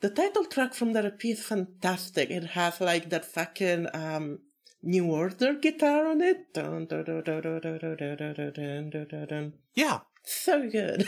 The 0.00 0.10
title 0.10 0.44
track 0.44 0.74
from 0.74 0.92
that 0.92 1.04
EP 1.04 1.24
is 1.24 1.42
fantastic. 1.42 2.30
It 2.30 2.44
has 2.50 2.80
like 2.80 3.10
that 3.10 3.24
fucking 3.24 3.88
um, 3.92 4.38
New 4.86 5.10
Order 5.10 5.54
guitar 5.54 6.06
on 6.06 6.20
it. 6.20 6.52
Dun, 6.52 6.86
dun, 6.86 7.04
dun, 7.04 7.22
dun, 7.24 7.40
dun, 7.40 7.60
dun, 7.60 7.80
dun, 7.80 7.96
dun, 7.96 8.16
dun, 8.16 8.52
dun, 8.52 8.90
dun, 8.90 9.06
dun, 9.10 9.26
dun. 9.28 9.52
Yeah, 9.74 10.00
So 10.24 10.68
good. 10.68 11.06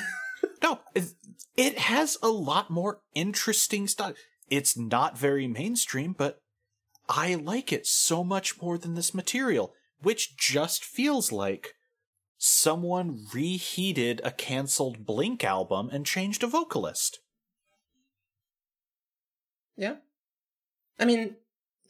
No, 0.62 0.81
it, 0.95 1.12
it 1.57 1.79
has 1.79 2.18
a 2.22 2.29
lot 2.29 2.70
more 2.70 3.01
interesting 3.14 3.87
stuff. 3.87 4.14
It's 4.49 4.77
not 4.77 5.18
very 5.18 5.47
mainstream, 5.47 6.14
but 6.16 6.41
I 7.09 7.35
like 7.35 7.72
it 7.72 7.87
so 7.87 8.24
much 8.24 8.61
more 8.61 8.79
than 8.79 8.95
this 8.95 9.14
material, 9.14 9.74
which 10.01 10.37
just 10.37 10.85
feels 10.85 11.31
like 11.33 11.74
someone 12.39 13.27
reheated 13.35 14.20
a 14.24 14.31
canceled 14.31 15.05
Blink 15.05 15.45
album 15.45 15.91
and 15.93 16.07
changed 16.07 16.43
a 16.43 16.47
vocalist. 16.47 17.18
yeah. 19.77 19.97
I 20.99 21.05
mean, 21.05 21.37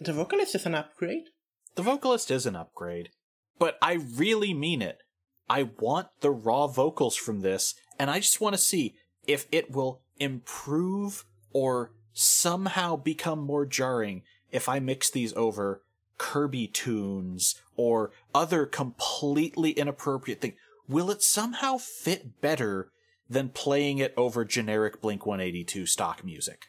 the 0.01 0.13
vocalist 0.13 0.55
is 0.57 0.67
an 0.67 0.75
upgrade. 0.75 1.29
The 1.77 1.83
vocalist 1.83 2.31
is 2.31 2.47
an 2.47 2.57
upgrade, 2.57 3.11
but 3.59 3.77
I 3.83 3.93
really 3.93 4.55
mean 4.55 4.81
it. 4.81 5.03
I 5.49 5.65
want 5.79 6.09
the 6.21 6.31
raw 6.31 6.67
vocals 6.67 7.17
from 7.17 7.41
this, 7.43 7.75
and 7.99 8.11
I 8.11 8.19
just 8.19 8.41
want 8.41 8.55
to 8.55 8.61
see 8.61 8.97
if 9.27 9.47
it 9.53 9.71
will 9.71 10.01
improve 10.19 11.27
or 11.53 11.93
somehow 12.15 12.97
become 12.97 13.41
more 13.41 13.67
jarring 13.67 14.23
if 14.51 14.71
I 14.71 14.79
mix 14.79 15.11
these 15.11 15.35
over 15.35 15.83
Kirby 16.17 16.67
tunes 16.69 17.61
or 17.77 18.11
other 18.35 18.65
completely 18.65 19.73
inappropriate 19.73 20.41
thing. 20.41 20.55
Will 20.89 21.11
it 21.11 21.23
somehow 21.23 21.77
fit 21.77 22.41
better 22.41 22.91
than 23.29 23.51
playing 23.51 23.99
it 23.99 24.15
over 24.17 24.47
generic 24.47 25.03
Blink 25.03 25.27
182 25.27 25.85
stock 25.85 26.25
music? 26.25 26.69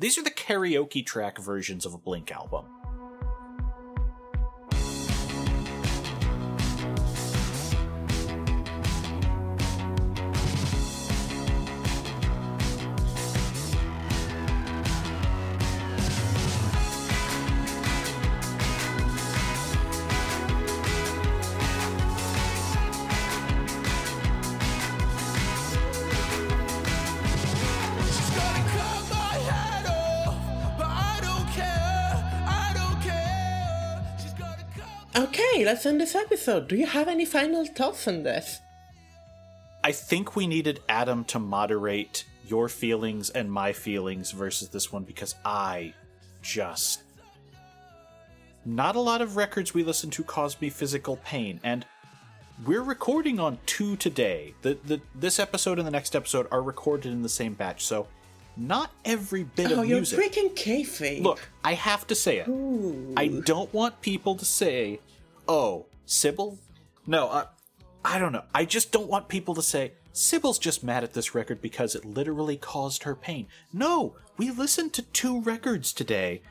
These 0.00 0.18
are 0.18 0.24
the 0.24 0.32
karaoke 0.32 1.06
track 1.06 1.38
versions 1.38 1.86
of 1.86 1.94
a 1.94 1.98
Blink 1.98 2.32
album. 2.32 2.81
Okay, 35.14 35.64
let's 35.64 35.84
end 35.84 36.00
this 36.00 36.14
episode. 36.14 36.68
Do 36.68 36.76
you 36.76 36.86
have 36.86 37.06
any 37.06 37.26
final 37.26 37.66
thoughts 37.66 38.08
on 38.08 38.22
this? 38.22 38.60
I 39.84 39.92
think 39.92 40.36
we 40.36 40.46
needed 40.46 40.80
Adam 40.88 41.24
to 41.24 41.38
moderate 41.38 42.24
your 42.46 42.68
feelings 42.68 43.28
and 43.30 43.52
my 43.52 43.72
feelings 43.72 44.30
versus 44.30 44.68
this 44.70 44.90
one 44.90 45.04
because 45.04 45.34
I 45.44 45.92
just. 46.40 47.02
Not 48.64 48.96
a 48.96 49.00
lot 49.00 49.20
of 49.20 49.36
records 49.36 49.74
we 49.74 49.82
listen 49.82 50.08
to 50.10 50.24
cause 50.24 50.58
me 50.60 50.70
physical 50.70 51.16
pain, 51.18 51.60
and 51.62 51.84
we're 52.64 52.82
recording 52.82 53.40
on 53.40 53.58
two 53.66 53.96
today. 53.96 54.54
The, 54.62 54.78
the 54.84 55.00
this 55.14 55.38
episode 55.38 55.78
and 55.78 55.86
the 55.86 55.90
next 55.90 56.14
episode 56.14 56.46
are 56.52 56.62
recorded 56.62 57.12
in 57.12 57.22
the 57.22 57.28
same 57.28 57.54
batch, 57.54 57.84
so 57.84 58.06
not 58.56 58.90
every 59.04 59.44
bit 59.44 59.72
Oh, 59.72 59.82
of 59.82 59.88
you're 59.88 59.98
music. 59.98 60.18
breaking 60.18 60.50
kayfabe. 60.50 61.22
Look, 61.22 61.40
I 61.64 61.74
have 61.74 62.06
to 62.08 62.14
say 62.14 62.38
it. 62.38 62.48
I 63.16 63.28
don't 63.28 63.72
want 63.72 64.00
people 64.00 64.34
to 64.36 64.44
say, 64.44 65.00
"Oh, 65.48 65.86
Sybil." 66.06 66.58
No, 67.06 67.28
I, 67.28 67.46
I 68.04 68.18
don't 68.18 68.32
know. 68.32 68.44
I 68.54 68.64
just 68.64 68.92
don't 68.92 69.08
want 69.08 69.28
people 69.28 69.54
to 69.54 69.62
say 69.62 69.92
Sybil's 70.12 70.58
just 70.58 70.84
mad 70.84 71.02
at 71.04 71.14
this 71.14 71.34
record 71.34 71.60
because 71.60 71.94
it 71.94 72.04
literally 72.04 72.56
caused 72.56 73.02
her 73.04 73.14
pain. 73.14 73.46
No, 73.72 74.14
we 74.36 74.50
listened 74.50 74.92
to 74.94 75.02
two 75.02 75.40
records 75.40 75.92
today, 75.92 76.42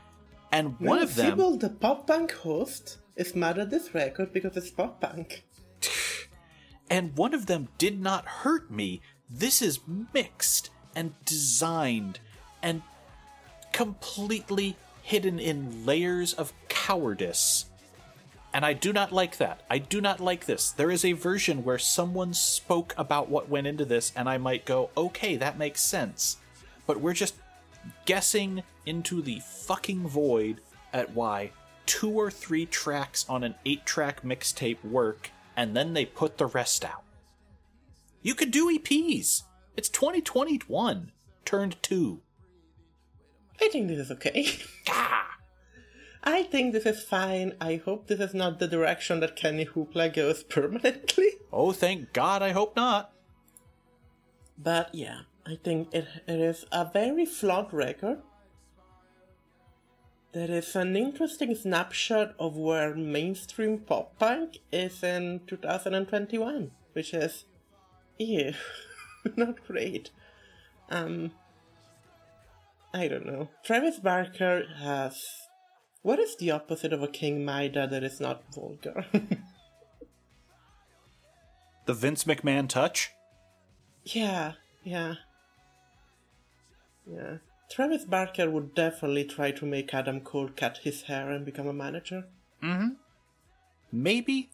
and 0.50 0.78
one 0.80 0.98
no, 0.98 1.04
of 1.04 1.14
them. 1.14 1.30
Sybil, 1.30 1.56
the 1.56 1.70
pop 1.70 2.06
punk 2.06 2.32
host, 2.32 2.98
is 3.16 3.34
mad 3.34 3.58
at 3.58 3.70
this 3.70 3.94
record 3.94 4.32
because 4.32 4.56
it's 4.56 4.70
pop 4.70 5.00
punk. 5.00 5.44
and 6.90 7.16
one 7.16 7.34
of 7.34 7.46
them 7.46 7.68
did 7.78 8.00
not 8.00 8.26
hurt 8.26 8.70
me. 8.70 9.00
This 9.30 9.62
is 9.62 9.80
mixed 10.12 10.70
and 10.94 11.12
designed 11.24 12.18
and 12.62 12.82
completely 13.72 14.76
hidden 15.02 15.38
in 15.38 15.84
layers 15.84 16.32
of 16.34 16.52
cowardice. 16.68 17.66
And 18.54 18.66
I 18.66 18.74
do 18.74 18.92
not 18.92 19.12
like 19.12 19.38
that. 19.38 19.62
I 19.70 19.78
do 19.78 20.00
not 20.00 20.20
like 20.20 20.44
this. 20.44 20.70
There 20.70 20.90
is 20.90 21.04
a 21.04 21.12
version 21.12 21.64
where 21.64 21.78
someone 21.78 22.34
spoke 22.34 22.94
about 22.98 23.30
what 23.30 23.48
went 23.48 23.66
into 23.66 23.86
this, 23.86 24.12
and 24.14 24.28
I 24.28 24.36
might 24.36 24.66
go, 24.66 24.90
okay, 24.96 25.36
that 25.36 25.58
makes 25.58 25.80
sense. 25.80 26.36
But 26.86 27.00
we're 27.00 27.14
just 27.14 27.34
guessing 28.04 28.62
into 28.84 29.22
the 29.22 29.40
fucking 29.40 30.06
void 30.06 30.60
at 30.92 31.14
why 31.14 31.50
two 31.86 32.10
or 32.10 32.30
three 32.30 32.66
tracks 32.66 33.26
on 33.28 33.42
an 33.42 33.54
eight 33.66 33.84
track 33.84 34.22
mixtape 34.22 34.82
work 34.84 35.30
and 35.56 35.76
then 35.76 35.92
they 35.92 36.04
put 36.04 36.38
the 36.38 36.46
rest 36.46 36.84
out. 36.84 37.02
You 38.22 38.34
could 38.34 38.50
do 38.50 38.78
EPs. 38.78 39.42
It's 39.76 39.88
2021 39.88 41.12
turned 41.44 41.82
two. 41.82 42.20
I 43.60 43.68
think 43.68 43.88
this 43.88 43.98
is 43.98 44.10
okay. 44.12 44.48
Ah! 44.88 45.22
I 46.24 46.44
think 46.44 46.72
this 46.72 46.86
is 46.86 47.02
fine. 47.02 47.54
I 47.60 47.82
hope 47.84 48.06
this 48.06 48.20
is 48.20 48.32
not 48.32 48.58
the 48.58 48.68
direction 48.68 49.20
that 49.20 49.34
Kenny 49.34 49.66
Hoopla 49.66 50.14
goes 50.14 50.42
permanently. 50.56 51.30
Oh, 51.52 51.72
thank 51.72 52.12
God, 52.12 52.42
I 52.42 52.52
hope 52.52 52.76
not. 52.76 53.12
But 54.56 54.94
yeah, 54.94 55.22
I 55.44 55.58
think 55.62 55.92
it, 55.92 56.06
it 56.28 56.40
is 56.40 56.64
a 56.70 56.88
very 56.92 57.26
flawed 57.26 57.72
record. 57.72 58.18
There 60.32 60.50
is 60.50 60.76
an 60.76 60.96
interesting 60.96 61.54
snapshot 61.54 62.34
of 62.38 62.56
where 62.56 62.94
mainstream 62.94 63.78
pop 63.78 64.18
punk 64.18 64.58
is 64.70 65.02
in 65.02 65.40
2021, 65.46 66.70
which 66.92 67.12
is, 67.12 67.44
ew, 68.18 68.54
not 69.36 69.66
great. 69.66 70.10
Um, 70.90 71.32
I 72.92 73.08
don't 73.08 73.26
know. 73.26 73.48
Travis 73.64 73.98
Barker 73.98 74.64
has. 74.80 75.22
What 76.02 76.18
is 76.18 76.36
the 76.36 76.50
opposite 76.50 76.92
of 76.92 77.02
a 77.02 77.08
King 77.08 77.44
Midas 77.44 77.90
that 77.90 78.02
is 78.02 78.20
not 78.20 78.42
vulgar? 78.52 79.06
The 81.84 81.94
Vince 81.94 82.24
McMahon 82.24 82.68
touch? 82.68 83.10
Yeah, 84.04 84.52
yeah. 84.84 85.14
Yeah. 87.06 87.38
Travis 87.70 88.04
Barker 88.04 88.48
would 88.48 88.74
definitely 88.74 89.24
try 89.24 89.50
to 89.52 89.66
make 89.66 89.92
Adam 89.92 90.20
Cole 90.20 90.50
cut 90.54 90.78
his 90.78 91.02
hair 91.02 91.30
and 91.30 91.44
become 91.44 91.66
a 91.66 91.72
manager. 91.72 92.24
Mm 92.62 92.76
hmm. 92.76 92.88
Maybe 93.90 94.50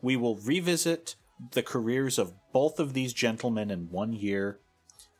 we 0.00 0.16
will 0.16 0.36
revisit 0.36 1.14
the 1.52 1.62
careers 1.62 2.18
of 2.18 2.32
both 2.52 2.78
of 2.80 2.92
these 2.94 3.12
gentlemen 3.12 3.70
in 3.70 3.90
one 3.90 4.12
year 4.12 4.58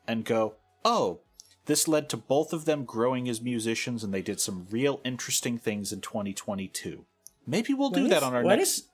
and 0.06 0.24
go, 0.24 0.54
oh, 0.84 1.20
this 1.66 1.88
led 1.88 2.08
to 2.10 2.16
both 2.16 2.52
of 2.52 2.64
them 2.64 2.84
growing 2.84 3.28
as 3.28 3.40
musicians 3.42 4.02
and 4.04 4.14
they 4.14 4.22
did 4.22 4.40
some 4.40 4.66
real 4.70 5.00
interesting 5.04 5.58
things 5.58 5.92
in 5.92 6.00
2022. 6.00 7.04
Maybe 7.46 7.74
we'll 7.74 7.90
do 7.90 8.02
What 8.02 8.10
that 8.10 8.22
on 8.22 8.34
our 8.34 8.42
what 8.42 8.56
next. 8.56 8.78
if- 8.78 8.84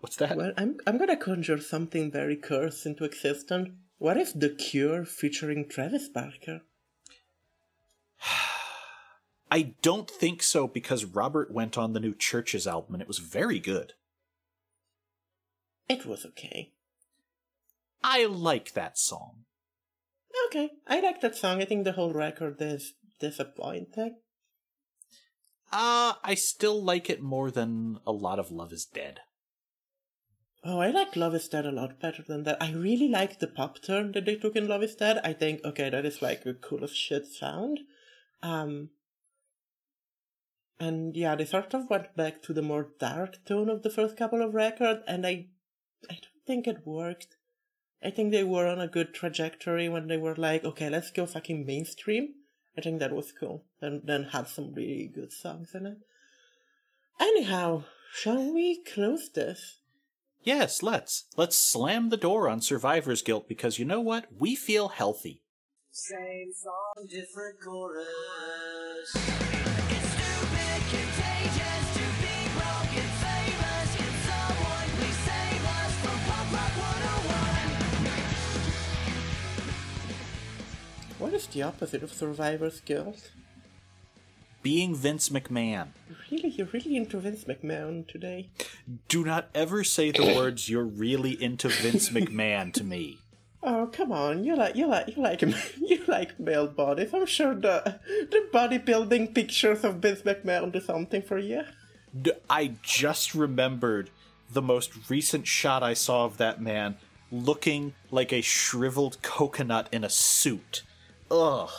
What's 0.00 0.16
that? 0.16 0.36
Well, 0.36 0.52
I'm, 0.56 0.76
I'm 0.86 0.96
gonna 0.96 1.16
conjure 1.16 1.58
something 1.60 2.10
very 2.12 2.36
cursed 2.36 2.86
into 2.86 3.02
existence. 3.04 3.70
What 3.98 4.16
if 4.16 4.32
The 4.32 4.50
Cure 4.50 5.04
featuring 5.04 5.68
Travis 5.68 6.08
Barker? 6.08 6.60
I 9.50 9.74
don't 9.82 10.08
think 10.10 10.42
so 10.42 10.68
because 10.68 11.04
Robert 11.04 11.50
went 11.50 11.76
on 11.76 11.94
the 11.94 12.00
new 12.00 12.14
CHVRCHES 12.14 12.66
album 12.70 12.94
and 12.94 13.02
it 13.02 13.08
was 13.08 13.18
very 13.18 13.58
good. 13.58 13.94
It 15.88 16.06
was 16.06 16.26
okay. 16.26 16.72
I 18.02 18.26
like 18.26 18.72
that 18.74 18.98
song. 18.98 19.44
Okay, 20.46 20.70
I 20.86 21.00
like 21.00 21.20
that 21.20 21.36
song. 21.36 21.60
I 21.60 21.64
think 21.64 21.84
the 21.84 21.92
whole 21.92 22.12
record 22.12 22.56
is 22.60 22.94
disappointing. 23.18 24.16
Uh, 25.72 26.14
I 26.22 26.34
still 26.34 26.82
like 26.82 27.10
it 27.10 27.20
more 27.20 27.50
than 27.50 27.98
a 28.06 28.12
lot 28.12 28.38
of 28.38 28.50
Love 28.50 28.72
is 28.72 28.86
Dead. 28.86 29.20
Oh, 30.64 30.80
I 30.80 30.90
like 30.90 31.16
Love 31.16 31.34
is 31.34 31.48
Dead 31.48 31.66
a 31.66 31.72
lot 31.72 32.00
better 32.00 32.22
than 32.26 32.44
that. 32.44 32.62
I 32.62 32.72
really 32.72 33.08
like 33.08 33.38
the 33.38 33.46
pop 33.46 33.80
turn 33.82 34.12
that 34.12 34.24
they 34.24 34.36
took 34.36 34.56
in 34.56 34.68
Love 34.68 34.82
is 34.82 34.94
Dead. 34.94 35.20
I 35.22 35.32
think, 35.32 35.64
okay, 35.64 35.90
that 35.90 36.04
is 36.04 36.22
like 36.22 36.44
a 36.46 36.54
cool 36.54 36.84
as 36.84 36.94
shit 36.94 37.26
sound. 37.26 37.80
Um, 38.42 38.90
and 40.80 41.16
yeah, 41.16 41.34
they 41.34 41.44
sort 41.44 41.74
of 41.74 41.90
went 41.90 42.16
back 42.16 42.42
to 42.42 42.52
the 42.52 42.62
more 42.62 42.88
dark 42.98 43.44
tone 43.44 43.68
of 43.68 43.82
the 43.82 43.90
first 43.90 44.16
couple 44.16 44.42
of 44.42 44.54
records, 44.54 45.02
and 45.06 45.26
I, 45.26 45.46
I 46.08 46.14
don't 46.14 46.46
think 46.46 46.66
it 46.66 46.86
worked. 46.86 47.36
I 48.02 48.10
think 48.10 48.30
they 48.30 48.44
were 48.44 48.66
on 48.66 48.80
a 48.80 48.88
good 48.88 49.12
trajectory 49.12 49.88
when 49.88 50.06
they 50.06 50.16
were 50.16 50.36
like, 50.36 50.64
okay, 50.64 50.88
let's 50.88 51.10
go 51.10 51.26
fucking 51.26 51.66
mainstream. 51.66 52.34
I 52.76 52.80
think 52.80 53.00
that 53.00 53.12
was 53.12 53.32
cool. 53.32 53.64
And 53.80 54.02
then 54.04 54.24
had 54.24 54.46
some 54.48 54.72
really 54.74 55.10
good 55.12 55.32
songs 55.32 55.74
in 55.74 55.86
it. 55.86 55.98
Anyhow, 57.18 57.84
shall 58.12 58.52
we 58.52 58.82
close 58.84 59.28
this? 59.30 59.78
Yes, 60.42 60.82
let's. 60.82 61.24
Let's 61.36 61.58
slam 61.58 62.10
the 62.10 62.16
door 62.16 62.48
on 62.48 62.60
Survivor's 62.60 63.22
Guilt 63.22 63.48
because 63.48 63.78
you 63.78 63.84
know 63.84 64.00
what? 64.00 64.26
We 64.38 64.54
feel 64.54 64.88
healthy. 64.88 65.42
Same 65.90 66.52
song, 66.54 67.06
different 67.08 67.60
chorus. 67.60 69.37
What 81.18 81.34
is 81.34 81.48
the 81.48 81.62
opposite 81.62 82.04
of 82.04 82.12
Survivor's 82.12 82.80
Guilt? 82.80 83.32
Being 84.62 84.94
Vince 84.94 85.30
McMahon. 85.30 85.88
Really, 86.30 86.50
you're 86.50 86.68
really 86.72 86.96
into 86.96 87.18
Vince 87.18 87.44
McMahon 87.44 88.06
today. 88.06 88.50
Do 89.08 89.24
not 89.24 89.48
ever 89.52 89.82
say 89.82 90.12
the 90.12 90.34
words 90.36 90.68
"you're 90.68 90.84
really 90.84 91.40
into 91.42 91.68
Vince 91.68 92.10
McMahon" 92.10 92.72
to 92.74 92.84
me. 92.84 93.18
Oh 93.64 93.88
come 93.92 94.12
on, 94.12 94.44
you 94.44 94.54
like 94.54 94.76
you 94.76 94.86
like 94.86 95.16
you 95.16 95.22
like 95.22 95.42
you 95.80 96.04
like 96.06 96.38
male 96.38 96.68
bodies. 96.68 97.12
I'm 97.12 97.26
sure 97.26 97.54
the 97.54 97.98
the 98.30 98.48
bodybuilding 98.52 99.34
pictures 99.34 99.82
of 99.82 99.96
Vince 99.96 100.22
McMahon 100.22 100.72
do 100.72 100.80
something 100.80 101.22
for 101.22 101.38
you. 101.38 101.62
D- 102.20 102.32
I 102.48 102.74
just 102.82 103.34
remembered 103.34 104.10
the 104.50 104.62
most 104.62 105.10
recent 105.10 105.48
shot 105.48 105.82
I 105.82 105.94
saw 105.94 106.24
of 106.26 106.36
that 106.36 106.62
man 106.62 106.96
looking 107.32 107.94
like 108.12 108.32
a 108.32 108.40
shriveled 108.40 109.20
coconut 109.22 109.88
in 109.90 110.04
a 110.04 110.08
suit. 110.08 110.82
Ugh. 111.30 111.70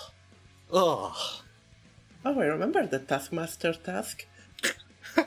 Ugh. 0.71 1.17
Oh, 2.25 2.39
I 2.39 2.45
remember 2.45 2.85
the 2.85 2.99
Taskmaster 2.99 3.73
task. 3.73 4.25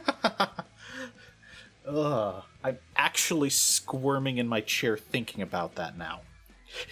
Ugh. 1.89 2.43
I'm 2.64 2.79
actually 2.97 3.51
squirming 3.51 4.39
in 4.39 4.47
my 4.47 4.61
chair 4.61 4.97
thinking 4.97 5.43
about 5.43 5.75
that 5.75 5.99
now. 5.99 6.20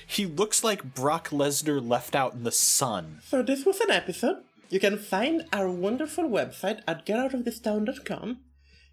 He 0.06 0.26
looks 0.26 0.64
like 0.64 0.94
Brock 0.94 1.28
Lesnar 1.28 1.86
left 1.86 2.14
out 2.14 2.34
in 2.34 2.42
the 2.42 2.52
sun. 2.52 3.20
So 3.24 3.42
this 3.42 3.64
was 3.64 3.80
an 3.80 3.90
episode. 3.90 4.38
You 4.68 4.80
can 4.80 4.98
find 4.98 5.46
our 5.52 5.70
wonderful 5.70 6.24
website 6.24 6.82
at 6.86 7.06
getoutofThisTown.com. 7.06 8.38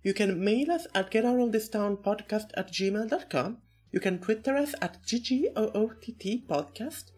You 0.03 0.13
can 0.13 0.43
mail 0.43 0.71
us 0.71 0.88
at 0.95 1.11
getoutofThisTownPodcast 1.11 2.51
at 2.55 2.71
gmail.com. 2.71 3.57
You 3.91 3.99
can 3.99 4.19
Twitter 4.19 4.55
us 4.55 4.75
at 4.81 5.03
GGOOTT 5.03 6.47
podcast. 6.47 7.11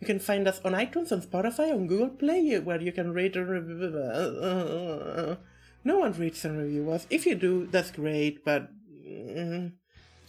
You 0.00 0.06
can 0.06 0.18
find 0.18 0.46
us 0.46 0.60
on 0.64 0.72
iTunes, 0.72 1.10
on 1.10 1.22
Spotify, 1.22 1.72
on 1.72 1.86
Google 1.86 2.10
Play, 2.10 2.58
where 2.58 2.80
you 2.80 2.92
can 2.92 3.12
rate 3.12 3.34
and 3.36 3.48
review. 3.48 5.36
No 5.84 5.98
one 5.98 6.12
reads 6.12 6.44
and 6.44 6.58
review 6.58 6.90
us. 6.90 7.06
If 7.10 7.26
you 7.26 7.34
do, 7.34 7.66
that's 7.70 7.90
great, 7.92 8.44
but. 8.44 8.68
mm. 9.06 9.72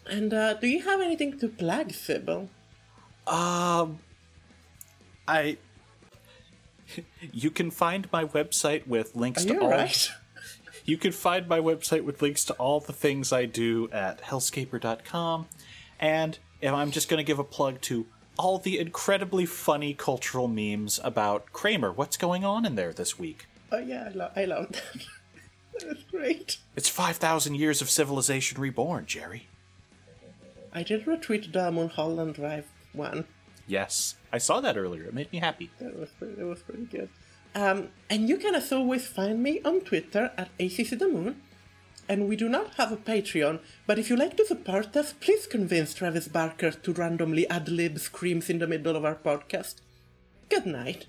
And 0.09 0.33
uh, 0.33 0.53
do 0.53 0.67
you 0.67 0.81
have 0.83 1.01
anything 1.01 1.37
to 1.39 1.49
plug, 1.49 1.91
Sybil? 1.91 2.49
Um, 3.25 3.99
I. 5.27 5.57
You 7.33 7.51
can 7.51 7.69
find 7.69 8.07
my 8.13 8.23
website 8.23 8.87
with 8.87 9.13
links 9.13 9.43
Are 9.45 9.49
to 9.49 9.59
all. 9.59 9.69
right? 9.69 10.09
You 10.85 10.95
can 10.97 11.11
find 11.11 11.49
my 11.49 11.59
website 11.59 12.05
with 12.05 12.21
links 12.21 12.45
to 12.45 12.53
all 12.53 12.79
the 12.79 12.93
things 12.93 13.33
I 13.33 13.43
do 13.43 13.89
at 13.91 14.21
hellscaper.com. 14.21 15.47
And 15.99 16.39
if 16.61 16.71
I'm 16.71 16.91
just 16.91 17.09
going 17.09 17.17
to 17.17 17.25
give 17.25 17.39
a 17.39 17.43
plug 17.43 17.81
to 17.81 18.05
all 18.37 18.57
the 18.57 18.79
incredibly 18.79 19.45
funny 19.45 19.93
cultural 19.93 20.47
memes 20.47 20.99
about 21.03 21.51
Kramer. 21.53 21.91
What's 21.91 22.17
going 22.17 22.43
on 22.45 22.65
in 22.65 22.75
there 22.75 22.93
this 22.93 23.17
week? 23.17 23.47
Oh 23.71 23.79
yeah, 23.79 24.05
I, 24.07 24.09
lo- 24.09 24.31
I 24.35 24.45
love 24.45 24.71
that. 24.71 24.83
that 25.79 25.87
was 25.87 26.03
great. 26.09 26.57
It's 26.75 26.89
5,000 26.89 27.55
years 27.55 27.81
of 27.81 27.89
civilization 27.89 28.61
reborn, 28.61 29.05
Jerry. 29.05 29.47
I 30.71 30.83
did 30.83 31.05
retweet 31.05 31.51
the 31.51 31.71
Mulholland 31.71 32.35
Drive 32.35 32.67
one. 32.93 33.25
Yes, 33.67 34.15
I 34.31 34.37
saw 34.37 34.61
that 34.61 34.77
earlier. 34.77 35.03
It 35.03 35.13
made 35.13 35.31
me 35.31 35.39
happy. 35.39 35.71
That 35.79 35.97
was 35.97 36.09
pretty, 36.11 36.35
that 36.35 36.45
was 36.45 36.61
pretty 36.61 36.85
good. 36.85 37.09
Um, 37.55 37.89
and 38.09 38.29
you 38.29 38.37
can 38.37 38.55
as 38.55 38.71
always 38.71 39.07
find 39.07 39.41
me 39.41 39.61
on 39.65 39.81
Twitter 39.81 40.31
at 40.37 40.49
ACC 40.59 40.97
the 40.97 41.07
Moon. 41.07 41.41
And 42.09 42.29
we 42.29 42.35
do 42.37 42.47
not 42.47 42.75
have 42.75 42.91
a 42.91 42.97
Patreon, 42.97 43.59
but 43.85 43.99
if 43.99 44.09
you 44.09 44.15
like 44.15 44.37
to 44.37 44.45
support 44.45 44.95
us, 44.95 45.13
please 45.13 45.45
convince 45.45 45.93
Travis 45.93 46.27
Barker 46.29 46.71
to 46.71 46.93
randomly 46.93 47.47
ad 47.49 47.67
lib 47.67 47.99
screams 47.99 48.49
in 48.49 48.59
the 48.59 48.67
middle 48.67 48.95
of 48.95 49.03
our 49.03 49.15
podcast. 49.15 49.75
Good 50.49 50.65
night. 50.65 51.07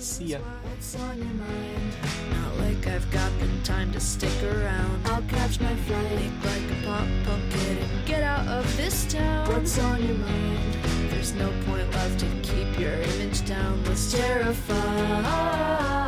See 0.00 0.24
ya. 0.24 0.38
What's 0.38 0.96
on 0.96 1.16
your 1.16 1.26
mind? 1.26 1.92
Not 2.30 2.56
like 2.56 2.86
I've 2.88 3.08
got 3.12 3.30
the 3.38 3.46
time 3.62 3.92
to 3.92 4.00
stick 4.00 4.42
around. 4.42 5.06
I'll 5.06 5.22
catch 5.22 5.60
my 5.60 5.76
flight, 5.76 6.10
make 6.16 6.44
like 6.44 6.78
a 6.78 6.82
pop 6.84 7.06
punk 7.24 7.52
kid, 7.52 7.78
and 7.78 8.06
get 8.06 8.24
out 8.24 8.48
of 8.48 8.76
this 8.76 9.06
town. 9.06 9.48
What's 9.48 9.78
on 9.78 10.04
your 10.04 10.16
mind? 10.16 10.74
There's 11.08 11.34
no 11.34 11.52
point 11.66 11.88
left 11.92 12.18
to 12.18 12.26
keep 12.42 12.80
your 12.80 12.94
image 12.94 13.46
down. 13.46 13.84
Let's 13.84 14.12
terrify. 14.12 16.01